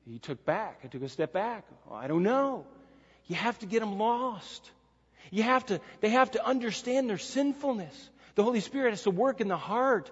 he 0.05 0.19
took 0.19 0.43
back. 0.45 0.81
I 0.83 0.87
took 0.87 1.03
a 1.03 1.09
step 1.09 1.33
back. 1.33 1.65
Well, 1.85 1.97
I 1.97 2.07
don't 2.07 2.23
know. 2.23 2.65
You 3.27 3.35
have 3.35 3.57
to 3.59 3.65
get 3.65 3.79
them 3.79 3.97
lost. 3.97 4.69
You 5.31 5.43
have 5.43 5.65
to, 5.67 5.79
they 6.01 6.09
have 6.09 6.31
to 6.31 6.45
understand 6.45 7.09
their 7.09 7.17
sinfulness. 7.17 8.09
The 8.35 8.43
Holy 8.43 8.59
Spirit 8.59 8.91
has 8.91 9.03
to 9.03 9.11
work 9.11 9.41
in 9.41 9.47
the 9.47 9.57
heart, 9.57 10.11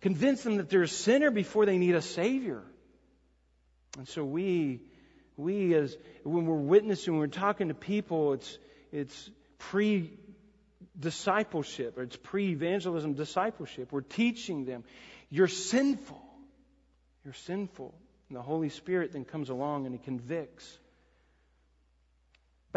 convince 0.00 0.42
them 0.42 0.56
that 0.56 0.68
they're 0.68 0.82
a 0.82 0.88
sinner 0.88 1.30
before 1.30 1.66
they 1.66 1.78
need 1.78 1.94
a 1.94 2.02
Savior. 2.02 2.62
And 3.96 4.08
so 4.08 4.24
we, 4.24 4.80
we 5.36 5.74
as, 5.74 5.96
when 6.24 6.46
we're 6.46 6.56
witnessing, 6.56 7.14
when 7.14 7.20
we're 7.20 7.26
talking 7.28 7.68
to 7.68 7.74
people, 7.74 8.34
it's, 8.34 8.58
it's 8.92 9.30
pre 9.58 10.12
discipleship, 10.98 11.96
or 11.98 12.02
it's 12.02 12.16
pre 12.16 12.50
evangelism 12.50 13.14
discipleship. 13.14 13.92
We're 13.92 14.00
teaching 14.00 14.64
them, 14.64 14.84
you're 15.30 15.48
sinful. 15.48 16.22
You're 17.24 17.34
sinful. 17.34 17.94
And 18.28 18.36
the 18.36 18.42
Holy 18.42 18.68
Spirit 18.68 19.12
then 19.12 19.24
comes 19.24 19.48
along 19.48 19.86
and 19.86 19.94
He 19.94 19.98
convicts. 19.98 20.78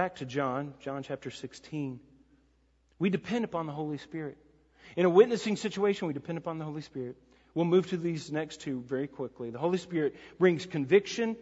Back 0.02 0.16
to 0.16 0.26
John, 0.26 0.74
John 0.80 1.04
chapter 1.04 1.30
16. 1.30 2.00
We 2.98 3.12
depend 3.12 3.46
upon 3.46 3.68
the 3.68 3.72
Holy 3.72 4.00
Spirit. 4.00 4.36
In 4.98 5.06
a 5.06 5.10
witnessing 5.12 5.58
situation, 5.58 6.08
we 6.08 6.14
depend 6.16 6.40
upon 6.40 6.58
the 6.58 6.66
Holy 6.66 6.82
Spirit. 6.82 7.18
We'll 7.54 7.66
move 7.66 7.86
to 7.90 7.98
these 7.98 8.32
next 8.32 8.62
two 8.62 8.82
very 8.82 9.06
quickly. 9.06 9.52
The 9.52 9.60
Holy 9.60 9.78
Spirit 9.78 10.16
brings 10.40 10.66
conviction 10.66 11.38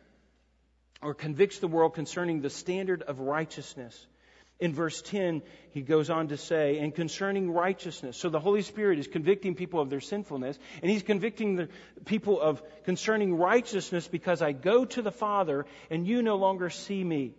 or 1.02 1.12
convicts 1.12 1.58
the 1.58 1.68
world 1.68 1.92
concerning 1.92 2.40
the 2.40 2.48
standard 2.48 3.02
of 3.02 3.18
righteousness 3.20 4.06
in 4.60 4.74
verse 4.74 5.00
10, 5.02 5.42
he 5.70 5.80
goes 5.80 6.10
on 6.10 6.28
to 6.28 6.36
say, 6.36 6.78
and 6.78 6.94
concerning 6.94 7.50
righteousness. 7.50 8.18
So 8.18 8.28
the 8.28 8.38
Holy 8.38 8.60
Spirit 8.60 8.98
is 8.98 9.06
convicting 9.06 9.54
people 9.54 9.80
of 9.80 9.88
their 9.88 10.00
sinfulness, 10.00 10.58
and 10.82 10.90
he's 10.90 11.02
convicting 11.02 11.56
the 11.56 11.68
people 12.04 12.40
of 12.40 12.62
concerning 12.84 13.36
righteousness 13.36 14.06
because 14.06 14.42
I 14.42 14.52
go 14.52 14.84
to 14.84 15.02
the 15.02 15.10
Father 15.10 15.64
and 15.88 16.06
you 16.06 16.22
no 16.22 16.36
longer 16.36 16.68
see 16.68 17.02
me. 17.02 17.32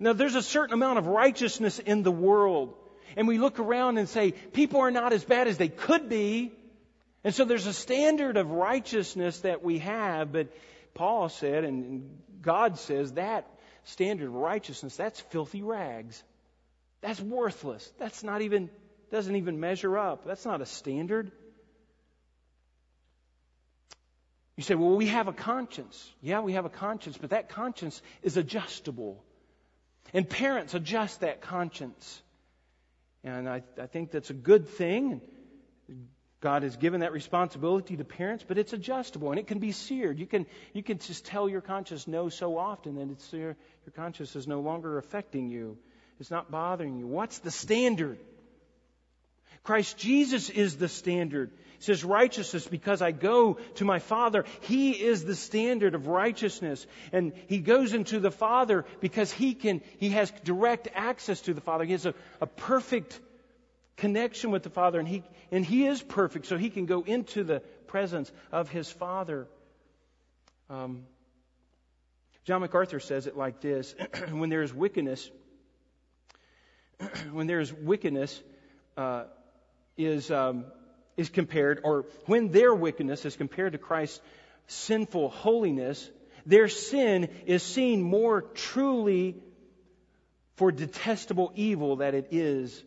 Now 0.00 0.12
there's 0.12 0.34
a 0.34 0.42
certain 0.42 0.74
amount 0.74 0.98
of 0.98 1.06
righteousness 1.06 1.78
in 1.78 2.02
the 2.02 2.12
world. 2.12 2.74
And 3.16 3.28
we 3.28 3.38
look 3.38 3.58
around 3.58 3.98
and 3.98 4.08
say, 4.08 4.32
people 4.32 4.80
are 4.80 4.90
not 4.90 5.12
as 5.12 5.24
bad 5.24 5.48
as 5.48 5.58
they 5.58 5.68
could 5.68 6.08
be. 6.08 6.52
And 7.24 7.34
so 7.34 7.44
there's 7.44 7.66
a 7.66 7.72
standard 7.72 8.36
of 8.36 8.50
righteousness 8.50 9.40
that 9.40 9.62
we 9.62 9.78
have, 9.78 10.32
but 10.32 10.48
Paul 10.94 11.28
said, 11.28 11.64
and 11.64 12.18
God 12.40 12.78
says 12.78 13.12
that 13.12 13.46
standard 13.84 14.28
of 14.28 14.34
righteousness, 14.34 14.96
that's 14.96 15.20
filthy 15.20 15.62
rags. 15.62 16.22
That's 17.00 17.20
worthless. 17.20 17.90
That's 17.98 18.22
not 18.22 18.42
even, 18.42 18.70
doesn't 19.10 19.34
even 19.34 19.60
measure 19.60 19.98
up. 19.98 20.24
That's 20.24 20.44
not 20.44 20.60
a 20.60 20.66
standard. 20.66 21.32
You 24.56 24.62
say, 24.62 24.74
well, 24.74 24.94
we 24.94 25.06
have 25.06 25.28
a 25.28 25.32
conscience. 25.32 26.10
Yeah, 26.20 26.40
we 26.40 26.52
have 26.52 26.64
a 26.64 26.70
conscience, 26.70 27.18
but 27.18 27.30
that 27.30 27.48
conscience 27.48 28.00
is 28.22 28.36
adjustable. 28.36 29.22
And 30.12 30.28
parents 30.28 30.74
adjust 30.74 31.20
that 31.20 31.40
conscience. 31.40 32.22
And 33.24 33.48
I, 33.48 33.62
I 33.80 33.86
think 33.86 34.10
that's 34.10 34.30
a 34.30 34.34
good 34.34 34.68
thing. 34.68 35.20
God 36.40 36.64
has 36.64 36.76
given 36.76 37.00
that 37.00 37.12
responsibility 37.12 37.96
to 37.96 38.04
parents, 38.04 38.44
but 38.46 38.58
it's 38.58 38.72
adjustable 38.72 39.30
and 39.30 39.38
it 39.38 39.46
can 39.46 39.60
be 39.60 39.70
seared. 39.70 40.18
You 40.18 40.26
can, 40.26 40.46
you 40.74 40.82
can 40.82 40.98
just 40.98 41.24
tell 41.24 41.48
your 41.48 41.60
conscience 41.60 42.08
no 42.08 42.28
so 42.28 42.58
often 42.58 42.96
that 42.96 43.10
it's, 43.10 43.32
your, 43.32 43.56
your 43.86 43.92
conscience 43.94 44.34
is 44.34 44.48
no 44.48 44.60
longer 44.60 44.98
affecting 44.98 45.48
you. 45.48 45.78
It's 46.18 46.32
not 46.32 46.50
bothering 46.50 46.98
you. 46.98 47.06
What's 47.06 47.38
the 47.38 47.52
standard? 47.52 48.18
Christ 49.62 49.96
Jesus 49.96 50.50
is 50.50 50.76
the 50.76 50.88
standard. 50.88 51.50
It 51.76 51.84
says 51.84 52.04
righteousness 52.04 52.66
because 52.66 53.02
I 53.02 53.12
go 53.12 53.54
to 53.76 53.84
my 53.84 53.98
Father. 53.98 54.44
He 54.62 54.92
is 54.92 55.24
the 55.24 55.34
standard 55.34 55.94
of 55.94 56.06
righteousness. 56.06 56.86
And 57.12 57.32
he 57.48 57.58
goes 57.58 57.92
into 57.92 58.18
the 58.20 58.30
Father 58.30 58.84
because 59.00 59.32
he 59.32 59.54
can, 59.54 59.80
he 59.98 60.10
has 60.10 60.32
direct 60.44 60.88
access 60.94 61.40
to 61.42 61.54
the 61.54 61.60
Father. 61.60 61.84
He 61.84 61.92
has 61.92 62.06
a, 62.06 62.14
a 62.40 62.46
perfect 62.46 63.18
connection 63.96 64.50
with 64.50 64.64
the 64.64 64.70
Father 64.70 64.98
and 64.98 65.06
he, 65.06 65.22
and 65.52 65.64
he 65.64 65.86
is 65.86 66.02
perfect 66.02 66.46
so 66.46 66.56
he 66.56 66.70
can 66.70 66.86
go 66.86 67.02
into 67.02 67.44
the 67.44 67.60
presence 67.86 68.32
of 68.50 68.68
his 68.68 68.90
Father. 68.90 69.46
Um, 70.70 71.04
John 72.44 72.62
MacArthur 72.62 72.98
says 72.98 73.28
it 73.28 73.36
like 73.36 73.60
this 73.60 73.94
when 74.30 74.50
there 74.50 74.62
is 74.62 74.74
wickedness, 74.74 75.30
when 77.32 77.46
there's 77.46 77.72
wickedness 77.72 78.40
uh, 78.96 79.24
is 80.04 80.30
um, 80.30 80.64
is 81.16 81.28
compared, 81.28 81.80
or 81.84 82.06
when 82.26 82.48
their 82.48 82.74
wickedness 82.74 83.24
is 83.24 83.36
compared 83.36 83.72
to 83.72 83.78
Christ's 83.78 84.20
sinful 84.66 85.28
holiness, 85.28 86.10
their 86.46 86.68
sin 86.68 87.28
is 87.46 87.62
seen 87.62 88.02
more 88.02 88.42
truly 88.42 89.36
for 90.56 90.72
detestable 90.72 91.52
evil 91.54 91.96
that 91.96 92.14
it 92.14 92.28
is. 92.30 92.82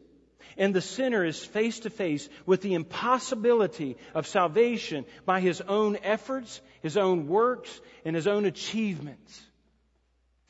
And 0.57 0.74
the 0.74 0.82
sinner 0.82 1.26
is 1.26 1.43
face 1.43 1.80
to 1.82 1.89
face 1.89 2.30
with 2.45 2.61
the 2.61 2.76
impossibility 2.76 3.97
of 4.13 4.26
salvation 4.26 5.05
by 5.26 5.41
his 5.41 5.59
own 5.61 5.97
efforts, 6.01 6.61
his 6.82 6.95
own 6.97 7.28
works, 7.28 7.82
and 8.05 8.16
his 8.16 8.28
own 8.28 8.45
achievements. 8.45 9.41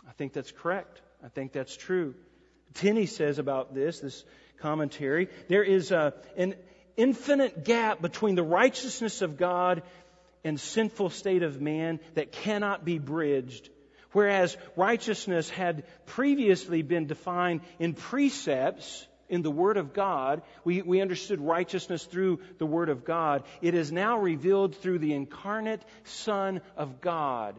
I 0.07 0.11
think 0.11 0.33
that's 0.33 0.51
correct. 0.51 1.01
I 1.23 1.29
think 1.29 1.53
that's 1.53 1.75
true. 1.75 2.13
Tenney 2.75 3.07
says 3.07 3.39
about 3.39 3.73
this, 3.73 3.99
this 3.99 4.23
commentary, 4.59 5.29
there 5.47 5.63
is 5.63 5.91
a, 5.91 6.13
an 6.37 6.55
infinite 6.97 7.63
gap 7.63 8.01
between 8.01 8.35
the 8.35 8.43
righteousness 8.43 9.21
of 9.21 9.37
God 9.37 9.83
and 10.43 10.59
sinful 10.59 11.09
state 11.09 11.43
of 11.43 11.61
man 11.61 11.99
that 12.13 12.31
cannot 12.31 12.85
be 12.85 12.99
bridged. 12.99 13.69
Whereas 14.11 14.55
righteousness 14.77 15.49
had 15.49 15.83
previously 16.05 16.81
been 16.81 17.07
defined 17.07 17.61
in 17.79 17.93
precepts 17.93 19.07
in 19.27 19.41
the 19.41 19.51
Word 19.51 19.77
of 19.77 19.93
God, 19.93 20.43
we, 20.63 20.81
we 20.83 21.01
understood 21.01 21.41
righteousness 21.41 22.05
through 22.05 22.39
the 22.59 22.65
Word 22.65 22.89
of 22.89 23.03
God. 23.03 23.43
It 23.61 23.73
is 23.73 23.91
now 23.91 24.19
revealed 24.19 24.75
through 24.75 24.99
the 24.99 25.13
incarnate 25.13 25.81
Son 26.03 26.61
of 26.77 27.01
God. 27.01 27.55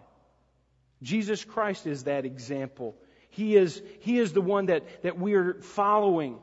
Jesus 1.03 1.44
Christ 1.44 1.86
is 1.86 2.05
that 2.05 2.24
example. 2.24 2.94
He 3.30 3.57
is, 3.57 3.82
he 4.01 4.18
is 4.18 4.32
the 4.32 4.40
one 4.40 4.66
that, 4.66 5.03
that 5.03 5.18
we 5.18 5.34
are 5.34 5.55
following. 5.55 6.38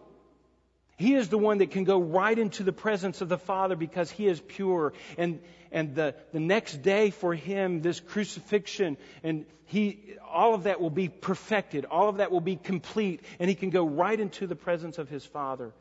He 0.98 1.16
is 1.16 1.30
the 1.30 1.38
one 1.38 1.58
that 1.58 1.72
can 1.72 1.86
go 1.86 2.00
right 2.00 2.38
into 2.38 2.64
the 2.64 2.72
presence 2.72 3.22
of 3.22 3.30
the 3.30 3.38
Father 3.38 3.76
because 3.76 4.12
He 4.12 4.28
is 4.28 4.40
pure. 4.40 4.94
And, 5.18 5.40
and 5.72 5.96
the, 5.96 6.16
the 6.32 6.40
next 6.40 6.82
day 6.82 7.10
for 7.10 7.34
Him, 7.34 7.82
this 7.82 8.00
crucifixion, 8.00 8.98
and 9.24 9.46
He, 9.66 10.16
all 10.32 10.54
of 10.54 10.64
that 10.64 10.80
will 10.80 10.92
be 10.92 11.10
perfected. 11.10 11.86
All 11.86 12.10
of 12.10 12.18
that 12.18 12.32
will 12.32 12.42
be 12.42 12.56
complete. 12.56 13.22
And 13.40 13.50
He 13.50 13.56
can 13.56 13.72
go 13.72 13.88
right 13.88 14.20
into 14.20 14.46
the 14.46 14.56
presence 14.56 15.00
of 15.00 15.10
His 15.10 15.26
Father. 15.26 15.74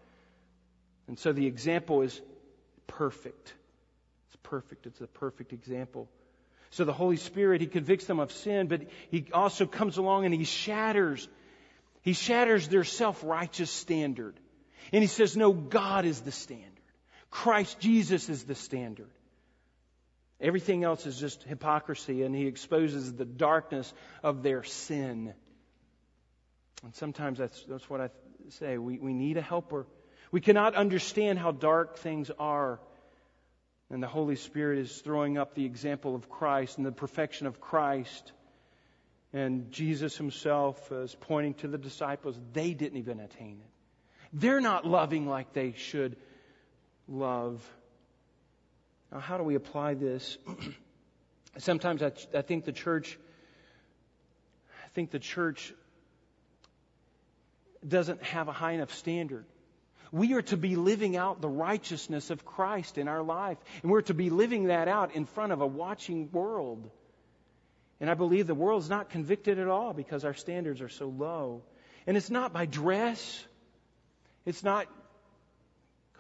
And 1.09 1.19
so 1.19 1.33
the 1.33 1.47
example 1.47 2.03
is 2.03 2.19
perfect. 2.87 3.53
It's 4.29 4.37
perfect. 4.43 4.87
It's 4.87 5.01
a 5.01 5.07
perfect 5.07 5.53
example. 5.53 6.09
So 6.71 6.85
the 6.85 6.93
Holy 6.95 7.19
Spirit, 7.19 7.61
He 7.61 7.67
convicts 7.67 8.07
them 8.07 8.19
of 8.19 8.33
sin, 8.33 8.67
but 8.67 8.81
He 9.11 9.27
also 9.35 9.67
comes 9.67 9.99
along 9.99 10.25
and 10.25 10.33
He 10.33 10.45
shatters. 10.45 11.29
He 12.01 12.15
shatters 12.15 12.67
their 12.69 12.85
self-righteous 12.85 13.71
standard. 13.71 14.35
And 14.93 15.03
He 15.03 15.09
says, 15.09 15.37
no, 15.37 15.53
God 15.53 16.05
is 16.05 16.21
the 16.23 16.33
standard. 16.33 16.69
Christ 17.31 17.81
Jesus 17.81 18.29
is 18.29 18.45
the 18.45 18.55
standard. 18.55 19.11
Everything 20.43 20.83
else 20.83 21.07
is 21.07 21.19
just 21.19 21.45
hypocrisy, 21.45 22.25
and 22.25 22.35
he 22.35 22.49
exposes 22.49 23.13
the 23.13 23.25
darkness 23.25 23.93
of 24.25 24.43
their 24.43 24.65
sin. 24.65 25.33
And 26.83 26.95
sometimes 26.97 27.39
that's, 27.39 27.63
that's 27.69 27.89
what 27.89 28.01
I 28.01 28.11
say. 28.49 28.77
We, 28.77 28.99
we 28.99 29.15
need 29.15 29.37
a 29.37 29.41
helper. 29.41 29.87
We 30.33 30.41
cannot 30.41 30.75
understand 30.75 31.39
how 31.39 31.53
dark 31.53 31.99
things 31.99 32.29
are. 32.41 32.81
And 33.89 34.03
the 34.03 34.09
Holy 34.09 34.37
Spirit 34.37 34.81
is 34.81 35.01
throwing 35.01 35.39
up 35.39 35.55
the 35.55 35.65
example 35.65 36.17
of 36.17 36.29
Christ 36.29 36.77
and 36.77 36.85
the 36.85 36.93
perfection 36.93 37.47
of 37.47 37.61
Christ. 37.61 38.33
And 39.33 39.71
Jesus 39.71 40.17
himself 40.17 40.91
is 40.91 41.17
pointing 41.21 41.55
to 41.55 41.69
the 41.69 41.79
disciples. 41.79 42.37
They 42.53 42.75
didn't 42.75 42.99
even 42.99 43.21
attain 43.21 43.61
it. 43.63 43.72
They're 44.33 44.61
not 44.61 44.87
loving 44.87 45.27
like 45.27 45.53
they 45.53 45.73
should 45.73 46.17
love. 47.09 47.63
Now, 49.11 49.21
how 49.21 49.37
do 49.37 49.43
we 49.43 49.55
apply 49.55 49.95
this? 49.95 50.39
Sometimes 51.59 52.03
I, 52.03 52.13
I 52.35 52.43
think 52.43 52.65
the 52.65 52.73
church, 52.73 53.19
I 54.85 54.89
think 54.95 55.11
the 55.11 55.19
church 55.19 55.75
doesn't 57.87 58.23
have 58.23 58.49
a 58.49 58.53
high 58.53 58.73
enough 58.73 58.95
standard. 58.95 59.45
We 60.13 60.35
are 60.35 60.43
to 60.43 60.57
be 60.57 60.77
living 60.77 61.17
out 61.17 61.41
the 61.41 61.49
righteousness 61.49 62.31
of 62.31 62.45
Christ 62.45 62.99
in 62.99 63.09
our 63.09 63.23
life, 63.23 63.59
and 63.83 63.91
we're 63.91 64.03
to 64.03 64.15
be 64.15 64.31
living 64.31 64.65
that 64.65 64.89
out 64.89 65.15
in 65.15 65.25
front 65.25 65.53
of 65.53 65.61
a 65.61 65.67
watching 65.67 66.31
world. 66.33 66.91
And 68.01 68.11
I 68.11 68.15
believe 68.15 68.47
the 68.47 68.55
world's 68.55 68.91
not 68.91 69.11
convicted 69.11 69.59
at 69.59 69.69
all 69.69 69.93
because 69.93 70.25
our 70.25 70.35
standards 70.35 70.81
are 70.81 70.89
so 70.89 71.07
low. 71.07 71.63
And 72.07 72.17
it's 72.17 72.31
not 72.31 72.53
by 72.53 72.67
dress. 72.67 73.45
It's 74.45 74.63
not 74.63 74.87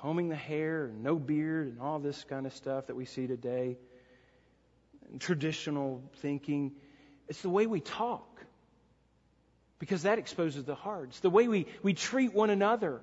combing 0.00 0.28
the 0.28 0.36
hair 0.36 0.86
and 0.86 1.02
no 1.02 1.16
beard 1.16 1.68
and 1.68 1.80
all 1.80 1.98
this 1.98 2.24
kind 2.24 2.46
of 2.46 2.54
stuff 2.54 2.86
that 2.86 2.96
we 2.96 3.04
see 3.04 3.26
today. 3.26 3.78
Traditional 5.18 6.02
thinking. 6.16 6.72
It's 7.28 7.42
the 7.42 7.50
way 7.50 7.66
we 7.66 7.80
talk 7.80 8.44
because 9.78 10.02
that 10.02 10.18
exposes 10.18 10.64
the 10.64 10.74
heart. 10.74 11.08
It's 11.08 11.20
the 11.20 11.30
way 11.30 11.48
we, 11.48 11.66
we 11.82 11.94
treat 11.94 12.32
one 12.32 12.50
another. 12.50 13.00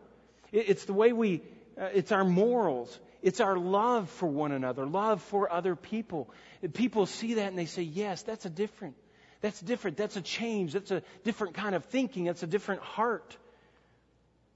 It, 0.52 0.70
it's 0.70 0.86
the 0.86 0.94
way 0.94 1.12
we, 1.12 1.42
uh, 1.80 1.90
it's 1.94 2.12
our 2.12 2.24
morals. 2.24 2.98
It's 3.22 3.42
our 3.42 3.58
love 3.58 4.10
for 4.10 4.28
one 4.28 4.54
another, 4.54 4.86
love 4.86 5.22
for 5.24 5.52
other 5.52 5.76
people. 5.76 6.30
People 6.74 7.06
see 7.06 7.34
that 7.36 7.48
and 7.48 7.58
they 7.58 7.66
say, 7.66 7.82
yes, 7.82 8.22
that's 8.22 8.46
a 8.46 8.50
different, 8.50 8.96
that's 9.42 9.60
different. 9.60 9.98
That's 9.98 10.16
a 10.16 10.22
change. 10.22 10.74
That's 10.74 10.92
a 10.92 11.04
different 11.24 11.56
kind 11.56 11.76
of 11.76 11.86
thinking. 11.86 12.26
That's 12.26 12.44
a 12.44 12.48
different 12.48 12.82
heart. 12.82 13.36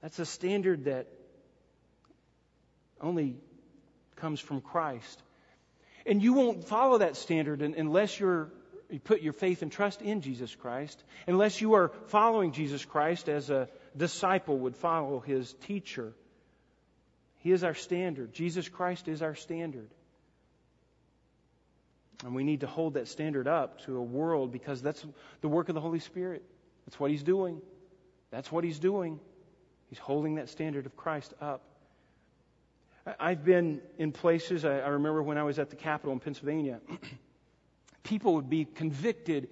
That's 0.04 0.18
a 0.18 0.26
standard 0.26 0.84
that 0.84 1.06
only 3.00 3.38
comes 4.16 4.38
from 4.38 4.60
Christ. 4.60 5.22
And 6.04 6.22
you 6.22 6.34
won't 6.34 6.68
follow 6.68 6.98
that 6.98 7.16
standard 7.16 7.62
unless 7.62 8.20
you're 8.20 8.50
you 8.90 9.00
put 9.00 9.22
your 9.22 9.32
faith 9.32 9.62
and 9.62 9.72
trust 9.72 10.02
in 10.02 10.20
Jesus 10.20 10.54
Christ, 10.54 11.02
unless 11.26 11.62
you 11.62 11.72
are 11.72 11.90
following 12.08 12.52
Jesus 12.52 12.84
Christ 12.84 13.30
as 13.30 13.48
a 13.48 13.66
disciple 13.96 14.58
would 14.58 14.76
follow 14.76 15.20
his 15.20 15.50
teacher. 15.62 16.12
He 17.38 17.50
is 17.50 17.64
our 17.64 17.72
standard. 17.72 18.34
Jesus 18.34 18.68
Christ 18.68 19.08
is 19.08 19.22
our 19.22 19.34
standard. 19.34 19.88
And 22.22 22.34
we 22.34 22.44
need 22.44 22.60
to 22.60 22.66
hold 22.66 22.94
that 22.94 23.08
standard 23.08 23.48
up 23.48 23.80
to 23.86 23.96
a 23.96 24.02
world 24.02 24.52
because 24.52 24.82
that's 24.82 25.02
the 25.40 25.48
work 25.48 25.70
of 25.70 25.74
the 25.74 25.80
Holy 25.80 26.00
Spirit. 26.00 26.42
That's 26.84 27.00
what 27.00 27.10
He's 27.10 27.22
doing. 27.22 27.62
That's 28.30 28.52
what 28.52 28.64
He's 28.64 28.78
doing. 28.78 29.18
He's 29.94 30.00
holding 30.00 30.34
that 30.34 30.48
standard 30.48 30.86
of 30.86 30.96
Christ 30.96 31.32
up. 31.40 31.62
I've 33.20 33.44
been 33.44 33.80
in 33.96 34.10
places, 34.10 34.64
I 34.64 34.88
remember 34.88 35.22
when 35.22 35.38
I 35.38 35.44
was 35.44 35.60
at 35.60 35.70
the 35.70 35.76
Capitol 35.76 36.12
in 36.12 36.18
Pennsylvania. 36.18 36.80
people 38.02 38.34
would 38.34 38.50
be 38.50 38.64
convicted 38.64 39.50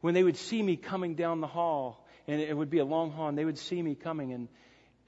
when 0.00 0.14
they 0.14 0.22
would 0.22 0.36
see 0.36 0.62
me 0.62 0.76
coming 0.76 1.16
down 1.16 1.40
the 1.40 1.48
hall, 1.48 2.06
and 2.28 2.40
it 2.40 2.56
would 2.56 2.70
be 2.70 2.78
a 2.78 2.84
long 2.84 3.10
hall, 3.10 3.26
and 3.26 3.36
they 3.36 3.44
would 3.44 3.58
see 3.58 3.82
me 3.82 3.96
coming, 3.96 4.32
and 4.32 4.46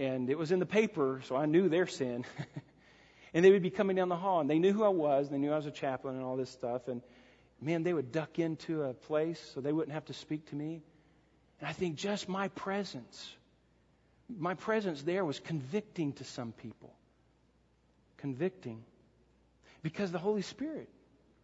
and 0.00 0.28
it 0.28 0.36
was 0.36 0.50
in 0.50 0.58
the 0.58 0.66
paper, 0.66 1.20
so 1.28 1.36
I 1.36 1.46
knew 1.46 1.68
their 1.68 1.86
sin. 1.86 2.24
and 3.34 3.44
they 3.44 3.52
would 3.52 3.62
be 3.62 3.70
coming 3.70 3.94
down 3.94 4.08
the 4.08 4.16
hall, 4.16 4.40
and 4.40 4.50
they 4.50 4.58
knew 4.58 4.72
who 4.72 4.82
I 4.82 4.88
was, 4.88 5.28
and 5.28 5.36
they 5.36 5.38
knew 5.38 5.52
I 5.52 5.56
was 5.58 5.66
a 5.66 5.70
chaplain 5.70 6.16
and 6.16 6.24
all 6.24 6.36
this 6.36 6.50
stuff, 6.50 6.88
and 6.88 7.02
man, 7.60 7.84
they 7.84 7.92
would 7.92 8.10
duck 8.10 8.40
into 8.40 8.82
a 8.82 8.94
place 8.94 9.40
so 9.54 9.60
they 9.60 9.70
wouldn't 9.70 9.94
have 9.94 10.06
to 10.06 10.12
speak 10.12 10.50
to 10.50 10.56
me. 10.56 10.82
And 11.60 11.68
I 11.68 11.72
think 11.72 11.94
just 11.94 12.28
my 12.28 12.48
presence, 12.48 13.32
my 14.38 14.54
presence 14.54 15.02
there 15.02 15.24
was 15.24 15.38
convicting 15.40 16.12
to 16.14 16.24
some 16.24 16.52
people. 16.52 16.92
Convicting. 18.18 18.82
Because 19.82 20.12
the 20.12 20.18
Holy 20.18 20.42
Spirit 20.42 20.88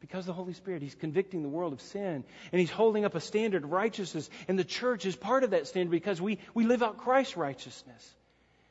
because 0.00 0.26
the 0.26 0.32
Holy 0.32 0.52
Spirit, 0.52 0.82
He's 0.82 0.94
convicting 0.94 1.42
the 1.42 1.48
world 1.48 1.72
of 1.72 1.80
sin 1.80 2.24
and 2.52 2.60
He's 2.60 2.70
holding 2.70 3.04
up 3.04 3.14
a 3.14 3.20
standard 3.20 3.64
of 3.64 3.72
righteousness. 3.72 4.30
And 4.46 4.58
the 4.58 4.64
church 4.64 5.06
is 5.06 5.16
part 5.16 5.44
of 5.44 5.50
that 5.50 5.66
standard 5.66 5.90
because 5.90 6.20
we, 6.20 6.38
we 6.54 6.64
live 6.64 6.82
out 6.82 6.98
Christ's 6.98 7.36
righteousness. 7.36 8.14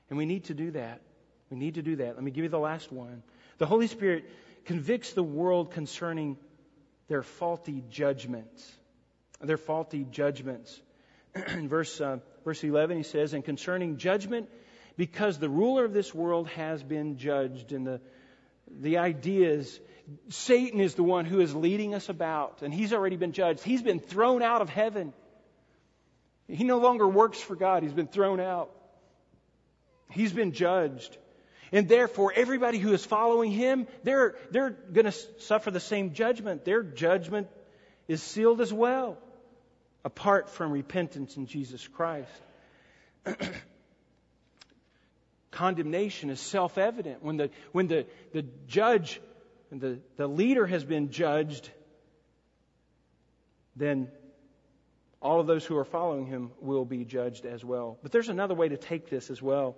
And 0.09 0.17
we 0.17 0.25
need 0.25 0.45
to 0.45 0.53
do 0.53 0.71
that. 0.71 1.01
We 1.49 1.57
need 1.57 1.75
to 1.75 1.81
do 1.81 1.97
that. 1.97 2.15
Let 2.15 2.23
me 2.23 2.31
give 2.31 2.43
you 2.43 2.49
the 2.49 2.59
last 2.59 2.91
one. 2.91 3.23
The 3.57 3.65
Holy 3.65 3.87
Spirit 3.87 4.25
convicts 4.65 5.13
the 5.13 5.23
world 5.23 5.71
concerning 5.71 6.37
their 7.07 7.23
faulty 7.23 7.83
judgments. 7.89 8.71
Their 9.41 9.57
faulty 9.57 10.05
judgments. 10.09 10.81
In 11.53 11.67
verse, 11.67 11.99
uh, 12.01 12.17
verse 12.43 12.63
11, 12.63 12.97
he 12.97 13.03
says, 13.03 13.33
And 13.33 13.43
concerning 13.43 13.97
judgment, 13.97 14.49
because 14.97 15.37
the 15.37 15.49
ruler 15.49 15.85
of 15.85 15.93
this 15.93 16.13
world 16.13 16.47
has 16.49 16.81
been 16.83 17.17
judged. 17.17 17.71
And 17.71 17.85
the, 17.85 18.01
the 18.69 18.97
idea 18.97 19.51
is 19.51 19.79
Satan 20.29 20.79
is 20.79 20.95
the 20.95 21.03
one 21.03 21.25
who 21.25 21.39
is 21.39 21.53
leading 21.53 21.93
us 21.93 22.09
about, 22.09 22.61
and 22.61 22.73
he's 22.73 22.93
already 22.93 23.17
been 23.17 23.33
judged. 23.33 23.63
He's 23.63 23.81
been 23.81 23.99
thrown 23.99 24.41
out 24.41 24.61
of 24.61 24.69
heaven. 24.69 25.13
He 26.47 26.63
no 26.63 26.79
longer 26.79 27.07
works 27.07 27.39
for 27.39 27.55
God, 27.55 27.83
he's 27.83 27.93
been 27.93 28.07
thrown 28.07 28.39
out. 28.39 28.71
He's 30.09 30.31
been 30.31 30.53
judged. 30.53 31.17
And 31.73 31.89
therefore, 31.89 32.31
everybody 32.33 32.77
who 32.77 32.93
is 32.93 33.05
following 33.05 33.51
him, 33.51 33.87
they're, 34.03 34.35
they're 34.51 34.69
going 34.69 35.05
to 35.05 35.11
suffer 35.39 35.69
the 35.69 35.81
same 35.81 36.13
judgment. 36.13 36.63
Their 36.63 36.81
judgment 36.81 37.49
is 38.07 38.23
sealed 38.23 38.61
as 38.61 38.71
well, 38.71 39.17
apart 40.07 40.49
from 40.49 40.71
repentance 40.71 41.35
in 41.35 41.47
Jesus 41.47 41.85
Christ. 41.85 42.31
Condemnation 45.51 46.29
is 46.29 46.39
self 46.39 46.77
evident. 46.77 47.21
When, 47.21 47.35
the, 47.35 47.49
when 47.73 47.87
the, 47.87 48.05
the 48.31 48.45
judge 48.67 49.19
the, 49.69 49.99
the 50.15 50.27
leader 50.27 50.65
has 50.65 50.85
been 50.85 51.11
judged, 51.11 51.69
then 53.75 54.07
all 55.21 55.41
of 55.41 55.47
those 55.47 55.65
who 55.65 55.75
are 55.75 55.83
following 55.85 56.25
him 56.25 56.51
will 56.61 56.85
be 56.85 57.03
judged 57.03 57.45
as 57.45 57.65
well. 57.65 57.97
But 58.01 58.13
there's 58.13 58.29
another 58.29 58.55
way 58.55 58.69
to 58.69 58.77
take 58.77 59.09
this 59.09 59.29
as 59.29 59.41
well. 59.41 59.75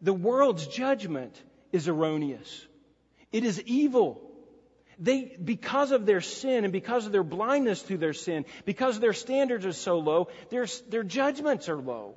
The 0.00 0.14
world's 0.14 0.66
judgment 0.66 1.38
is 1.70 1.86
erroneous. 1.86 2.66
It 3.30 3.44
is 3.44 3.60
evil. 3.66 4.22
They, 4.98 5.36
because 5.42 5.90
of 5.92 6.06
their 6.06 6.20
sin 6.20 6.64
and 6.64 6.72
because 6.72 7.06
of 7.06 7.12
their 7.12 7.24
blindness 7.24 7.82
to 7.82 7.96
their 7.96 8.12
sin, 8.12 8.44
because 8.64 9.00
their 9.00 9.12
standards 9.12 9.66
are 9.66 9.72
so 9.72 9.98
low, 9.98 10.28
their, 10.50 10.66
their 10.88 11.02
judgments 11.02 11.68
are 11.68 11.76
low. 11.76 12.16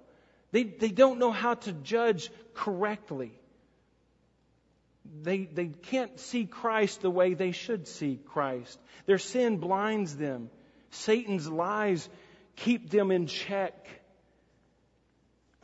They, 0.51 0.63
they 0.63 0.89
don't 0.89 1.19
know 1.19 1.31
how 1.31 1.55
to 1.55 1.73
judge 1.73 2.29
correctly 2.53 3.37
they, 5.21 5.45
they 5.45 5.67
can't 5.67 6.19
see 6.19 6.45
Christ 6.45 7.01
the 7.01 7.09
way 7.09 7.33
they 7.33 7.51
should 7.51 7.87
see 7.87 8.19
Christ. 8.25 8.79
Their 9.05 9.17
sin 9.17 9.57
blinds 9.57 10.15
them. 10.15 10.49
Satan's 10.91 11.49
lies 11.49 12.07
keep 12.55 12.89
them 12.89 13.11
in 13.11 13.27
check. 13.27 13.87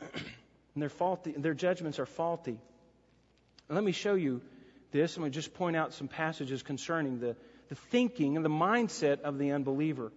and 0.00 0.82
their 0.82 0.88
faulty, 0.88 1.34
their 1.36 1.54
judgments 1.54 1.98
are 1.98 2.06
faulty. 2.06 2.58
let 3.68 3.84
me 3.84 3.92
show 3.92 4.14
you 4.14 4.40
this. 4.94 5.16
I'm 5.16 5.22
going 5.22 5.32
to 5.32 5.34
just 5.34 5.52
point 5.52 5.76
out 5.76 5.92
some 5.92 6.08
passages 6.08 6.62
concerning 6.62 7.20
the, 7.20 7.36
the 7.68 7.74
thinking 7.74 8.36
and 8.36 8.44
the 8.44 8.50
mindset 8.50 9.20
of 9.20 9.38
the 9.38 9.50
unbeliever. 9.50 10.10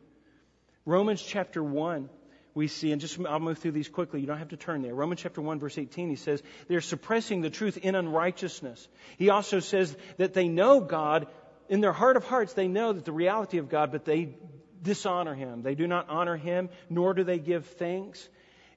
Romans 0.85 1.21
chapter 1.21 1.61
1 1.61 2.09
we 2.53 2.67
see, 2.67 2.91
and 2.91 2.99
just 2.99 3.19
I'll 3.19 3.39
move 3.39 3.59
through 3.59 3.73
these 3.73 3.87
quickly. 3.87 4.19
You 4.19 4.25
don't 4.25 4.39
have 4.39 4.49
to 4.49 4.57
turn 4.57 4.81
there. 4.81 4.95
Romans 4.95 5.21
chapter 5.21 5.41
1 5.41 5.59
verse 5.59 5.77
18, 5.77 6.09
he 6.09 6.15
says, 6.15 6.41
they're 6.67 6.81
suppressing 6.81 7.41
the 7.41 7.51
truth 7.51 7.77
in 7.77 7.93
unrighteousness. 7.93 8.87
He 9.17 9.29
also 9.29 9.59
says 9.59 9.95
that 10.17 10.33
they 10.33 10.47
know 10.47 10.79
God, 10.79 11.27
in 11.69 11.81
their 11.81 11.93
heart 11.93 12.17
of 12.17 12.23
hearts, 12.23 12.53
they 12.53 12.67
know 12.67 12.93
that 12.93 13.05
the 13.05 13.11
reality 13.11 13.59
of 13.59 13.69
God, 13.69 13.91
but 13.91 14.05
they 14.05 14.37
dishonor 14.81 15.35
Him. 15.35 15.61
They 15.61 15.75
do 15.75 15.85
not 15.85 16.09
honor 16.09 16.35
Him, 16.35 16.69
nor 16.89 17.13
do 17.13 17.23
they 17.23 17.37
give 17.37 17.67
thanks. 17.67 18.27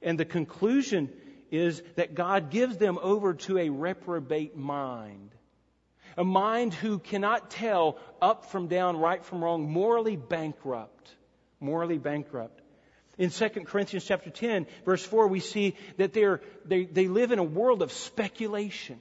And 0.02 0.18
the 0.18 0.26
conclusion 0.26 1.08
is 1.50 1.82
that 1.96 2.14
God 2.14 2.50
gives 2.50 2.76
them 2.76 2.98
over 3.00 3.32
to 3.34 3.56
a 3.56 3.70
reprobate 3.70 4.56
mind. 4.56 5.30
A 6.20 6.24
mind 6.24 6.74
who 6.74 6.98
cannot 6.98 7.50
tell 7.50 7.96
up 8.20 8.44
from 8.44 8.66
down, 8.66 8.98
right 8.98 9.24
from 9.24 9.42
wrong, 9.42 9.72
morally 9.72 10.16
bankrupt. 10.16 11.16
Morally 11.60 11.96
bankrupt. 11.96 12.60
In 13.16 13.30
2 13.30 13.48
Corinthians 13.64 14.04
chapter 14.04 14.28
10, 14.28 14.66
verse 14.84 15.02
4, 15.02 15.28
we 15.28 15.40
see 15.40 15.76
that 15.96 16.12
they're, 16.12 16.42
they, 16.66 16.84
they 16.84 17.08
live 17.08 17.32
in 17.32 17.38
a 17.38 17.42
world 17.42 17.80
of 17.80 17.90
speculation. 17.90 19.00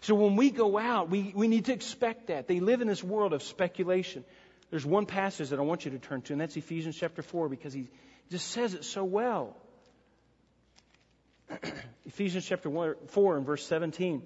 So 0.00 0.16
when 0.16 0.34
we 0.34 0.50
go 0.50 0.76
out, 0.76 1.08
we, 1.08 1.32
we 1.36 1.46
need 1.46 1.66
to 1.66 1.72
expect 1.72 2.26
that. 2.26 2.48
They 2.48 2.58
live 2.58 2.80
in 2.80 2.88
this 2.88 3.04
world 3.04 3.32
of 3.32 3.44
speculation. 3.44 4.24
There's 4.70 4.84
one 4.84 5.06
passage 5.06 5.50
that 5.50 5.60
I 5.60 5.62
want 5.62 5.84
you 5.84 5.92
to 5.92 6.00
turn 6.00 6.22
to, 6.22 6.32
and 6.32 6.40
that's 6.40 6.56
Ephesians 6.56 6.96
chapter 6.96 7.22
4, 7.22 7.48
because 7.48 7.72
he 7.72 7.90
just 8.28 8.48
says 8.48 8.74
it 8.74 8.84
so 8.84 9.04
well. 9.04 9.56
Ephesians 12.06 12.44
chapter 12.44 12.96
4 13.06 13.36
and 13.36 13.46
verse 13.46 13.64
17. 13.64 14.24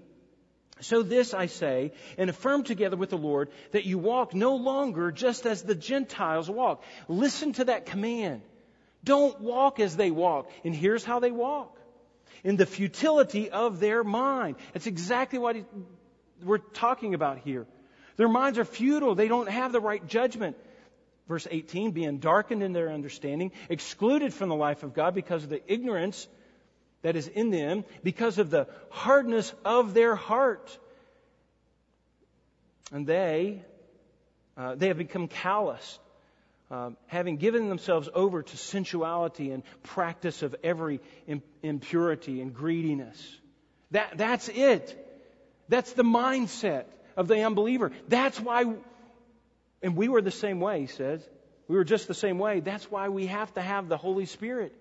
So 0.83 1.03
this 1.03 1.33
I 1.33 1.47
say, 1.47 1.93
and 2.18 2.28
affirm 2.28 2.64
together 2.64 2.97
with 2.97 3.11
the 3.11 3.18
Lord, 3.18 3.51
that 3.70 3.85
you 3.85 3.99
walk 3.99 4.35
no 4.35 4.57
longer 4.57 5.12
just 5.12 5.47
as 5.47 5.62
the 5.62 5.74
Gentiles 5.74 6.51
walk. 6.51 6.83
Listen 7.09 7.53
to 7.55 7.66
that 7.66 7.87
command. 7.87 8.43
Don't 9.05 9.41
walk 9.41 9.80
as 9.80 9.97
they 9.97 10.11
walk. 10.11 10.51
And 10.64 10.74
here's 10.74 11.05
how 11.05 11.20
they 11.20 11.30
walk. 11.30 11.78
In 12.45 12.57
the 12.57 12.66
futility 12.66 13.51
of 13.51 13.78
their 13.78 14.03
mind. 14.03 14.57
That's 14.72 14.87
exactly 14.87 15.39
what 15.39 15.57
we're 16.43 16.59
talking 16.59 17.14
about 17.14 17.39
here. 17.39 17.66
Their 18.16 18.28
minds 18.28 18.59
are 18.59 18.64
futile. 18.64 19.14
They 19.14 19.28
don't 19.28 19.49
have 19.49 19.72
the 19.72 19.80
right 19.80 20.05
judgment. 20.07 20.57
Verse 21.28 21.47
18, 21.51 21.93
being 21.93 22.18
darkened 22.18 22.62
in 22.62 22.72
their 22.72 22.91
understanding, 22.91 23.53
excluded 23.68 24.35
from 24.35 24.49
the 24.49 24.57
life 24.57 24.83
of 24.83 24.93
God 24.93 25.14
because 25.14 25.45
of 25.45 25.51
the 25.51 25.62
ignorance 25.72 26.26
that 27.03 27.16
is 27.16 27.28
in 27.28 27.50
them 27.50 27.84
because 28.03 28.38
of 28.38 28.50
the 28.50 28.66
hardness 28.90 29.53
of 29.64 29.94
their 29.94 30.14
heart. 30.14 30.76
And 32.92 33.07
they, 33.07 33.62
uh, 34.57 34.74
they 34.76 34.88
have 34.88 34.98
become 34.98 35.28
calloused, 35.28 36.00
um, 36.70 36.96
having 37.07 37.36
given 37.36 37.68
themselves 37.68 38.09
over 38.14 38.42
to 38.42 38.57
sensuality 38.57 39.50
and 39.50 39.62
practice 39.82 40.42
of 40.42 40.55
every 40.62 41.00
impurity 41.62 42.40
and 42.40 42.55
greediness. 42.55 43.38
That, 43.90 44.16
that's 44.16 44.48
it. 44.48 44.98
That's 45.68 45.92
the 45.92 46.05
mindset 46.05 46.84
of 47.16 47.28
the 47.28 47.42
unbeliever. 47.42 47.92
That's 48.09 48.40
why, 48.40 48.64
and 49.82 49.96
we 49.96 50.09
were 50.09 50.22
the 50.22 50.30
same 50.30 50.61
way, 50.61 50.80
he 50.80 50.86
says. 50.86 51.26
We 51.68 51.76
were 51.76 51.84
just 51.84 52.09
the 52.09 52.14
same 52.14 52.38
way. 52.38 52.61
That's 52.61 52.90
why 52.90 53.09
we 53.09 53.26
have 53.26 53.53
to 53.55 53.62
have 53.62 53.88
the 53.88 53.96
Holy 53.96 54.26
Spirit. 54.26 54.74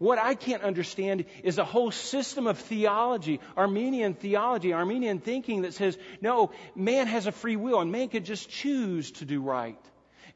What 0.00 0.18
I 0.18 0.34
can't 0.34 0.62
understand 0.62 1.26
is 1.42 1.58
a 1.58 1.64
whole 1.64 1.90
system 1.90 2.46
of 2.46 2.58
theology, 2.58 3.38
Arminian 3.54 4.14
theology, 4.14 4.72
Arminian 4.72 5.18
thinking 5.18 5.62
that 5.62 5.74
says, 5.74 5.98
no, 6.22 6.52
man 6.74 7.06
has 7.06 7.26
a 7.26 7.32
free 7.32 7.56
will 7.56 7.80
and 7.80 7.92
man 7.92 8.08
can 8.08 8.24
just 8.24 8.48
choose 8.48 9.10
to 9.12 9.26
do 9.26 9.42
right. 9.42 9.78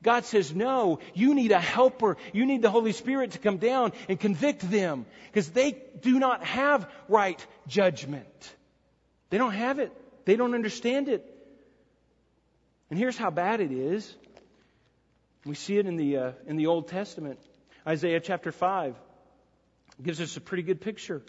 God 0.02 0.26
says, 0.26 0.54
no, 0.54 0.98
you 1.14 1.34
need 1.34 1.50
a 1.50 1.58
helper. 1.58 2.18
You 2.34 2.44
need 2.44 2.60
the 2.60 2.70
Holy 2.70 2.92
Spirit 2.92 3.30
to 3.32 3.38
come 3.38 3.56
down 3.56 3.92
and 4.06 4.20
convict 4.20 4.70
them 4.70 5.06
because 5.32 5.48
they 5.50 5.82
do 6.02 6.18
not 6.18 6.44
have 6.44 6.86
right 7.08 7.44
judgment. 7.66 8.54
They 9.30 9.38
don't 9.38 9.54
have 9.54 9.78
it. 9.78 9.92
They 10.26 10.36
don't 10.36 10.54
understand 10.54 11.08
it. 11.08 11.24
And 12.90 12.98
here's 12.98 13.16
how 13.16 13.30
bad 13.30 13.62
it 13.62 13.72
is. 13.72 14.14
We 15.46 15.54
see 15.54 15.78
it 15.78 15.86
in 15.86 15.96
the, 15.96 16.16
uh, 16.18 16.32
in 16.46 16.56
the 16.56 16.66
Old 16.66 16.88
Testament. 16.88 17.38
Isaiah 17.86 18.20
chapter 18.20 18.52
5 18.52 18.94
gives 20.02 20.20
us 20.20 20.36
a 20.36 20.40
pretty 20.40 20.62
good 20.62 20.80
picture. 20.80 21.22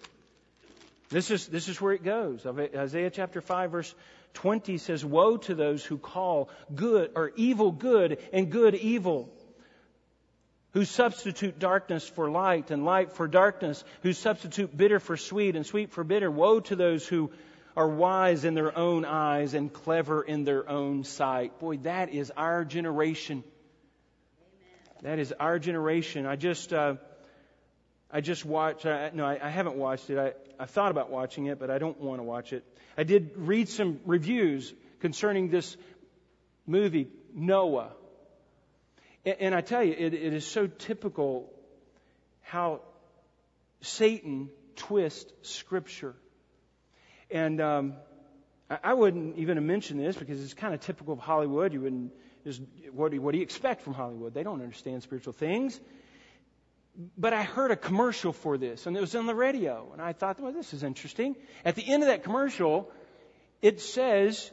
This 1.09 1.29
is, 1.29 1.47
this 1.47 1.67
is 1.67 1.79
where 1.79 1.93
it 1.93 2.03
goes. 2.03 2.45
Isaiah 2.45 3.11
chapter 3.11 3.41
5 3.41 3.71
verse 3.71 3.95
20 4.33 4.77
says, 4.77 5.03
Woe 5.03 5.37
to 5.37 5.55
those 5.55 5.83
who 5.83 5.97
call 5.97 6.49
good 6.73 7.11
or 7.15 7.31
evil 7.35 7.71
good 7.71 8.19
and 8.33 8.51
good 8.51 8.75
evil, 8.75 9.29
who 10.71 10.83
substitute 10.83 11.57
darkness 11.57 12.07
for 12.07 12.29
light 12.29 12.69
and 12.69 12.85
light 12.85 13.13
for 13.13 13.27
darkness, 13.27 13.83
who 14.01 14.13
substitute 14.13 14.75
bitter 14.75 14.99
for 14.99 15.15
sweet 15.15 15.55
and 15.55 15.65
sweet 15.65 15.91
for 15.91 16.03
bitter. 16.03 16.29
Woe 16.29 16.59
to 16.61 16.75
those 16.75 17.07
who 17.07 17.31
are 17.77 17.87
wise 17.87 18.45
in 18.45 18.53
their 18.53 18.77
own 18.77 19.05
eyes 19.05 19.53
and 19.53 19.71
clever 19.71 20.21
in 20.21 20.43
their 20.43 20.67
own 20.69 21.03
sight. 21.03 21.59
Boy, 21.59 21.77
that 21.77 22.09
is 22.09 22.31
our 22.35 22.65
generation. 22.65 23.43
Amen. 24.39 25.03
That 25.03 25.19
is 25.19 25.33
our 25.33 25.59
generation. 25.59 26.25
I 26.25 26.35
just, 26.35 26.73
uh, 26.73 26.95
I 28.15 28.21
just 28.21 28.45
watched, 28.45 28.85
I, 28.85 29.11
no, 29.13 29.25
I, 29.25 29.37
I 29.43 29.49
haven't 29.49 29.75
watched 29.75 30.09
it. 30.09 30.17
I, 30.17 30.63
I 30.63 30.67
thought 30.67 30.89
about 30.89 31.11
watching 31.11 31.47
it, 31.47 31.59
but 31.59 31.69
I 31.69 31.79
don't 31.79 31.99
want 31.99 32.19
to 32.19 32.23
watch 32.23 32.53
it. 32.53 32.63
I 32.97 33.03
did 33.03 33.31
read 33.35 33.67
some 33.67 33.99
reviews 34.05 34.73
concerning 35.01 35.49
this 35.49 35.75
movie, 36.65 37.09
Noah. 37.33 37.91
And, 39.25 39.35
and 39.41 39.53
I 39.53 39.59
tell 39.59 39.83
you, 39.83 39.91
it, 39.91 40.13
it 40.13 40.33
is 40.33 40.47
so 40.47 40.65
typical 40.65 41.51
how 42.41 42.79
Satan 43.81 44.49
twists 44.77 45.33
Scripture. 45.41 46.15
And 47.29 47.59
um, 47.59 47.95
I, 48.69 48.77
I 48.81 48.93
wouldn't 48.93 49.39
even 49.39 49.67
mention 49.67 49.97
this 49.97 50.15
because 50.15 50.41
it's 50.41 50.53
kind 50.53 50.73
of 50.73 50.79
typical 50.79 51.15
of 51.15 51.19
Hollywood. 51.19 51.73
You 51.73 51.81
wouldn't 51.81 52.13
just 52.45 52.61
what 52.93 53.11
do, 53.11 53.19
what 53.19 53.33
do 53.33 53.39
you 53.39 53.43
expect 53.43 53.81
from 53.81 53.93
Hollywood? 53.93 54.33
They 54.33 54.43
don't 54.43 54.61
understand 54.61 55.03
spiritual 55.03 55.33
things. 55.33 55.77
But 57.17 57.33
I 57.33 57.43
heard 57.43 57.71
a 57.71 57.75
commercial 57.75 58.31
for 58.31 58.57
this, 58.57 58.85
and 58.85 58.95
it 58.95 59.01
was 59.01 59.15
on 59.15 59.25
the 59.25 59.35
radio, 59.35 59.89
and 59.91 60.01
I 60.01 60.13
thought, 60.13 60.39
well, 60.39 60.53
this 60.53 60.73
is 60.73 60.83
interesting. 60.83 61.35
At 61.65 61.75
the 61.75 61.85
end 61.85 62.03
of 62.03 62.07
that 62.07 62.23
commercial, 62.23 62.89
it 63.61 63.81
says 63.81 64.49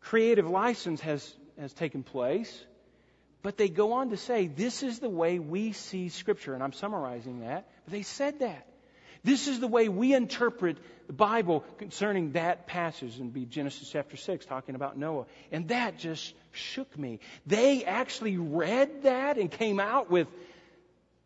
creative 0.00 0.48
license 0.48 1.00
has, 1.00 1.34
has 1.58 1.72
taken 1.72 2.02
place, 2.02 2.64
but 3.42 3.56
they 3.56 3.70
go 3.70 3.94
on 3.94 4.10
to 4.10 4.18
say, 4.18 4.48
this 4.48 4.82
is 4.82 4.98
the 4.98 5.08
way 5.08 5.38
we 5.38 5.72
see 5.72 6.10
Scripture, 6.10 6.52
and 6.54 6.62
I'm 6.62 6.74
summarizing 6.74 7.40
that, 7.40 7.68
but 7.84 7.92
they 7.92 8.02
said 8.02 8.40
that. 8.40 8.66
This 9.24 9.48
is 9.48 9.58
the 9.58 9.66
way 9.66 9.88
we 9.88 10.12
interpret 10.12 10.76
the 11.06 11.14
Bible 11.14 11.60
concerning 11.78 12.32
that 12.32 12.66
passage 12.66 13.18
and 13.18 13.32
be 13.32 13.46
Genesis 13.46 13.88
chapter 13.90 14.18
6 14.18 14.44
talking 14.44 14.74
about 14.74 14.98
Noah. 14.98 15.24
And 15.50 15.68
that 15.68 15.98
just 15.98 16.34
shook 16.52 16.96
me. 16.98 17.20
They 17.46 17.84
actually 17.84 18.36
read 18.36 19.04
that 19.04 19.38
and 19.38 19.50
came 19.50 19.80
out 19.80 20.10
with 20.10 20.28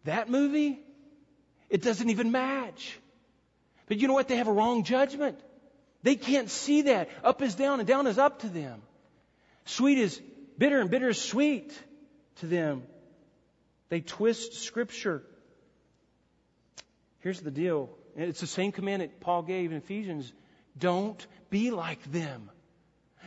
that 0.04 0.28
movie, 0.28 0.80
it 1.70 1.82
doesn't 1.82 2.10
even 2.10 2.30
match. 2.32 2.98
But 3.86 3.98
you 3.98 4.08
know 4.08 4.14
what? 4.14 4.28
They 4.28 4.36
have 4.36 4.48
a 4.48 4.52
wrong 4.52 4.84
judgment. 4.84 5.38
They 6.02 6.14
can't 6.14 6.50
see 6.50 6.82
that. 6.82 7.08
Up 7.24 7.42
is 7.42 7.54
down 7.54 7.80
and 7.80 7.88
down 7.88 8.06
is 8.06 8.18
up 8.18 8.40
to 8.40 8.48
them. 8.48 8.82
Sweet 9.64 9.98
is 9.98 10.20
bitter 10.56 10.80
and 10.80 10.90
bitter 10.90 11.08
is 11.08 11.20
sweet 11.20 11.72
to 12.36 12.46
them. 12.46 12.82
They 13.88 14.00
twist 14.00 14.54
Scripture. 14.54 15.22
Here's 17.20 17.40
the 17.40 17.50
deal. 17.50 17.90
It's 18.16 18.40
the 18.40 18.46
same 18.46 18.72
command 18.72 19.02
that 19.02 19.20
Paul 19.20 19.42
gave 19.42 19.70
in 19.70 19.78
Ephesians. 19.78 20.32
Don't 20.78 21.26
be 21.50 21.70
like 21.70 22.02
them. 22.12 22.50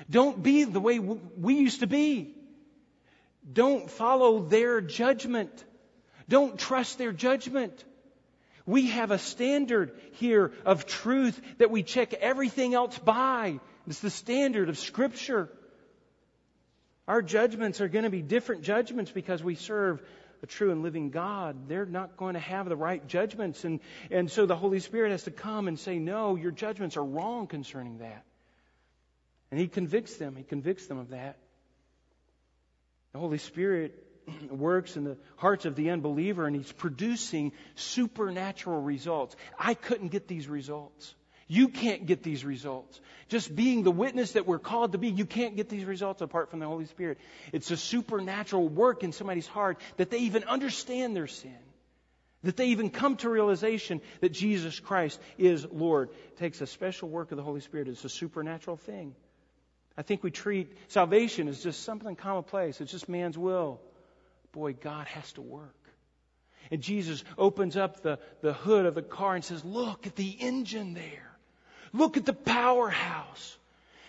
Don't 0.09 0.41
be 0.41 0.63
the 0.63 0.79
way 0.79 0.99
we 0.99 1.55
used 1.55 1.81
to 1.81 1.87
be. 1.87 2.35
Don't 3.51 3.89
follow 3.89 4.39
their 4.39 4.81
judgment. 4.81 5.51
Don't 6.31 6.57
trust 6.57 6.97
their 6.97 7.11
judgment. 7.11 7.83
We 8.65 8.87
have 8.87 9.11
a 9.11 9.17
standard 9.17 9.91
here 10.13 10.53
of 10.65 10.85
truth 10.85 11.39
that 11.57 11.69
we 11.69 11.83
check 11.83 12.13
everything 12.13 12.73
else 12.73 12.97
by. 12.97 13.59
It's 13.85 13.99
the 13.99 14.09
standard 14.09 14.69
of 14.69 14.79
Scripture. 14.79 15.49
Our 17.05 17.21
judgments 17.21 17.81
are 17.81 17.89
going 17.89 18.05
to 18.05 18.09
be 18.09 18.21
different 18.21 18.61
judgments 18.61 19.11
because 19.11 19.43
we 19.43 19.55
serve 19.55 20.01
a 20.41 20.45
true 20.45 20.71
and 20.71 20.83
living 20.83 21.09
God. 21.09 21.67
They're 21.67 21.85
not 21.85 22.15
going 22.15 22.35
to 22.35 22.39
have 22.39 22.69
the 22.69 22.77
right 22.77 23.05
judgments. 23.05 23.65
And, 23.65 23.81
and 24.09 24.31
so 24.31 24.45
the 24.45 24.55
Holy 24.55 24.79
Spirit 24.79 25.11
has 25.11 25.23
to 25.23 25.31
come 25.31 25.67
and 25.67 25.77
say, 25.77 25.99
no, 25.99 26.37
your 26.37 26.51
judgments 26.51 26.95
are 26.95 27.03
wrong 27.03 27.47
concerning 27.47 27.97
that. 27.97 28.23
And 29.51 29.59
He 29.59 29.67
convicts 29.67 30.15
them. 30.15 30.37
He 30.37 30.43
convicts 30.43 30.87
them 30.87 30.97
of 30.97 31.09
that. 31.09 31.39
The 33.11 33.19
Holy 33.19 33.37
Spirit 33.37 34.07
works 34.49 34.97
in 34.97 35.03
the 35.03 35.17
hearts 35.37 35.65
of 35.65 35.75
the 35.75 35.89
unbeliever 35.89 36.45
and 36.45 36.55
he's 36.55 36.71
producing 36.71 37.51
supernatural 37.75 38.81
results. 38.81 39.35
I 39.57 39.73
couldn't 39.73 40.09
get 40.09 40.27
these 40.27 40.47
results. 40.47 41.15
You 41.51 41.67
can't 41.67 42.05
get 42.05 42.23
these 42.23 42.45
results. 42.45 43.01
Just 43.27 43.53
being 43.53 43.83
the 43.83 43.91
witness 43.91 44.33
that 44.33 44.47
we're 44.47 44.57
called 44.57 44.93
to 44.93 44.97
be, 44.97 45.09
you 45.09 45.25
can't 45.25 45.57
get 45.57 45.67
these 45.67 45.83
results 45.83 46.21
apart 46.21 46.49
from 46.49 46.59
the 46.59 46.65
Holy 46.65 46.85
Spirit. 46.85 47.17
It's 47.51 47.69
a 47.71 47.75
supernatural 47.75 48.69
work 48.69 49.03
in 49.03 49.11
somebody's 49.11 49.47
heart 49.47 49.81
that 49.97 50.09
they 50.09 50.19
even 50.19 50.45
understand 50.45 51.13
their 51.13 51.27
sin. 51.27 51.57
That 52.43 52.55
they 52.55 52.67
even 52.67 52.89
come 52.89 53.17
to 53.17 53.29
realization 53.29 53.99
that 54.21 54.29
Jesus 54.29 54.79
Christ 54.79 55.19
is 55.37 55.67
Lord. 55.69 56.11
It 56.29 56.37
takes 56.37 56.61
a 56.61 56.67
special 56.67 57.09
work 57.09 57.31
of 57.31 57.37
the 57.37 57.43
Holy 57.43 57.59
Spirit. 57.59 57.89
It's 57.89 58.05
a 58.05 58.09
supernatural 58.09 58.77
thing. 58.77 59.13
I 59.97 60.03
think 60.03 60.23
we 60.23 60.31
treat 60.31 60.71
salvation 60.87 61.49
as 61.49 61.61
just 61.61 61.83
something 61.83 62.15
commonplace. 62.15 62.79
It's 62.79 62.93
just 62.93 63.09
man's 63.09 63.37
will 63.37 63.81
boy, 64.51 64.73
God 64.73 65.07
has 65.07 65.31
to 65.33 65.41
work. 65.41 65.75
And 66.69 66.81
Jesus 66.81 67.23
opens 67.37 67.75
up 67.75 68.01
the, 68.01 68.19
the 68.41 68.53
hood 68.53 68.85
of 68.85 68.95
the 68.95 69.01
car 69.01 69.35
and 69.35 69.43
says, 69.43 69.63
Look 69.65 70.07
at 70.07 70.15
the 70.15 70.29
engine 70.29 70.93
there. 70.93 71.35
Look 71.93 72.17
at 72.17 72.25
the 72.25 72.33
powerhouse. 72.33 73.57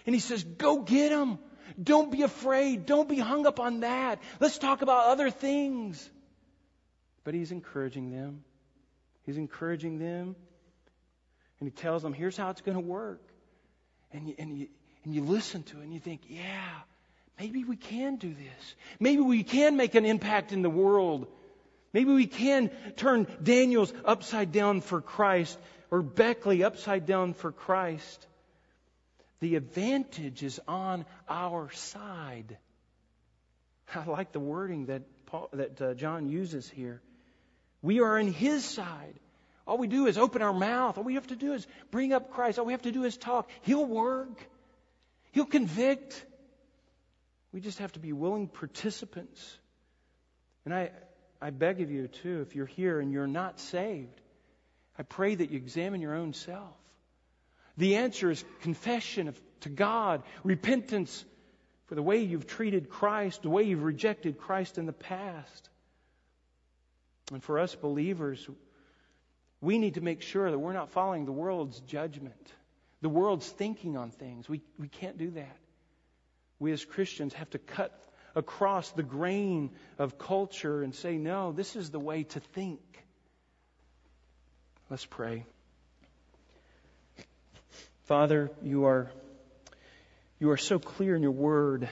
And 0.07 0.15
he 0.15 0.21
says, 0.21 0.45
Go 0.45 0.83
get 0.83 1.11
them. 1.11 1.39
Don't 1.83 2.13
be 2.13 2.23
afraid. 2.23 2.87
Don't 2.87 3.09
be 3.09 3.19
hung 3.19 3.47
up 3.47 3.59
on 3.59 3.81
that. 3.81 4.21
Let's 4.39 4.59
talk 4.59 4.83
about 4.83 5.07
other 5.07 5.31
things. 5.31 6.09
But 7.25 7.35
he's 7.35 7.53
encouraging 7.53 8.11
them. 8.11 8.45
He's 9.25 9.39
encouraging 9.39 9.99
them. 9.99 10.37
And 11.61 11.69
he 11.69 11.71
tells 11.71 12.03
them, 12.03 12.13
Here's 12.13 12.37
how 12.37 12.51
it's 12.51 12.61
going 12.61 12.77
to 12.77 12.85
work. 12.85 13.23
and 14.13 14.29
you, 14.29 14.35
and 14.39 14.59
you, 14.59 14.69
and 15.05 15.15
you 15.15 15.23
listen 15.23 15.63
to 15.65 15.79
it 15.79 15.83
and 15.83 15.93
you 15.93 16.01
think, 16.01 16.23
yeah, 16.29 16.71
maybe 17.39 17.65
we 17.65 17.77
can 17.77 18.17
do 18.17 18.33
this. 18.33 18.75
Maybe 19.01 19.23
we 19.23 19.43
can 19.43 19.77
make 19.77 19.95
an 19.95 20.05
impact 20.05 20.53
in 20.53 20.63
the 20.63 20.71
world. 20.71 21.27
Maybe 21.93 22.13
we 22.13 22.27
can 22.27 22.71
turn 22.97 23.27
Daniels 23.43 23.93
upside 24.05 24.53
down 24.53 24.81
for 24.81 25.01
Christ 25.01 25.59
or 25.91 26.03
Beckley 26.03 26.65
upside 26.65 27.05
down 27.05 27.35
for 27.35 27.53
Christ. 27.53 28.27
The 29.41 29.57
advantage 29.57 30.43
is 30.43 30.61
on 30.67 31.05
our 31.29 31.71
side. 31.73 32.57
I 33.95 34.05
like 34.05 34.33
the 34.33 34.41
wording 34.41 34.87
that 34.87 35.03
Paul, 35.27 35.49
that 35.53 35.83
uh, 35.83 35.95
John 35.95 36.29
uses 36.29 36.69
here. 36.69 37.03
We 37.83 38.01
are 38.01 38.19
in 38.19 38.33
His 38.33 38.65
side. 38.65 39.15
All 39.67 39.79
we 39.79 39.87
do 39.87 40.07
is 40.07 40.19
open 40.19 40.43
our 40.43 40.53
mouth. 40.53 40.99
All 40.99 41.05
we 41.05 41.15
have 41.15 41.27
to 41.29 41.37
do 41.37 41.53
is 41.53 41.67
bring 41.91 42.13
up 42.13 42.31
Christ. 42.33 42.59
All 42.59 42.65
we 42.65 42.73
have 42.73 42.83
to 42.83 42.93
do 42.93 43.05
is 43.05 43.17
talk. 43.17 43.49
He'll 43.63 43.85
work. 43.85 44.41
He'll 45.33 45.45
convict. 45.45 46.25
We 47.53 47.61
just 47.61 47.79
have 47.79 47.93
to 47.93 48.01
be 48.01 48.13
willing 48.13 48.49
participants. 48.49 49.59
And 50.65 50.75
I, 50.75 50.91
I 51.41 51.51
beg 51.51 51.81
of 51.81 51.91
you, 51.91 52.09
too, 52.09 52.41
if 52.41 52.55
you're 52.55 52.67
here 52.67 53.01
and 53.01 53.13
you're 53.13 53.27
not 53.27 53.61
saved, 53.61 54.21
I 54.99 55.03
pray 55.03 55.35
that 55.35 55.51
you 55.51 55.57
examine 55.57 56.01
your 56.01 56.15
own 56.15 56.33
self. 56.33 56.77
The 57.77 57.97
answer 57.97 58.31
is 58.31 58.45
confession 58.61 59.29
of, 59.29 59.41
to 59.61 59.69
God, 59.69 60.23
repentance 60.45 61.25
for 61.87 61.95
the 61.95 62.03
way 62.03 62.21
you've 62.21 62.47
treated 62.47 62.89
Christ, 62.89 63.43
the 63.43 63.51
way 63.51 63.65
you've 63.65 63.83
rejected 63.83 64.39
Christ 64.39 64.79
in 64.79 64.87
the 64.87 64.93
past. 64.93 65.69
And 67.33 67.43
for 67.43 67.59
us 67.59 67.75
believers, 67.75 68.47
we 69.61 69.79
need 69.79 69.95
to 69.95 70.01
make 70.01 70.23
sure 70.23 70.51
that 70.51 70.59
we're 70.59 70.73
not 70.73 70.91
following 70.91 71.25
the 71.25 71.33
world's 71.33 71.81
judgment, 71.81 72.53
the 73.01 73.09
world's 73.09 73.49
thinking 73.49 73.97
on 73.97 74.11
things. 74.11 74.49
We, 74.49 74.63
we 74.79 74.89
can't 74.89 75.19
do 75.19 75.31
that. 75.33 75.57
We 76.63 76.71
as 76.71 76.85
Christians 76.85 77.35
have 77.35 77.51
to 77.51 77.59
cut 77.59 77.91
across 78.37 78.89
the 78.93 79.03
grain 79.03 79.71
of 79.99 80.17
culture 80.17 80.85
and 80.85 80.95
say, 80.95 81.17
no, 81.17 81.51
this 81.51 81.75
is 81.75 81.91
the 81.91 81.99
way 81.99 82.23
to 82.23 82.39
think. 82.39 82.79
Let's 84.89 85.05
pray. 85.05 85.45
Father, 88.05 88.49
you 88.63 88.85
are, 88.85 89.11
you 90.39 90.51
are 90.51 90.57
so 90.57 90.79
clear 90.79 91.17
in 91.17 91.23
your 91.23 91.33
word. 91.33 91.89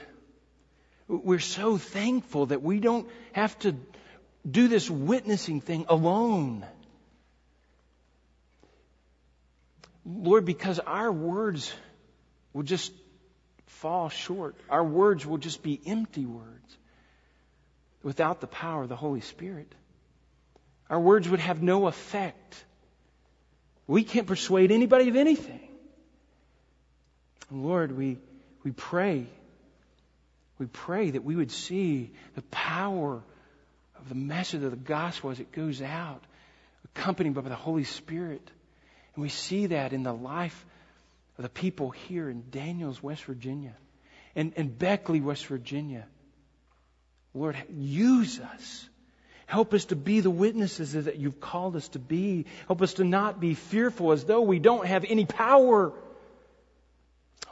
We're 1.09 1.39
so 1.39 1.77
thankful 1.77 2.45
that 2.45 2.61
we 2.61 2.79
don't 2.79 3.09
have 3.33 3.59
to 3.59 3.75
do 4.49 4.69
this 4.69 4.89
witnessing 4.89 5.59
thing 5.59 5.85
alone. 5.89 6.65
Lord, 10.05 10.45
because 10.45 10.79
our 10.79 11.11
words 11.11 11.73
will 12.53 12.63
just 12.63 12.93
fall 13.81 14.09
short. 14.09 14.55
Our 14.69 14.83
words 14.83 15.25
will 15.25 15.39
just 15.39 15.63
be 15.63 15.81
empty 15.87 16.25
words 16.25 16.77
without 18.03 18.39
the 18.39 18.47
power 18.47 18.83
of 18.83 18.89
the 18.89 18.95
Holy 18.95 19.21
Spirit. 19.21 19.73
Our 20.87 20.99
words 20.99 21.27
would 21.27 21.39
have 21.39 21.63
no 21.63 21.87
effect. 21.87 22.63
We 23.87 24.03
can't 24.03 24.27
persuade 24.27 24.71
anybody 24.71 25.09
of 25.09 25.15
anything. 25.15 25.67
Lord, 27.49 27.97
we, 27.97 28.19
we 28.63 28.71
pray. 28.71 29.25
We 30.59 30.67
pray 30.67 31.09
that 31.09 31.23
we 31.23 31.35
would 31.35 31.51
see 31.51 32.11
the 32.35 32.43
power 32.43 33.23
of 33.99 34.09
the 34.09 34.15
message 34.15 34.61
of 34.61 34.69
the 34.69 34.77
gospel 34.77 35.31
as 35.31 35.39
it 35.39 35.51
goes 35.51 35.81
out, 35.81 36.23
accompanied 36.93 37.33
by 37.33 37.41
the 37.41 37.55
Holy 37.55 37.83
Spirit. 37.83 38.47
And 39.15 39.23
we 39.23 39.29
see 39.29 39.67
that 39.67 39.91
in 39.91 40.03
the 40.03 40.13
life 40.13 40.65
the 41.41 41.49
people 41.49 41.91
here 41.91 42.29
in 42.29 42.49
Daniels, 42.49 43.01
West 43.01 43.23
Virginia, 43.25 43.75
and, 44.35 44.53
and 44.55 44.77
Beckley, 44.77 45.21
West 45.21 45.45
Virginia. 45.47 46.07
Lord, 47.33 47.55
use 47.69 48.39
us. 48.39 48.89
Help 49.45 49.73
us 49.73 49.85
to 49.85 49.95
be 49.95 50.21
the 50.21 50.29
witnesses 50.29 50.93
that 50.93 51.17
you've 51.17 51.41
called 51.41 51.75
us 51.75 51.89
to 51.89 51.99
be. 51.99 52.45
Help 52.67 52.81
us 52.81 52.95
to 52.95 53.03
not 53.03 53.39
be 53.39 53.53
fearful 53.53 54.11
as 54.11 54.23
though 54.23 54.41
we 54.41 54.59
don't 54.59 54.85
have 54.85 55.03
any 55.07 55.25
power. 55.25 55.91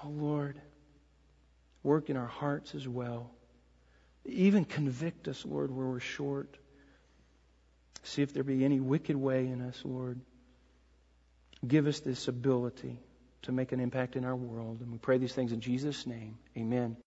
Oh 0.03 0.07
Lord, 0.07 0.59
work 1.83 2.09
in 2.09 2.15
our 2.15 2.27
hearts 2.27 2.73
as 2.73 2.87
well. 2.87 3.31
Even 4.25 4.63
convict 4.63 5.27
us, 5.27 5.45
Lord, 5.45 5.71
where 5.71 5.87
we're 5.87 5.99
short. 5.99 6.55
See 8.03 8.21
if 8.21 8.33
there 8.33 8.43
be 8.43 8.63
any 8.63 8.79
wicked 8.79 9.17
way 9.17 9.47
in 9.47 9.61
us, 9.61 9.81
Lord. 9.83 10.21
Give 11.67 11.87
us 11.87 11.99
this 11.99 12.29
ability 12.29 12.97
to 13.43 13.51
make 13.51 13.71
an 13.71 13.79
impact 13.79 14.15
in 14.15 14.25
our 14.25 14.35
world. 14.35 14.81
And 14.81 14.91
we 14.91 14.97
pray 14.97 15.17
these 15.17 15.33
things 15.33 15.51
in 15.51 15.61
Jesus' 15.61 16.05
name. 16.05 16.37
Amen. 16.57 16.97